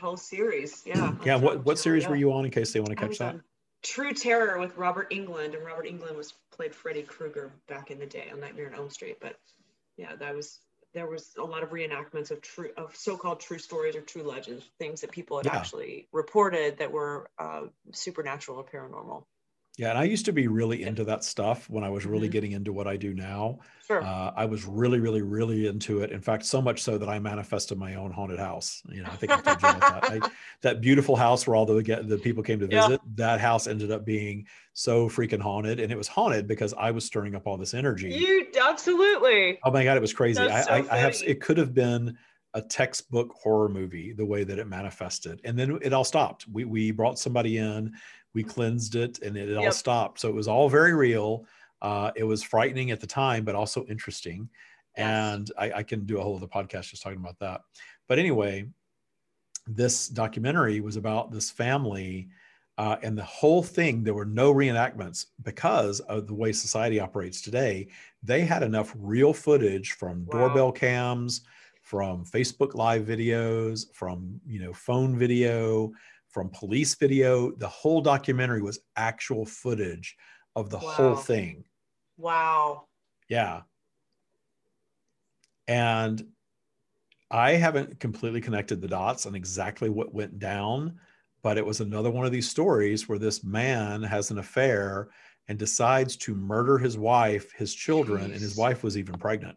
whole 0.00 0.16
series. 0.18 0.82
Yeah. 0.84 1.14
yeah. 1.24 1.36
What 1.36 1.64
what 1.64 1.78
series 1.78 2.02
yeah. 2.02 2.10
were 2.10 2.16
you 2.16 2.30
on? 2.32 2.44
In 2.44 2.50
case 2.50 2.74
they 2.74 2.80
want 2.80 2.90
to 2.90 2.96
catch 2.96 3.18
that. 3.18 3.34
on 3.36 3.42
True 3.82 4.12
Terror 4.12 4.58
with 4.58 4.76
Robert 4.76 5.10
Englund, 5.10 5.54
and 5.54 5.64
Robert 5.64 5.86
Englund 5.86 6.16
was 6.16 6.34
played 6.52 6.74
Freddy 6.74 7.02
Krueger 7.02 7.52
back 7.68 7.90
in 7.90 7.98
the 7.98 8.06
day 8.06 8.28
on 8.32 8.40
Nightmare 8.40 8.68
on 8.68 8.74
Elm 8.74 8.90
Street. 8.90 9.18
But 9.20 9.36
yeah, 9.96 10.14
that 10.16 10.34
was 10.34 10.58
there 10.94 11.06
was 11.06 11.34
a 11.38 11.42
lot 11.42 11.62
of 11.62 11.70
reenactments 11.70 12.30
of 12.30 12.42
true 12.42 12.70
of 12.76 12.94
so-called 12.94 13.40
true 13.40 13.58
stories 13.58 13.96
or 13.96 14.02
true 14.02 14.22
legends, 14.22 14.64
things 14.78 15.00
that 15.00 15.10
people 15.10 15.38
had 15.38 15.46
Yeah. 15.46 15.56
actually 15.56 16.06
reported 16.12 16.78
that 16.78 16.92
were 16.92 17.28
uh, 17.38 17.62
supernatural 17.92 18.58
or 18.58 18.64
paranormal. 18.64 19.24
Yeah, 19.78 19.88
and 19.90 19.98
I 19.98 20.04
used 20.04 20.26
to 20.26 20.32
be 20.32 20.48
really 20.48 20.82
into 20.82 21.02
that 21.04 21.24
stuff 21.24 21.68
when 21.70 21.82
I 21.82 21.88
was 21.88 22.04
really 22.04 22.28
Mhm. 22.28 22.32
getting 22.32 22.52
into 22.52 22.72
what 22.74 22.86
I 22.86 22.96
do 22.98 23.14
now. 23.14 23.60
Sure. 23.86 24.02
Uh, 24.02 24.30
I 24.36 24.44
was 24.44 24.66
really, 24.66 25.00
really, 25.00 25.22
really 25.22 25.66
into 25.66 26.02
it. 26.02 26.12
In 26.12 26.20
fact, 26.20 26.44
so 26.44 26.60
much 26.60 26.82
so 26.82 26.98
that 26.98 27.08
I 27.08 27.18
manifested 27.18 27.78
my 27.78 27.94
own 27.94 28.10
haunted 28.12 28.38
house. 28.38 28.82
You 28.88 29.02
know, 29.02 29.08
I 29.10 29.16
think 29.16 29.32
I 29.32 29.38
told 29.38 29.62
you 29.62 29.68
about 29.68 29.86
that. 29.86 30.04
I, 30.08 30.24
that 30.60 30.80
beautiful 30.82 31.16
house 31.16 31.46
where 31.46 31.56
all 31.56 31.64
the 31.66 31.82
the 32.06 32.18
people 32.18 32.42
came 32.42 32.58
to 32.60 32.66
Yeah. 32.68 32.80
visit. 32.80 33.00
That 33.16 33.40
house 33.40 33.66
ended 33.66 33.90
up 33.90 34.04
being 34.04 34.46
so 34.74 35.08
freaking 35.08 35.40
haunted, 35.40 35.80
and 35.80 35.90
it 35.92 35.96
was 35.96 36.08
haunted 36.08 36.46
because 36.46 36.74
I 36.74 36.90
was 36.90 37.04
stirring 37.06 37.34
up 37.34 37.46
all 37.46 37.56
this 37.56 37.74
energy. 37.74 38.12
you 38.12 38.48
absolutely. 38.60 39.58
Oh 39.64 39.70
my 39.70 39.84
god, 39.84 39.96
it 39.96 40.00
was 40.00 40.12
crazy. 40.12 40.48
I, 40.48 40.60
so 40.62 40.70
I, 40.72 40.76
I 40.90 40.98
have. 40.98 41.16
It 41.24 41.40
could 41.40 41.56
have 41.58 41.72
been 41.74 42.18
a 42.54 42.60
textbook 42.60 43.32
horror 43.32 43.68
movie 43.70 44.12
the 44.12 44.26
way 44.26 44.44
that 44.44 44.58
it 44.58 44.66
manifested, 44.66 45.40
and 45.44 45.58
then 45.58 45.78
it 45.80 45.92
all 45.92 46.04
stopped. 46.04 46.46
We 46.48 46.64
we 46.64 46.90
brought 46.90 47.18
somebody 47.18 47.56
in, 47.58 47.92
we 48.34 48.42
cleansed 48.42 48.94
it, 48.94 49.20
and 49.20 49.36
it, 49.36 49.48
it 49.48 49.56
all 49.56 49.72
stopped. 49.72 50.20
So 50.20 50.28
it 50.28 50.34
was 50.34 50.48
all 50.48 50.68
very 50.68 50.94
real. 50.94 51.44
Uh, 51.80 52.12
it 52.14 52.24
was 52.24 52.42
frightening 52.42 52.90
at 52.90 53.00
the 53.00 53.06
time, 53.06 53.44
but 53.44 53.54
also 53.54 53.84
interesting. 53.86 54.48
Yes. 54.96 55.06
And 55.06 55.52
I, 55.58 55.72
I 55.78 55.82
can 55.82 56.04
do 56.04 56.18
a 56.18 56.22
whole 56.22 56.36
other 56.36 56.46
podcast 56.46 56.90
just 56.90 57.02
talking 57.02 57.18
about 57.18 57.38
that. 57.40 57.62
But 58.08 58.18
anyway, 58.18 58.66
this 59.66 60.08
documentary 60.08 60.80
was 60.80 60.96
about 60.96 61.30
this 61.30 61.50
family. 61.50 62.28
Uh, 62.78 62.96
and 63.02 63.16
the 63.16 63.24
whole 63.24 63.62
thing, 63.62 64.02
there 64.02 64.14
were 64.14 64.24
no 64.24 64.52
reenactments 64.54 65.26
because 65.42 66.00
of 66.00 66.26
the 66.26 66.34
way 66.34 66.52
society 66.52 67.00
operates 67.00 67.42
today. 67.42 67.88
They 68.22 68.42
had 68.42 68.62
enough 68.62 68.94
real 68.98 69.32
footage 69.32 69.92
from 69.92 70.24
Wow. 70.26 70.38
doorbell 70.38 70.72
cams, 70.72 71.42
from 71.82 72.24
Facebook 72.24 72.74
live 72.74 73.04
videos, 73.04 73.92
from 73.92 74.40
you 74.46 74.60
know 74.60 74.72
phone 74.72 75.18
video, 75.18 75.92
from 76.32 76.50
police 76.50 76.94
video. 76.94 77.52
The 77.52 77.68
whole 77.68 78.00
documentary 78.00 78.62
was 78.62 78.80
actual 78.96 79.46
footage 79.46 80.16
of 80.56 80.70
the 80.70 80.78
whole 80.78 81.14
thing. 81.14 81.64
Wow. 82.16 82.86
Yeah. 83.28 83.62
And 85.68 86.26
I 87.30 87.52
haven't 87.52 88.00
completely 88.00 88.40
connected 88.40 88.80
the 88.80 88.88
dots 88.88 89.26
on 89.26 89.34
exactly 89.34 89.88
what 89.88 90.14
went 90.14 90.38
down, 90.38 90.98
but 91.42 91.56
it 91.56 91.64
was 91.64 91.80
another 91.80 92.10
one 92.10 92.26
of 92.26 92.32
these 92.32 92.50
stories 92.50 93.08
where 93.08 93.18
this 93.18 93.44
man 93.44 94.02
has 94.02 94.30
an 94.30 94.38
affair 94.38 95.08
and 95.48 95.58
decides 95.58 96.16
to 96.16 96.34
murder 96.34 96.78
his 96.78 96.98
wife, 96.98 97.52
his 97.52 97.74
children, 97.74 98.24
and 98.24 98.34
his 98.34 98.56
wife 98.56 98.82
was 98.82 98.96
even 98.98 99.14
pregnant. 99.18 99.56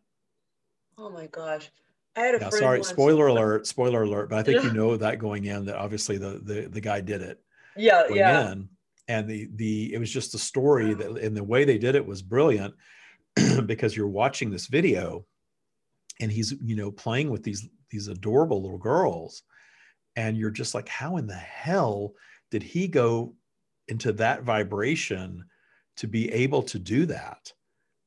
Oh 0.97 1.09
my 1.09 1.27
gosh. 1.27 1.69
I 2.15 2.21
had 2.21 2.35
a 2.35 2.39
Yeah, 2.39 2.49
sorry, 2.49 2.79
once- 2.79 2.89
spoiler 2.89 3.27
alert, 3.27 3.67
spoiler 3.67 4.03
alert, 4.03 4.29
but 4.29 4.39
I 4.39 4.43
think 4.43 4.63
you 4.63 4.71
know 4.73 4.95
that 4.97 5.19
going 5.19 5.45
in 5.45 5.65
that 5.65 5.75
obviously 5.75 6.17
the 6.17 6.39
the, 6.43 6.67
the 6.69 6.81
guy 6.81 7.01
did 7.01 7.21
it 7.21 7.41
Yeah, 7.75 8.07
yeah. 8.09 8.51
in. 8.51 8.69
And 9.07 9.29
the 9.29 9.49
the 9.55 9.93
it 9.93 9.99
was 9.99 10.11
just 10.11 10.31
the 10.31 10.39
story 10.39 10.93
that 10.93 11.09
and 11.23 11.35
the 11.35 11.43
way 11.43 11.65
they 11.65 11.77
did 11.77 11.95
it 11.95 12.05
was 12.05 12.21
brilliant 12.21 12.73
because 13.65 13.95
you're 13.95 14.07
watching 14.07 14.49
this 14.49 14.67
video 14.67 15.25
and 16.19 16.31
he's 16.31 16.53
you 16.63 16.75
know 16.75 16.91
playing 16.91 17.29
with 17.29 17.43
these 17.43 17.67
these 17.91 18.07
adorable 18.07 18.61
little 18.61 18.77
girls 18.77 19.43
and 20.15 20.37
you're 20.37 20.49
just 20.49 20.73
like 20.73 20.87
how 20.87 21.17
in 21.17 21.27
the 21.27 21.33
hell 21.35 22.13
did 22.51 22.63
he 22.63 22.87
go 22.87 23.35
into 23.89 24.11
that 24.13 24.43
vibration 24.43 25.43
to 25.97 26.07
be 26.07 26.31
able 26.31 26.63
to 26.63 26.79
do 26.79 27.05
that 27.05 27.51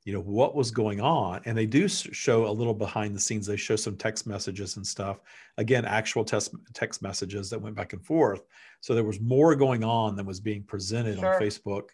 you 0.08 0.14
know 0.14 0.20
what 0.22 0.54
was 0.54 0.70
going 0.70 1.02
on 1.02 1.42
and 1.44 1.54
they 1.56 1.66
do 1.66 1.86
show 1.86 2.46
a 2.48 2.50
little 2.50 2.72
behind 2.72 3.14
the 3.14 3.20
scenes 3.20 3.44
they 3.46 3.58
show 3.58 3.76
some 3.76 3.94
text 3.94 4.26
messages 4.26 4.78
and 4.78 4.86
stuff 4.86 5.20
again 5.58 5.84
actual 5.84 6.24
text 6.24 6.54
text 6.72 7.02
messages 7.02 7.50
that 7.50 7.60
went 7.60 7.76
back 7.76 7.92
and 7.92 8.02
forth 8.02 8.46
so 8.80 8.94
there 8.94 9.04
was 9.04 9.20
more 9.20 9.54
going 9.54 9.84
on 9.84 10.16
than 10.16 10.24
was 10.24 10.40
being 10.40 10.62
presented 10.62 11.18
Sure. 11.18 11.34
on 11.34 11.42
facebook 11.42 11.88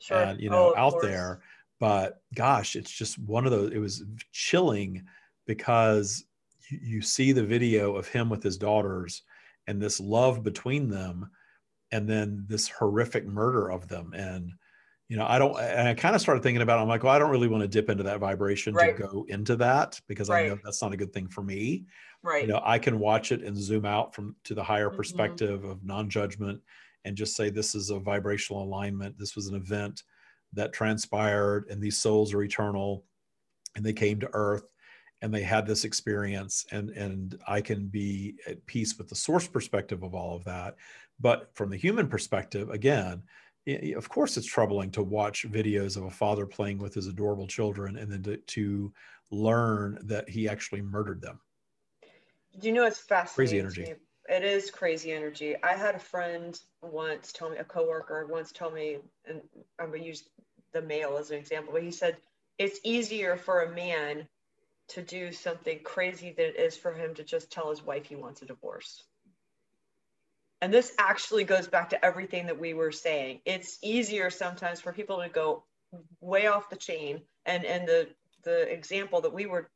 Sure. 0.00 0.16
and 0.22 0.40
you 0.40 0.48
know 0.48 0.72
Oh, 0.74 0.80
out 0.80 0.92
course. 0.92 1.04
there 1.04 1.42
but 1.78 2.22
gosh 2.34 2.76
it's 2.76 2.90
just 2.90 3.18
one 3.18 3.44
of 3.44 3.50
those 3.52 3.72
it 3.72 3.78
was 3.78 4.04
chilling 4.32 5.04
because 5.46 6.24
you, 6.70 6.78
you 6.82 7.02
see 7.02 7.32
the 7.32 7.44
video 7.44 7.94
of 7.94 8.08
him 8.08 8.30
with 8.30 8.42
his 8.42 8.56
daughters 8.56 9.20
and 9.66 9.82
this 9.82 10.00
love 10.00 10.42
between 10.42 10.88
them 10.88 11.28
and 11.92 12.08
then 12.08 12.46
this 12.48 12.70
horrific 12.70 13.26
murder 13.26 13.70
of 13.70 13.86
them 13.86 14.14
and 14.14 14.52
you 15.10 15.16
know 15.16 15.26
i 15.28 15.38
don't 15.38 15.58
and 15.60 15.88
i 15.88 15.92
kind 15.94 16.14
of 16.14 16.20
started 16.22 16.42
thinking 16.42 16.62
about 16.62 16.78
it 16.78 16.82
i'm 16.82 16.88
like 16.88 17.02
well 17.02 17.12
i 17.12 17.18
don't 17.18 17.30
really 17.30 17.48
want 17.48 17.60
to 17.62 17.68
dip 17.68 17.90
into 17.90 18.04
that 18.04 18.20
vibration 18.20 18.72
Right. 18.72 18.96
to 18.96 19.02
go 19.02 19.26
into 19.28 19.56
that 19.56 20.00
because 20.06 20.30
i 20.30 20.46
know 20.46 20.58
that's 20.64 20.80
not 20.80 20.92
a 20.94 20.96
good 20.96 21.12
thing 21.12 21.28
for 21.28 21.42
me 21.42 21.84
Right. 22.22 22.42
you 22.42 22.48
know 22.48 22.62
i 22.64 22.78
can 22.78 22.98
watch 22.98 23.32
it 23.32 23.42
and 23.42 23.56
zoom 23.56 23.84
out 23.84 24.14
from 24.14 24.36
to 24.44 24.54
the 24.54 24.62
higher 24.64 24.88
Mhm. 24.88 24.96
perspective 24.96 25.64
of 25.64 25.84
non-judgment 25.84 26.62
and 27.04 27.16
just 27.16 27.34
say 27.36 27.50
this 27.50 27.74
is 27.74 27.90
a 27.90 27.98
vibrational 27.98 28.62
alignment 28.62 29.18
this 29.18 29.34
was 29.36 29.48
an 29.48 29.56
event 29.56 30.04
that 30.52 30.72
transpired 30.72 31.66
and 31.70 31.82
these 31.82 31.98
souls 31.98 32.32
are 32.32 32.42
eternal 32.42 33.04
and 33.76 33.84
they 33.84 33.92
came 33.92 34.20
to 34.20 34.30
earth 34.32 34.64
and 35.22 35.34
they 35.34 35.42
had 35.42 35.66
this 35.66 35.84
experience 35.84 36.66
and 36.72 36.90
and 36.90 37.38
i 37.48 37.60
can 37.60 37.88
be 37.88 38.36
at 38.46 38.64
peace 38.66 38.96
with 38.98 39.08
the 39.08 39.14
source 39.16 39.48
perspective 39.48 40.02
of 40.04 40.14
all 40.14 40.36
of 40.36 40.44
that 40.44 40.76
but 41.18 41.50
from 41.54 41.68
the 41.70 41.76
human 41.76 42.08
perspective 42.08 42.70
again 42.70 43.22
of 43.66 44.08
course 44.08 44.36
it's 44.36 44.46
troubling 44.46 44.90
to 44.90 45.02
watch 45.02 45.46
videos 45.50 45.96
of 45.96 46.04
a 46.04 46.10
father 46.10 46.46
playing 46.46 46.78
with 46.78 46.94
his 46.94 47.06
adorable 47.06 47.46
children 47.46 47.96
and 47.96 48.10
then 48.10 48.22
to, 48.22 48.36
to 48.38 48.92
learn 49.30 49.98
that 50.02 50.28
he 50.28 50.48
actually 50.48 50.82
murdered 50.82 51.20
them 51.20 51.40
Do 52.58 52.66
you 52.66 52.72
know 52.72 52.86
it's 52.86 52.98
fascinating 52.98 53.64
Crazy 53.64 53.80
energy. 53.84 54.00
it 54.28 54.44
is 54.44 54.70
crazy 54.70 55.12
energy. 55.12 55.56
I 55.62 55.74
had 55.74 55.94
a 55.94 56.00
friend 56.00 56.58
once 56.82 57.32
tell 57.32 57.50
me, 57.50 57.58
a 57.58 57.64
coworker 57.64 58.26
once 58.26 58.52
tell 58.52 58.70
me, 58.70 58.98
and 59.26 59.40
I'm 59.78 59.90
gonna 59.90 60.04
use 60.04 60.24
the 60.72 60.82
male 60.82 61.16
as 61.18 61.30
an 61.30 61.38
example, 61.38 61.72
but 61.72 61.82
he 61.82 61.90
said 61.90 62.16
it's 62.58 62.80
easier 62.84 63.36
for 63.36 63.62
a 63.62 63.74
man 63.74 64.26
to 64.88 65.02
do 65.02 65.32
something 65.32 65.78
crazy 65.84 66.32
than 66.36 66.46
it 66.46 66.56
is 66.56 66.76
for 66.76 66.92
him 66.92 67.14
to 67.14 67.24
just 67.24 67.50
tell 67.50 67.70
his 67.70 67.84
wife 67.84 68.06
he 68.06 68.16
wants 68.16 68.42
a 68.42 68.44
divorce. 68.44 69.04
And 70.62 70.72
this 70.72 70.92
actually 70.98 71.44
goes 71.44 71.68
back 71.68 71.90
to 71.90 72.04
everything 72.04 72.46
that 72.46 72.60
we 72.60 72.74
were 72.74 72.92
saying. 72.92 73.40
It's 73.46 73.78
easier 73.82 74.30
sometimes 74.30 74.80
for 74.80 74.92
people 74.92 75.22
to 75.22 75.28
go 75.28 75.64
way 76.20 76.46
off 76.46 76.68
the 76.70 76.76
chain. 76.76 77.22
And 77.46 77.64
and 77.64 77.88
the 77.88 78.08
the 78.44 78.70
example 78.72 79.22
that 79.22 79.32
we 79.32 79.46
were 79.46 79.70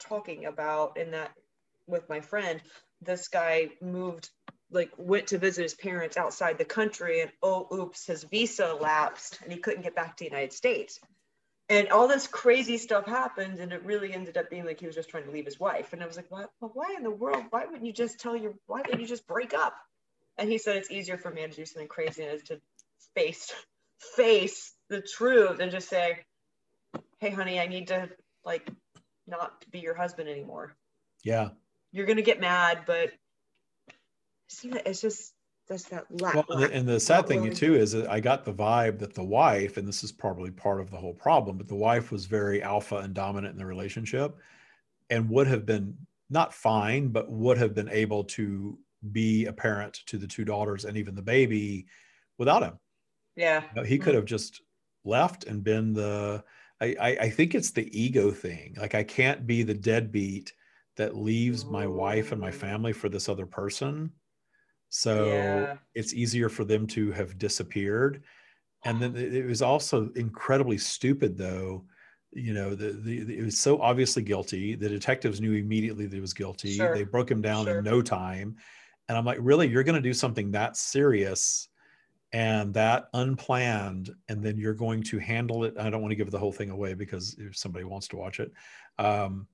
talking 0.00 0.46
about 0.46 0.96
in 0.96 1.12
that 1.12 1.32
with 1.86 2.08
my 2.08 2.20
friend, 2.20 2.60
this 3.00 3.28
guy 3.28 3.70
moved 3.80 4.30
like 4.70 4.90
went 4.96 5.28
to 5.28 5.38
visit 5.38 5.62
his 5.62 5.74
parents 5.74 6.16
outside 6.16 6.58
the 6.58 6.64
country 6.64 7.20
and 7.20 7.30
oh 7.42 7.68
oops 7.72 8.06
his 8.06 8.24
visa 8.24 8.74
lapsed 8.74 9.38
and 9.42 9.52
he 9.52 9.58
couldn't 9.58 9.82
get 9.82 9.94
back 9.94 10.16
to 10.16 10.24
the 10.24 10.30
united 10.30 10.52
states 10.52 10.98
and 11.68 11.88
all 11.90 12.08
this 12.08 12.26
crazy 12.26 12.76
stuff 12.76 13.06
happened 13.06 13.58
and 13.58 13.72
it 13.72 13.84
really 13.84 14.12
ended 14.12 14.36
up 14.36 14.50
being 14.50 14.64
like 14.64 14.80
he 14.80 14.86
was 14.86 14.94
just 14.94 15.08
trying 15.08 15.24
to 15.24 15.30
leave 15.30 15.44
his 15.44 15.60
wife 15.60 15.92
and 15.92 16.02
i 16.02 16.06
was 16.06 16.16
like 16.16 16.30
well, 16.30 16.50
why 16.60 16.94
in 16.96 17.02
the 17.02 17.10
world 17.10 17.44
why 17.50 17.64
wouldn't 17.64 17.84
you 17.84 17.92
just 17.92 18.18
tell 18.18 18.36
your 18.36 18.54
why 18.66 18.78
wouldn't 18.78 19.00
you 19.00 19.06
just 19.06 19.26
break 19.26 19.54
up 19.54 19.74
and 20.38 20.50
he 20.50 20.58
said 20.58 20.76
it's 20.76 20.90
easier 20.90 21.16
for 21.16 21.30
me 21.30 21.42
to 21.42 21.48
do 21.48 21.64
something 21.64 21.88
crazy 21.88 22.22
than 22.22 22.32
it 22.32 22.34
is 22.36 22.42
to 22.42 22.60
face 23.14 23.52
face 24.16 24.74
the 24.88 25.00
truth 25.00 25.60
and 25.60 25.70
just 25.70 25.88
say 25.88 26.18
hey 27.18 27.30
honey 27.30 27.58
i 27.58 27.66
need 27.66 27.86
to 27.86 28.08
like 28.44 28.68
not 29.26 29.64
be 29.70 29.78
your 29.78 29.94
husband 29.94 30.28
anymore 30.28 30.76
yeah 31.22 31.48
you're 31.94 32.06
gonna 32.06 32.22
get 32.22 32.40
mad, 32.40 32.80
but 32.86 33.12
see 34.48 34.68
that 34.70 34.86
it's 34.86 35.00
just 35.00 35.32
that's 35.68 35.84
that 35.84 36.06
lack. 36.20 36.34
Well, 36.34 36.64
and 36.64 36.88
the 36.88 36.98
sad 36.98 37.28
thing 37.28 37.54
too 37.54 37.76
is 37.76 37.92
that 37.92 38.10
I 38.10 38.18
got 38.18 38.44
the 38.44 38.52
vibe 38.52 38.98
that 38.98 39.14
the 39.14 39.22
wife, 39.22 39.76
and 39.76 39.86
this 39.86 40.02
is 40.02 40.10
probably 40.10 40.50
part 40.50 40.80
of 40.80 40.90
the 40.90 40.96
whole 40.96 41.14
problem, 41.14 41.56
but 41.56 41.68
the 41.68 41.76
wife 41.76 42.10
was 42.10 42.26
very 42.26 42.64
alpha 42.64 42.96
and 42.96 43.14
dominant 43.14 43.52
in 43.52 43.58
the 43.58 43.64
relationship, 43.64 44.36
and 45.08 45.30
would 45.30 45.46
have 45.46 45.64
been 45.64 45.96
not 46.30 46.52
fine, 46.52 47.08
but 47.08 47.30
would 47.30 47.58
have 47.58 47.76
been 47.76 47.88
able 47.90 48.24
to 48.24 48.76
be 49.12 49.46
a 49.46 49.52
parent 49.52 50.00
to 50.06 50.18
the 50.18 50.26
two 50.26 50.44
daughters 50.44 50.84
and 50.84 50.96
even 50.96 51.14
the 51.14 51.22
baby 51.22 51.86
without 52.38 52.62
him. 52.62 52.78
Yeah, 53.36 53.62
you 53.62 53.80
know, 53.80 53.86
he 53.86 53.98
could 53.98 54.14
have 54.14 54.24
just 54.24 54.62
left 55.04 55.44
and 55.44 55.64
been 55.64 55.92
the. 55.92 56.44
I, 56.80 56.96
I, 57.00 57.08
I 57.08 57.30
think 57.30 57.54
it's 57.54 57.70
the 57.70 57.88
ego 57.98 58.30
thing. 58.30 58.74
Like 58.78 58.94
I 58.94 59.04
can't 59.04 59.46
be 59.46 59.62
the 59.62 59.74
deadbeat 59.74 60.52
that 60.96 61.16
leaves 61.16 61.64
my 61.64 61.86
wife 61.86 62.32
and 62.32 62.40
my 62.40 62.50
family 62.50 62.92
for 62.92 63.08
this 63.08 63.28
other 63.28 63.46
person. 63.46 64.10
So 64.88 65.26
yeah. 65.26 65.76
it's 65.94 66.14
easier 66.14 66.48
for 66.48 66.64
them 66.64 66.86
to 66.88 67.10
have 67.12 67.38
disappeared. 67.38 68.22
And 68.84 69.00
then 69.00 69.16
it 69.16 69.46
was 69.46 69.62
also 69.62 70.10
incredibly 70.14 70.78
stupid, 70.78 71.38
though. 71.38 71.86
You 72.32 72.52
know, 72.52 72.74
the, 72.74 72.92
the, 72.92 73.24
the, 73.24 73.38
it 73.38 73.44
was 73.44 73.58
so 73.58 73.80
obviously 73.80 74.22
guilty. 74.22 74.74
The 74.74 74.88
detectives 74.88 75.40
knew 75.40 75.52
immediately 75.52 76.06
that 76.06 76.14
he 76.14 76.20
was 76.20 76.34
guilty. 76.34 76.74
Sure. 76.74 76.94
They 76.94 77.04
broke 77.04 77.30
him 77.30 77.40
down 77.40 77.64
sure. 77.64 77.78
in 77.78 77.84
no 77.84 78.02
time. 78.02 78.56
And 79.08 79.18
I'm 79.18 79.24
like, 79.24 79.38
really, 79.40 79.68
you're 79.68 79.84
going 79.84 79.96
to 79.96 80.00
do 80.00 80.14
something 80.14 80.50
that 80.52 80.76
serious 80.76 81.68
and 82.32 82.74
that 82.74 83.08
unplanned, 83.14 84.12
and 84.28 84.42
then 84.42 84.58
you're 84.58 84.74
going 84.74 85.02
to 85.04 85.18
handle 85.18 85.64
it. 85.64 85.74
I 85.78 85.88
don't 85.88 86.02
want 86.02 86.10
to 86.10 86.16
give 86.16 86.30
the 86.30 86.38
whole 86.38 86.52
thing 86.52 86.70
away 86.70 86.94
because 86.94 87.36
if 87.38 87.56
somebody 87.56 87.84
wants 87.84 88.08
to 88.08 88.16
watch 88.16 88.40
it, 88.40 88.50
um, 88.98 89.46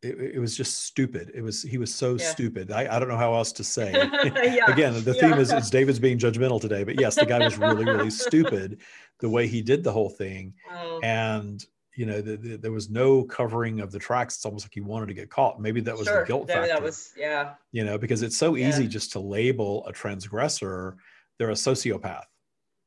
it, 0.00 0.16
it, 0.34 0.38
was 0.38 0.56
just 0.56 0.84
stupid. 0.84 1.32
It 1.34 1.42
was 1.42 1.62
he 1.62 1.76
was 1.76 1.92
so 1.92 2.14
yeah. 2.14 2.30
stupid. 2.30 2.70
I, 2.70 2.94
I 2.94 3.00
don't 3.00 3.08
know 3.08 3.16
how 3.16 3.34
else 3.34 3.50
to 3.52 3.64
say. 3.76 3.92
yeah. 3.92 4.70
Again, 4.70 5.02
the 5.02 5.12
yeah. 5.12 5.20
theme 5.20 5.40
is, 5.40 5.52
is 5.52 5.70
David's 5.70 5.98
being 5.98 6.18
judgmental 6.18 6.60
today, 6.60 6.84
but 6.84 7.00
yes, 7.00 7.16
the 7.16 7.26
guy 7.26 7.40
was 7.40 7.58
really 7.58 7.84
really 7.84 8.10
stupid 8.26 8.80
the 9.18 9.28
way 9.28 9.48
he 9.48 9.60
did 9.60 9.82
the 9.82 9.90
whole 9.90 10.10
thing, 10.10 10.54
oh. 10.72 11.00
and 11.02 11.64
you 11.98 12.06
know 12.06 12.20
the, 12.20 12.36
the, 12.36 12.56
there 12.56 12.70
was 12.70 12.90
no 12.90 13.24
covering 13.24 13.80
of 13.80 13.90
the 13.90 13.98
tracks. 13.98 14.36
It's 14.36 14.46
almost 14.46 14.64
like 14.64 14.72
he 14.72 14.80
wanted 14.80 15.06
to 15.06 15.14
get 15.14 15.30
caught. 15.30 15.60
Maybe 15.60 15.80
that 15.80 15.98
was 15.98 16.06
sure. 16.06 16.20
the 16.20 16.26
guilt 16.28 16.46
factor. 16.46 16.68
That 16.68 16.80
was 16.80 17.12
yeah. 17.16 17.54
You 17.72 17.84
know 17.84 17.98
because 17.98 18.22
it's 18.22 18.36
so 18.36 18.56
easy 18.56 18.86
just 18.86 19.10
to 19.12 19.18
label 19.18 19.84
a 19.84 19.92
transgressor. 19.92 20.96
They're 21.38 21.50
a 21.50 21.54
sociopath. 21.54 22.22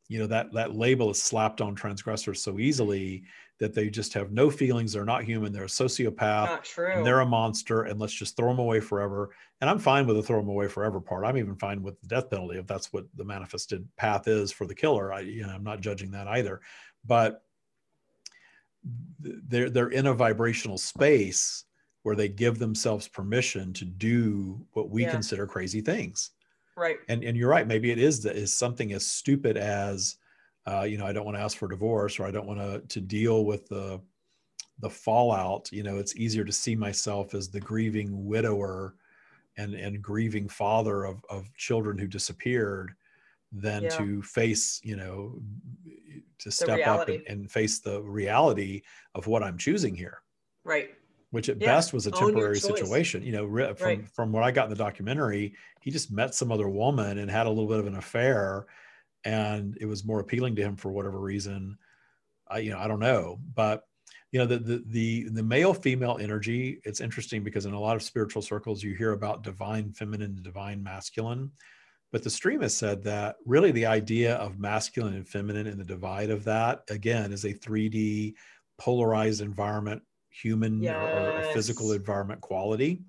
You 0.07 0.19
know 0.19 0.27
that 0.27 0.53
that 0.53 0.75
label 0.75 1.09
is 1.09 1.21
slapped 1.21 1.59
on 1.59 1.75
transgressors 1.75 2.41
so 2.41 2.57
easily 2.57 3.23
that 3.59 3.75
they 3.75 3.89
just 3.89 4.13
have 4.13 4.31
no 4.31 4.49
feelings. 4.49 4.93
They're 4.93 5.03
not 5.03 5.25
human. 5.25 5.51
They're 5.51 5.65
a 5.65 5.67
sociopath. 5.67 6.45
Not 6.45 6.63
true. 6.63 6.93
And 6.93 7.05
they're 7.05 7.19
a 7.19 7.25
monster. 7.25 7.83
And 7.83 7.99
let's 7.99 8.13
just 8.13 8.37
throw 8.37 8.47
them 8.47 8.59
away 8.59 8.79
forever. 8.79 9.35
And 9.59 9.69
I'm 9.69 9.77
fine 9.77 10.07
with 10.07 10.15
the 10.15 10.23
throw 10.23 10.39
them 10.39 10.49
away 10.49 10.67
forever 10.67 10.99
part. 11.01 11.25
I'm 11.25 11.37
even 11.37 11.55
fine 11.55 11.83
with 11.83 11.99
the 12.01 12.07
death 12.07 12.29
penalty 12.29 12.57
if 12.57 12.65
that's 12.65 12.91
what 12.91 13.05
the 13.15 13.25
manifested 13.25 13.87
path 13.97 14.27
is 14.27 14.51
for 14.51 14.65
the 14.65 14.73
killer. 14.73 15.13
I, 15.13 15.19
you 15.19 15.45
know, 15.45 15.53
I'm 15.53 15.63
not 15.63 15.81
judging 15.81 16.11
that 16.11 16.27
either. 16.27 16.61
But 17.05 17.43
they're 19.19 19.69
they're 19.69 19.89
in 19.89 20.07
a 20.07 20.13
vibrational 20.13 20.77
space 20.77 21.65
where 22.03 22.15
they 22.15 22.27
give 22.27 22.57
themselves 22.57 23.07
permission 23.07 23.73
to 23.73 23.85
do 23.85 24.65
what 24.73 24.89
we 24.89 25.03
yeah. 25.03 25.11
consider 25.11 25.45
crazy 25.45 25.81
things. 25.81 26.31
Right. 26.75 26.97
And 27.09 27.23
and 27.23 27.37
you're 27.37 27.49
right. 27.49 27.67
Maybe 27.67 27.91
it 27.91 27.99
is 27.99 28.23
that 28.23 28.35
is 28.35 28.53
something 28.53 28.93
as 28.93 29.05
stupid 29.05 29.57
as 29.57 30.17
uh, 30.67 30.83
you 30.83 30.97
know, 30.97 31.05
I 31.05 31.11
don't 31.11 31.25
want 31.25 31.37
to 31.37 31.43
ask 31.43 31.57
for 31.57 31.67
divorce 31.67 32.19
or 32.19 32.25
I 32.25 32.31
don't 32.31 32.47
want 32.47 32.59
to 32.59 32.81
to 32.87 33.01
deal 33.01 33.45
with 33.45 33.67
the 33.67 34.01
the 34.79 34.89
fallout. 34.89 35.71
You 35.71 35.83
know, 35.83 35.97
it's 35.97 36.15
easier 36.15 36.43
to 36.43 36.51
see 36.51 36.75
myself 36.75 37.33
as 37.33 37.49
the 37.49 37.59
grieving 37.59 38.25
widower 38.25 38.95
and 39.57 39.73
and 39.73 40.01
grieving 40.01 40.47
father 40.47 41.03
of 41.03 41.23
of 41.29 41.53
children 41.55 41.97
who 41.97 42.07
disappeared 42.07 42.93
than 43.51 43.83
yeah. 43.83 43.89
to 43.89 44.21
face, 44.21 44.79
you 44.83 44.95
know, 44.95 45.41
to 46.39 46.51
step 46.51 46.85
up 46.87 47.09
and, 47.09 47.23
and, 47.27 47.51
face 47.51 47.79
the 47.79 48.01
reality 48.01 48.81
of 49.15 49.27
what 49.27 49.43
I'm 49.43 49.57
choosing 49.57 49.95
here. 49.95 50.21
Right. 50.63 50.89
Which 51.31 51.49
at 51.49 51.61
yeah. 51.61 51.67
best 51.67 51.93
was 51.93 52.07
a 52.07 52.11
temporary 52.11 52.59
situation. 52.59 53.23
You 53.23 53.31
know, 53.31 53.75
from 53.75 53.87
right. 53.87 54.09
from 54.09 54.31
what 54.31 54.43
I 54.43 54.51
got 54.51 54.65
in 54.65 54.69
the 54.69 54.75
documentary, 54.75 55.53
he 55.81 55.91
just 55.91 56.11
met 56.11 56.35
some 56.35 56.51
other 56.51 56.67
woman 56.67 57.17
and 57.17 57.31
had 57.31 57.47
a 57.47 57.49
little 57.49 57.67
bit 57.67 57.79
of 57.79 57.87
an 57.87 57.95
affair 57.95 58.65
and 59.23 59.77
it 59.79 59.85
was 59.85 60.05
more 60.05 60.19
appealing 60.19 60.55
to 60.55 60.61
him 60.61 60.75
for 60.75 60.91
whatever 60.91 61.19
reason. 61.19 61.77
I, 62.47 62.59
you 62.59 62.71
know, 62.71 62.79
I 62.79 62.87
don't 62.87 62.99
know, 62.99 63.39
but 63.55 63.83
you 64.31 64.39
know, 64.39 64.45
the, 64.45 64.59
the, 64.59 64.83
the, 64.87 65.29
the 65.29 65.43
male 65.43 65.73
female 65.73 66.17
energy, 66.19 66.79
it's 66.85 67.01
interesting 67.01 67.43
because 67.43 67.65
in 67.65 67.73
a 67.73 67.79
lot 67.79 67.97
of 67.97 68.03
spiritual 68.03 68.41
circles, 68.41 68.81
you 68.81 68.95
hear 68.95 69.11
about 69.11 69.43
divine 69.43 69.91
feminine 69.91 70.39
divine 70.41 70.81
masculine. 70.81 71.51
But 72.11 72.23
the 72.23 72.29
stream 72.29 72.61
has 72.61 72.75
said 72.75 73.03
that 73.03 73.37
really 73.45 73.71
the 73.71 73.85
idea 73.85 74.35
of 74.35 74.59
masculine 74.59 75.13
and 75.13 75.27
feminine 75.27 75.67
and 75.67 75.79
the 75.79 75.85
divide 75.85 76.29
of 76.29 76.43
that, 76.43 76.83
again, 76.89 77.31
is 77.31 77.45
a 77.45 77.53
3D 77.53 78.33
polarized 78.77 79.41
environment, 79.41 80.01
human 80.29 80.81
yes. 80.81 80.95
or, 80.95 81.39
or 81.39 81.53
physical 81.53 81.93
environment 81.93 82.41
quality. 82.41 83.01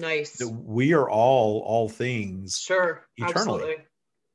Nice. 0.00 0.38
That 0.38 0.48
we 0.48 0.92
are 0.92 1.08
all, 1.08 1.60
all 1.60 1.88
things 1.88 2.58
sure, 2.58 3.06
eternally. 3.16 3.34
Absolutely. 3.36 3.76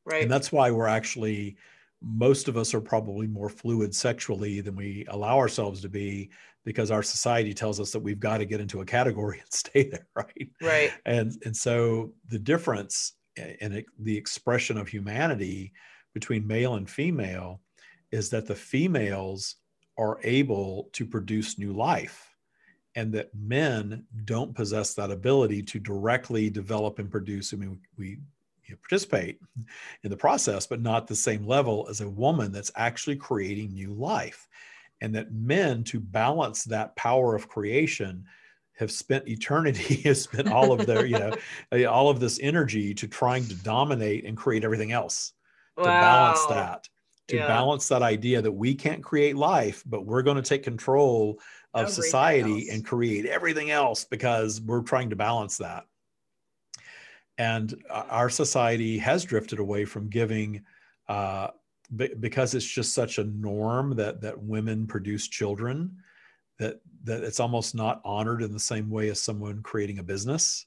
Right. 0.05 0.24
And 0.24 0.32
that's 0.32 0.51
why 0.51 0.71
we're 0.71 0.88
actually, 0.88 1.57
most 2.01 2.47
of 2.47 2.55
us 2.57 2.74
are 2.74 2.82
probably 2.82 3.28
more 3.28 3.49
fluid 3.49 3.93
sexually 3.93 4.61
than 4.61 4.76
we 4.76 5.05
allow 5.09 5.38
ourselves 5.38 5.82
to 5.82 5.89
be 5.89 6.30
because 6.65 6.91
our 6.91 7.03
society 7.03 7.53
tells 7.53 7.80
us 7.80 7.91
that 7.91 7.99
we've 7.99 8.19
got 8.19 8.38
to 8.38 8.45
get 8.45 8.61
into 8.61 8.82
a 8.82 8.86
category 8.86 9.39
and 9.41 9.51
stay 9.51 9.89
there. 9.89 10.07
Right. 10.15 10.49
Right. 10.61 10.91
And, 11.05 11.34
and 11.43 11.55
so 11.55 12.13
the 12.30 12.39
difference 12.39 13.13
in 13.36 13.84
the 13.99 14.17
expression 14.17 14.77
of 14.77 14.88
humanity 14.88 15.73
between 16.13 16.45
male 16.45 16.75
and 16.75 16.89
female 16.89 17.61
is 18.11 18.29
that 18.29 18.45
the 18.45 18.55
females 18.55 19.55
are 19.97 20.19
able 20.23 20.89
to 20.93 21.05
produce 21.05 21.57
new 21.57 21.73
life 21.73 22.36
and 22.95 23.11
that 23.13 23.34
men 23.34 24.05
don't 24.25 24.53
possess 24.53 24.93
that 24.93 25.11
ability 25.11 25.63
to 25.63 25.79
directly 25.79 26.49
develop 26.49 26.99
and 26.99 27.09
produce. 27.09 27.53
I 27.53 27.57
mean, 27.57 27.79
we 27.97 28.19
you 28.65 28.77
participate 28.77 29.39
in 30.03 30.09
the 30.09 30.17
process, 30.17 30.65
but 30.65 30.81
not 30.81 31.07
the 31.07 31.15
same 31.15 31.45
level 31.45 31.88
as 31.89 32.01
a 32.01 32.09
woman 32.09 32.51
that's 32.51 32.71
actually 32.75 33.15
creating 33.15 33.73
new 33.73 33.93
life. 33.93 34.47
And 35.01 35.13
that 35.15 35.34
men, 35.34 35.84
to 35.86 35.99
balance 35.99 36.63
that 36.65 36.95
power 36.95 37.36
of 37.36 37.49
creation, 37.49 38.25
have 38.78 38.91
spent 38.91 39.28
eternity, 39.28 39.95
have 40.03 40.17
spent 40.17 40.51
all 40.51 40.71
of 40.71 40.86
their, 40.86 41.05
you 41.05 41.19
know, 41.19 41.34
all 41.89 42.09
of 42.09 42.19
this 42.19 42.39
energy 42.41 42.93
to 42.95 43.07
trying 43.07 43.45
to 43.47 43.55
dominate 43.55 44.26
and 44.26 44.38
create 44.38 44.63
everything 44.63 44.91
else. 44.91 45.34
Wow. 45.78 45.84
To 45.84 45.89
balance 45.89 46.45
that, 46.47 46.89
to 47.30 47.36
yeah. 47.38 47.47
balance 47.47 47.88
that 47.88 48.03
idea 48.03 48.41
that 48.41 48.51
we 48.51 48.76
can't 48.76 49.03
create 49.03 49.36
life, 49.36 49.84
but 49.86 50.05
we're 50.05 50.21
going 50.21 50.38
to 50.38 50.43
take 50.43 50.63
control 50.63 51.39
of 51.74 51.86
everything 51.86 52.03
society 52.03 52.51
else. 52.51 52.69
and 52.71 52.86
create 52.86 53.26
everything 53.26 53.71
else 53.71 54.05
because 54.05 54.61
we're 54.61 54.82
trying 54.82 55.09
to 55.09 55.15
balance 55.15 55.57
that 55.57 55.86
and 57.38 57.84
our 57.89 58.30
society 58.30 58.97
has 58.97 59.24
drifted 59.24 59.59
away 59.59 59.86
from 59.86 60.09
giving 60.09 60.63
uh, 61.07 61.47
because 62.19 62.53
it's 62.53 62.65
just 62.65 62.93
such 62.93 63.17
a 63.17 63.24
norm 63.24 63.95
that 63.95 64.21
that 64.21 64.41
women 64.41 64.88
produce 64.88 65.28
children 65.28 65.97
that 66.59 66.79
that 67.03 67.23
it's 67.23 67.39
almost 67.39 67.75
not 67.75 68.01
honored 68.05 68.41
in 68.41 68.51
the 68.53 68.59
same 68.59 68.89
way 68.89 69.09
as 69.09 69.21
someone 69.21 69.61
creating 69.61 69.99
a 69.99 70.03
business 70.03 70.65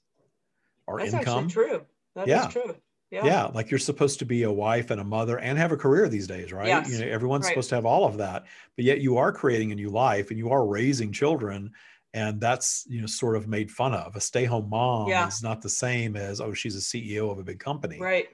or 0.87 1.01
income. 1.01 1.13
That's 1.13 1.27
income. 1.27 1.49
true. 1.49 1.87
That 2.15 2.27
Yeah. 2.27 2.47
is 2.49 2.53
true. 2.53 2.77
Yeah. 3.11 3.25
Yeah. 3.25 3.45
like 3.47 3.71
you're 3.71 3.79
supposed 3.79 4.19
to 4.19 4.25
be 4.27 4.43
a 4.43 4.51
wife 4.53 4.91
and 4.91 5.01
a 5.01 5.05
mother 5.05 5.39
and 5.39 5.57
have 5.59 5.71
a 5.73 5.77
career 5.77 6.09
these 6.09 6.27
days, 6.27 6.53
right? 6.53 6.67
Yes, 6.67 6.91
You 6.91 6.99
know, 6.99 7.07
everyone's 7.11 7.45
right. 7.45 7.51
supposed 7.53 7.69
to 7.71 7.77
have 7.77 7.87
all 7.87 8.05
of 8.05 8.19
that, 8.19 8.45
but 8.75 8.85
yet 8.85 9.01
you 9.01 9.17
are 9.17 9.33
creating 9.33 9.71
a 9.71 9.77
new 9.77 9.91
life 9.91 10.31
and 10.31 10.39
you 10.39 10.51
are 10.51 10.67
raising 10.67 11.13
children, 11.13 11.71
and 12.15 12.41
that's 12.41 12.85
you 12.89 13.01
know 13.01 13.07
sort 13.07 13.37
of 13.37 13.47
made 13.47 13.71
fun 13.71 13.95
of. 13.95 14.17
A 14.17 14.21
stay-home 14.21 14.69
mom 14.69 15.09
Yeah. 15.09 15.29
is 15.29 15.43
not 15.43 15.63
the 15.63 15.69
same 15.71 16.17
as 16.17 16.41
oh 16.41 16.53
she's 16.53 16.75
a 16.77 16.81
CEO 16.81 17.31
of 17.31 17.39
a 17.39 17.45
big 17.45 17.61
company, 17.61 17.99
Right. 18.01 18.27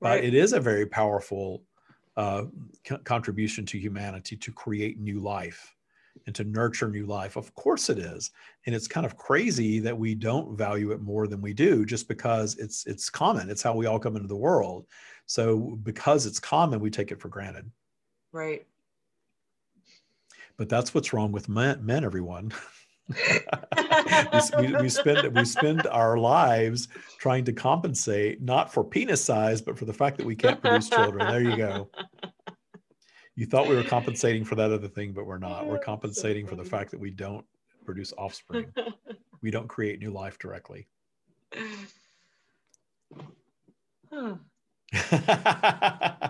but 0.00 0.08
Right. 0.08 0.24
it 0.24 0.34
is 0.34 0.52
a 0.54 0.60
very 0.60 0.86
powerful 0.86 1.62
uh, 2.16 2.44
co- 2.84 2.98
contribution 2.98 3.66
to 3.66 3.78
humanity 3.78 4.36
to 4.36 4.52
create 4.52 4.98
new 5.00 5.18
life 5.20 5.73
and 6.26 6.34
to 6.34 6.44
nurture 6.44 6.88
new 6.88 7.06
life. 7.06 7.36
Of 7.36 7.54
course 7.54 7.90
it 7.90 7.98
is, 7.98 8.30
and 8.66 8.74
it's 8.74 8.88
kind 8.88 9.06
of 9.06 9.16
crazy 9.16 9.78
that 9.80 9.96
we 9.96 10.14
don't 10.14 10.56
value 10.56 10.92
it 10.92 11.00
more 11.00 11.26
than 11.26 11.40
we 11.40 11.52
do, 11.52 11.84
just 11.84 12.08
because 12.08 12.56
it's 12.56 12.86
it's 12.86 13.10
common. 13.10 13.50
It's 13.50 13.62
how 13.62 13.74
we 13.74 13.86
all 13.86 13.98
come 13.98 14.16
into 14.16 14.28
the 14.28 14.36
world. 14.36 14.86
So 15.26 15.78
because 15.82 16.26
it's 16.26 16.40
common, 16.40 16.80
we 16.80 16.90
take 16.90 17.10
it 17.10 17.20
for 17.20 17.28
granted. 17.28 17.70
right. 18.32 18.66
But 20.56 20.68
that's 20.68 20.94
what's 20.94 21.12
wrong 21.12 21.32
with 21.32 21.48
men, 21.48 21.84
men 21.84 22.04
everyone. 22.04 22.52
we, 24.58 24.66
we, 24.66 24.74
we 24.82 24.88
spend 24.88 25.34
we 25.34 25.44
spend 25.44 25.86
our 25.88 26.16
lives 26.16 26.88
trying 27.18 27.44
to 27.44 27.52
compensate 27.52 28.40
not 28.40 28.72
for 28.72 28.82
penis 28.82 29.22
size 29.22 29.60
but 29.60 29.78
for 29.78 29.84
the 29.84 29.92
fact 29.92 30.16
that 30.16 30.24
we 30.24 30.34
can't 30.34 30.60
produce 30.60 30.88
children 30.88 31.26
there 31.28 31.42
you 31.42 31.54
go 31.54 31.90
you 33.36 33.46
thought 33.46 33.68
we 33.68 33.74
were 33.74 33.82
compensating 33.82 34.44
for 34.44 34.54
that 34.54 34.70
other 34.72 34.88
thing 34.88 35.12
but 35.12 35.26
we're 35.26 35.38
not 35.38 35.66
we're 35.66 35.78
compensating 35.78 36.46
for 36.46 36.56
the 36.56 36.64
fact 36.64 36.90
that 36.90 37.00
we 37.00 37.10
don't 37.10 37.44
produce 37.84 38.12
offspring 38.18 38.66
we 39.42 39.50
don't 39.50 39.68
create 39.68 39.98
new 40.00 40.10
life 40.10 40.38
directly 40.38 40.86
Huh. 44.10 44.36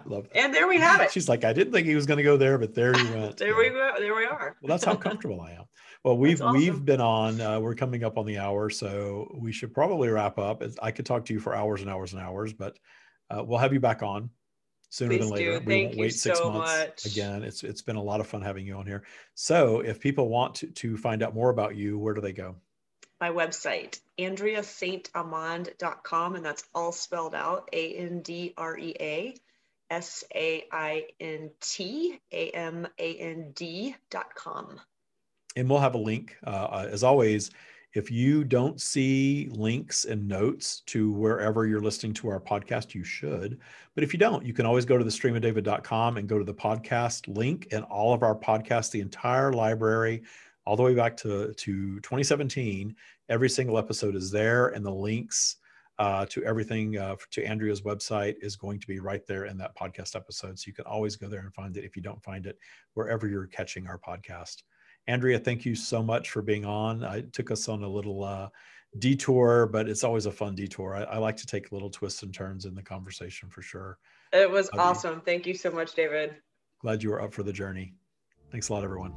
Love 0.06 0.28
that. 0.28 0.36
and 0.36 0.54
there 0.54 0.66
we 0.66 0.78
have 0.78 1.00
it. 1.02 1.10
she's 1.12 1.28
like 1.28 1.44
i 1.44 1.52
didn't 1.52 1.72
think 1.72 1.86
he 1.86 1.94
was 1.94 2.06
going 2.06 2.16
to 2.16 2.22
go 2.22 2.36
there 2.38 2.56
but 2.56 2.74
there 2.74 2.94
he 2.94 3.04
went 3.12 3.36
There 3.44 3.54
we 3.56 3.68
go. 3.68 3.92
There 3.98 4.14
we 4.14 4.24
are. 4.24 4.56
Well, 4.62 4.68
that's 4.68 4.84
how 4.84 4.94
comfortable 4.96 5.40
I 5.42 5.52
am. 5.52 5.64
Well, 6.02 6.16
we've 6.16 6.40
awesome. 6.40 6.56
we've 6.60 6.84
been 6.84 7.00
on. 7.00 7.40
Uh, 7.40 7.60
we're 7.60 7.74
coming 7.74 8.04
up 8.04 8.16
on 8.16 8.24
the 8.26 8.38
hour, 8.38 8.70
so 8.70 9.30
we 9.38 9.52
should 9.52 9.72
probably 9.74 10.08
wrap 10.08 10.38
up. 10.38 10.62
I 10.82 10.90
could 10.92 11.04
talk 11.06 11.24
to 11.26 11.32
you 11.34 11.40
for 11.40 11.54
hours 11.54 11.80
and 11.82 11.90
hours 11.90 12.12
and 12.12 12.22
hours, 12.22 12.52
but 12.52 12.78
uh, 13.30 13.42
we'll 13.44 13.58
have 13.58 13.72
you 13.72 13.80
back 13.80 14.02
on 14.02 14.30
sooner 14.94 15.18
than 15.18 15.30
later. 15.30 15.58
do. 15.58 15.64
We 15.64 15.72
Thank 15.72 15.88
won't 15.88 15.98
wait 15.98 16.14
six 16.14 16.38
so 16.38 16.52
months 16.52 16.72
much. 16.72 17.06
again. 17.06 17.42
It's 17.42 17.64
it's 17.64 17.82
been 17.82 17.96
a 17.96 18.02
lot 18.02 18.20
of 18.20 18.28
fun 18.28 18.42
having 18.42 18.64
you 18.66 18.76
on 18.76 18.86
here. 18.86 19.02
So, 19.34 19.80
if 19.80 19.98
people 20.00 20.28
want 20.28 20.54
to, 20.56 20.66
to 20.68 20.96
find 20.96 21.22
out 21.22 21.34
more 21.34 21.50
about 21.50 21.76
you, 21.76 21.98
where 21.98 22.14
do 22.14 22.20
they 22.20 22.32
go? 22.32 22.56
My 23.20 23.30
website, 23.30 24.00
andreasaintamand.com, 24.18 26.36
and 26.36 26.44
that's 26.44 26.64
all 26.74 26.92
spelled 26.92 27.34
out 27.34 27.68
A 27.72 27.94
N 27.94 28.20
D 28.20 28.54
R 28.56 28.78
E 28.78 28.94
A 29.00 29.34
S 29.90 30.22
A 30.34 30.64
I 30.70 31.06
N 31.20 31.50
T 31.60 32.20
A 32.32 32.50
M 32.50 32.86
A 32.98 33.14
N 33.16 33.50
D.com. 33.54 34.80
and 35.56 35.68
we'll 35.68 35.80
have 35.80 35.94
a 35.94 35.98
link 35.98 36.36
uh, 36.46 36.50
uh, 36.50 36.88
as 36.90 37.02
always 37.02 37.50
if 37.94 38.10
you 38.10 38.42
don't 38.42 38.80
see 38.80 39.48
links 39.52 40.04
and 40.04 40.26
notes 40.26 40.80
to 40.86 41.12
wherever 41.12 41.64
you're 41.66 41.80
listening 41.80 42.12
to 42.12 42.28
our 42.28 42.40
podcast 42.40 42.92
you 42.92 43.04
should. 43.04 43.58
But 43.94 44.02
if 44.02 44.12
you 44.12 44.18
don't 44.18 44.44
you 44.44 44.52
can 44.52 44.66
always 44.66 44.84
go 44.84 44.98
to 44.98 45.04
the 45.04 45.10
streamofdavid.com 45.10 46.16
and 46.16 46.28
go 46.28 46.38
to 46.38 46.44
the 46.44 46.54
podcast 46.54 47.34
link 47.34 47.68
and 47.70 47.84
all 47.84 48.12
of 48.12 48.22
our 48.22 48.34
podcasts 48.34 48.90
the 48.90 49.00
entire 49.00 49.52
library 49.52 50.22
all 50.66 50.76
the 50.76 50.82
way 50.82 50.94
back 50.94 51.16
to, 51.18 51.52
to 51.54 52.00
2017 52.00 52.94
every 53.28 53.48
single 53.48 53.78
episode 53.78 54.16
is 54.16 54.30
there 54.30 54.68
and 54.68 54.84
the 54.84 54.90
links 54.90 55.56
uh, 56.00 56.26
to 56.26 56.42
everything 56.42 56.98
uh, 56.98 57.14
to 57.30 57.44
andrea's 57.44 57.82
website 57.82 58.34
is 58.40 58.56
going 58.56 58.80
to 58.80 58.86
be 58.88 58.98
right 58.98 59.24
there 59.28 59.44
in 59.44 59.56
that 59.56 59.76
podcast 59.76 60.16
episode. 60.16 60.58
So 60.58 60.64
you 60.66 60.72
can 60.72 60.86
always 60.86 61.14
go 61.14 61.28
there 61.28 61.40
and 61.40 61.54
find 61.54 61.76
it 61.76 61.84
if 61.84 61.94
you 61.94 62.02
don't 62.02 62.22
find 62.24 62.46
it 62.46 62.58
wherever 62.94 63.28
you're 63.28 63.46
catching 63.46 63.86
our 63.86 63.98
podcast 63.98 64.64
Andrea, 65.06 65.38
thank 65.38 65.64
you 65.64 65.74
so 65.74 66.02
much 66.02 66.30
for 66.30 66.40
being 66.40 66.64
on. 66.64 67.04
I 67.04 67.22
took 67.32 67.50
us 67.50 67.68
on 67.68 67.82
a 67.82 67.88
little 67.88 68.24
uh, 68.24 68.48
detour, 68.98 69.66
but 69.66 69.88
it's 69.88 70.02
always 70.02 70.26
a 70.26 70.32
fun 70.32 70.54
detour. 70.54 70.94
I, 70.94 71.02
I 71.02 71.18
like 71.18 71.36
to 71.36 71.46
take 71.46 71.72
little 71.72 71.90
twists 71.90 72.22
and 72.22 72.32
turns 72.32 72.64
in 72.64 72.74
the 72.74 72.82
conversation 72.82 73.50
for 73.50 73.60
sure. 73.60 73.98
It 74.32 74.50
was 74.50 74.70
Love 74.72 74.74
you. 74.74 74.90
awesome. 74.90 75.20
Thank 75.20 75.46
you 75.46 75.54
so 75.54 75.70
much, 75.70 75.94
David. 75.94 76.36
Glad 76.80 77.02
you 77.02 77.10
were 77.10 77.20
up 77.20 77.34
for 77.34 77.42
the 77.42 77.52
journey. 77.52 77.94
Thanks 78.50 78.70
a 78.70 78.72
lot, 78.72 78.82
everyone. 78.82 79.12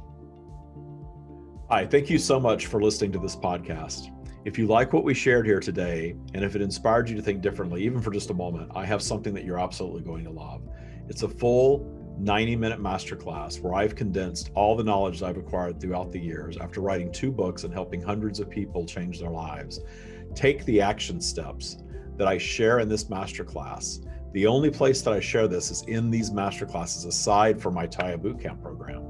Hi, 1.70 1.86
thank 1.86 2.10
you 2.10 2.18
so 2.18 2.38
much 2.38 2.66
for 2.66 2.82
listening 2.82 3.12
to 3.12 3.18
this 3.18 3.36
podcast. 3.36 4.14
If 4.44 4.58
you 4.58 4.66
like 4.66 4.92
what 4.92 5.04
we 5.04 5.14
shared 5.14 5.46
here 5.46 5.60
today, 5.60 6.14
and 6.34 6.44
if 6.44 6.54
it 6.54 6.62
inspired 6.62 7.08
you 7.08 7.16
to 7.16 7.22
think 7.22 7.42
differently, 7.42 7.82
even 7.82 8.00
for 8.00 8.10
just 8.10 8.30
a 8.30 8.34
moment, 8.34 8.70
I 8.74 8.84
have 8.86 9.02
something 9.02 9.34
that 9.34 9.44
you're 9.44 9.58
absolutely 9.58 10.02
going 10.02 10.24
to 10.24 10.30
love. 10.30 10.62
It's 11.08 11.22
a 11.22 11.28
full 11.28 11.97
90 12.18 12.56
minute 12.56 12.80
masterclass 12.80 13.60
where 13.60 13.74
I've 13.74 13.94
condensed 13.94 14.50
all 14.54 14.76
the 14.76 14.84
knowledge 14.84 15.22
I've 15.22 15.36
acquired 15.36 15.80
throughout 15.80 16.10
the 16.10 16.18
years 16.18 16.56
after 16.58 16.80
writing 16.80 17.12
two 17.12 17.30
books 17.30 17.64
and 17.64 17.72
helping 17.72 18.02
hundreds 18.02 18.40
of 18.40 18.50
people 18.50 18.84
change 18.84 19.20
their 19.20 19.30
lives. 19.30 19.80
Take 20.34 20.64
the 20.64 20.80
action 20.80 21.20
steps 21.20 21.78
that 22.16 22.26
I 22.26 22.36
share 22.38 22.80
in 22.80 22.88
this 22.88 23.04
masterclass. 23.04 24.04
The 24.32 24.46
only 24.46 24.70
place 24.70 25.00
that 25.02 25.14
I 25.14 25.20
share 25.20 25.48
this 25.48 25.70
is 25.70 25.82
in 25.82 26.10
these 26.10 26.30
masterclasses, 26.30 27.06
aside 27.06 27.60
from 27.60 27.74
my 27.74 27.86
Tya 27.86 28.18
Bootcamp 28.18 28.60
program. 28.60 29.04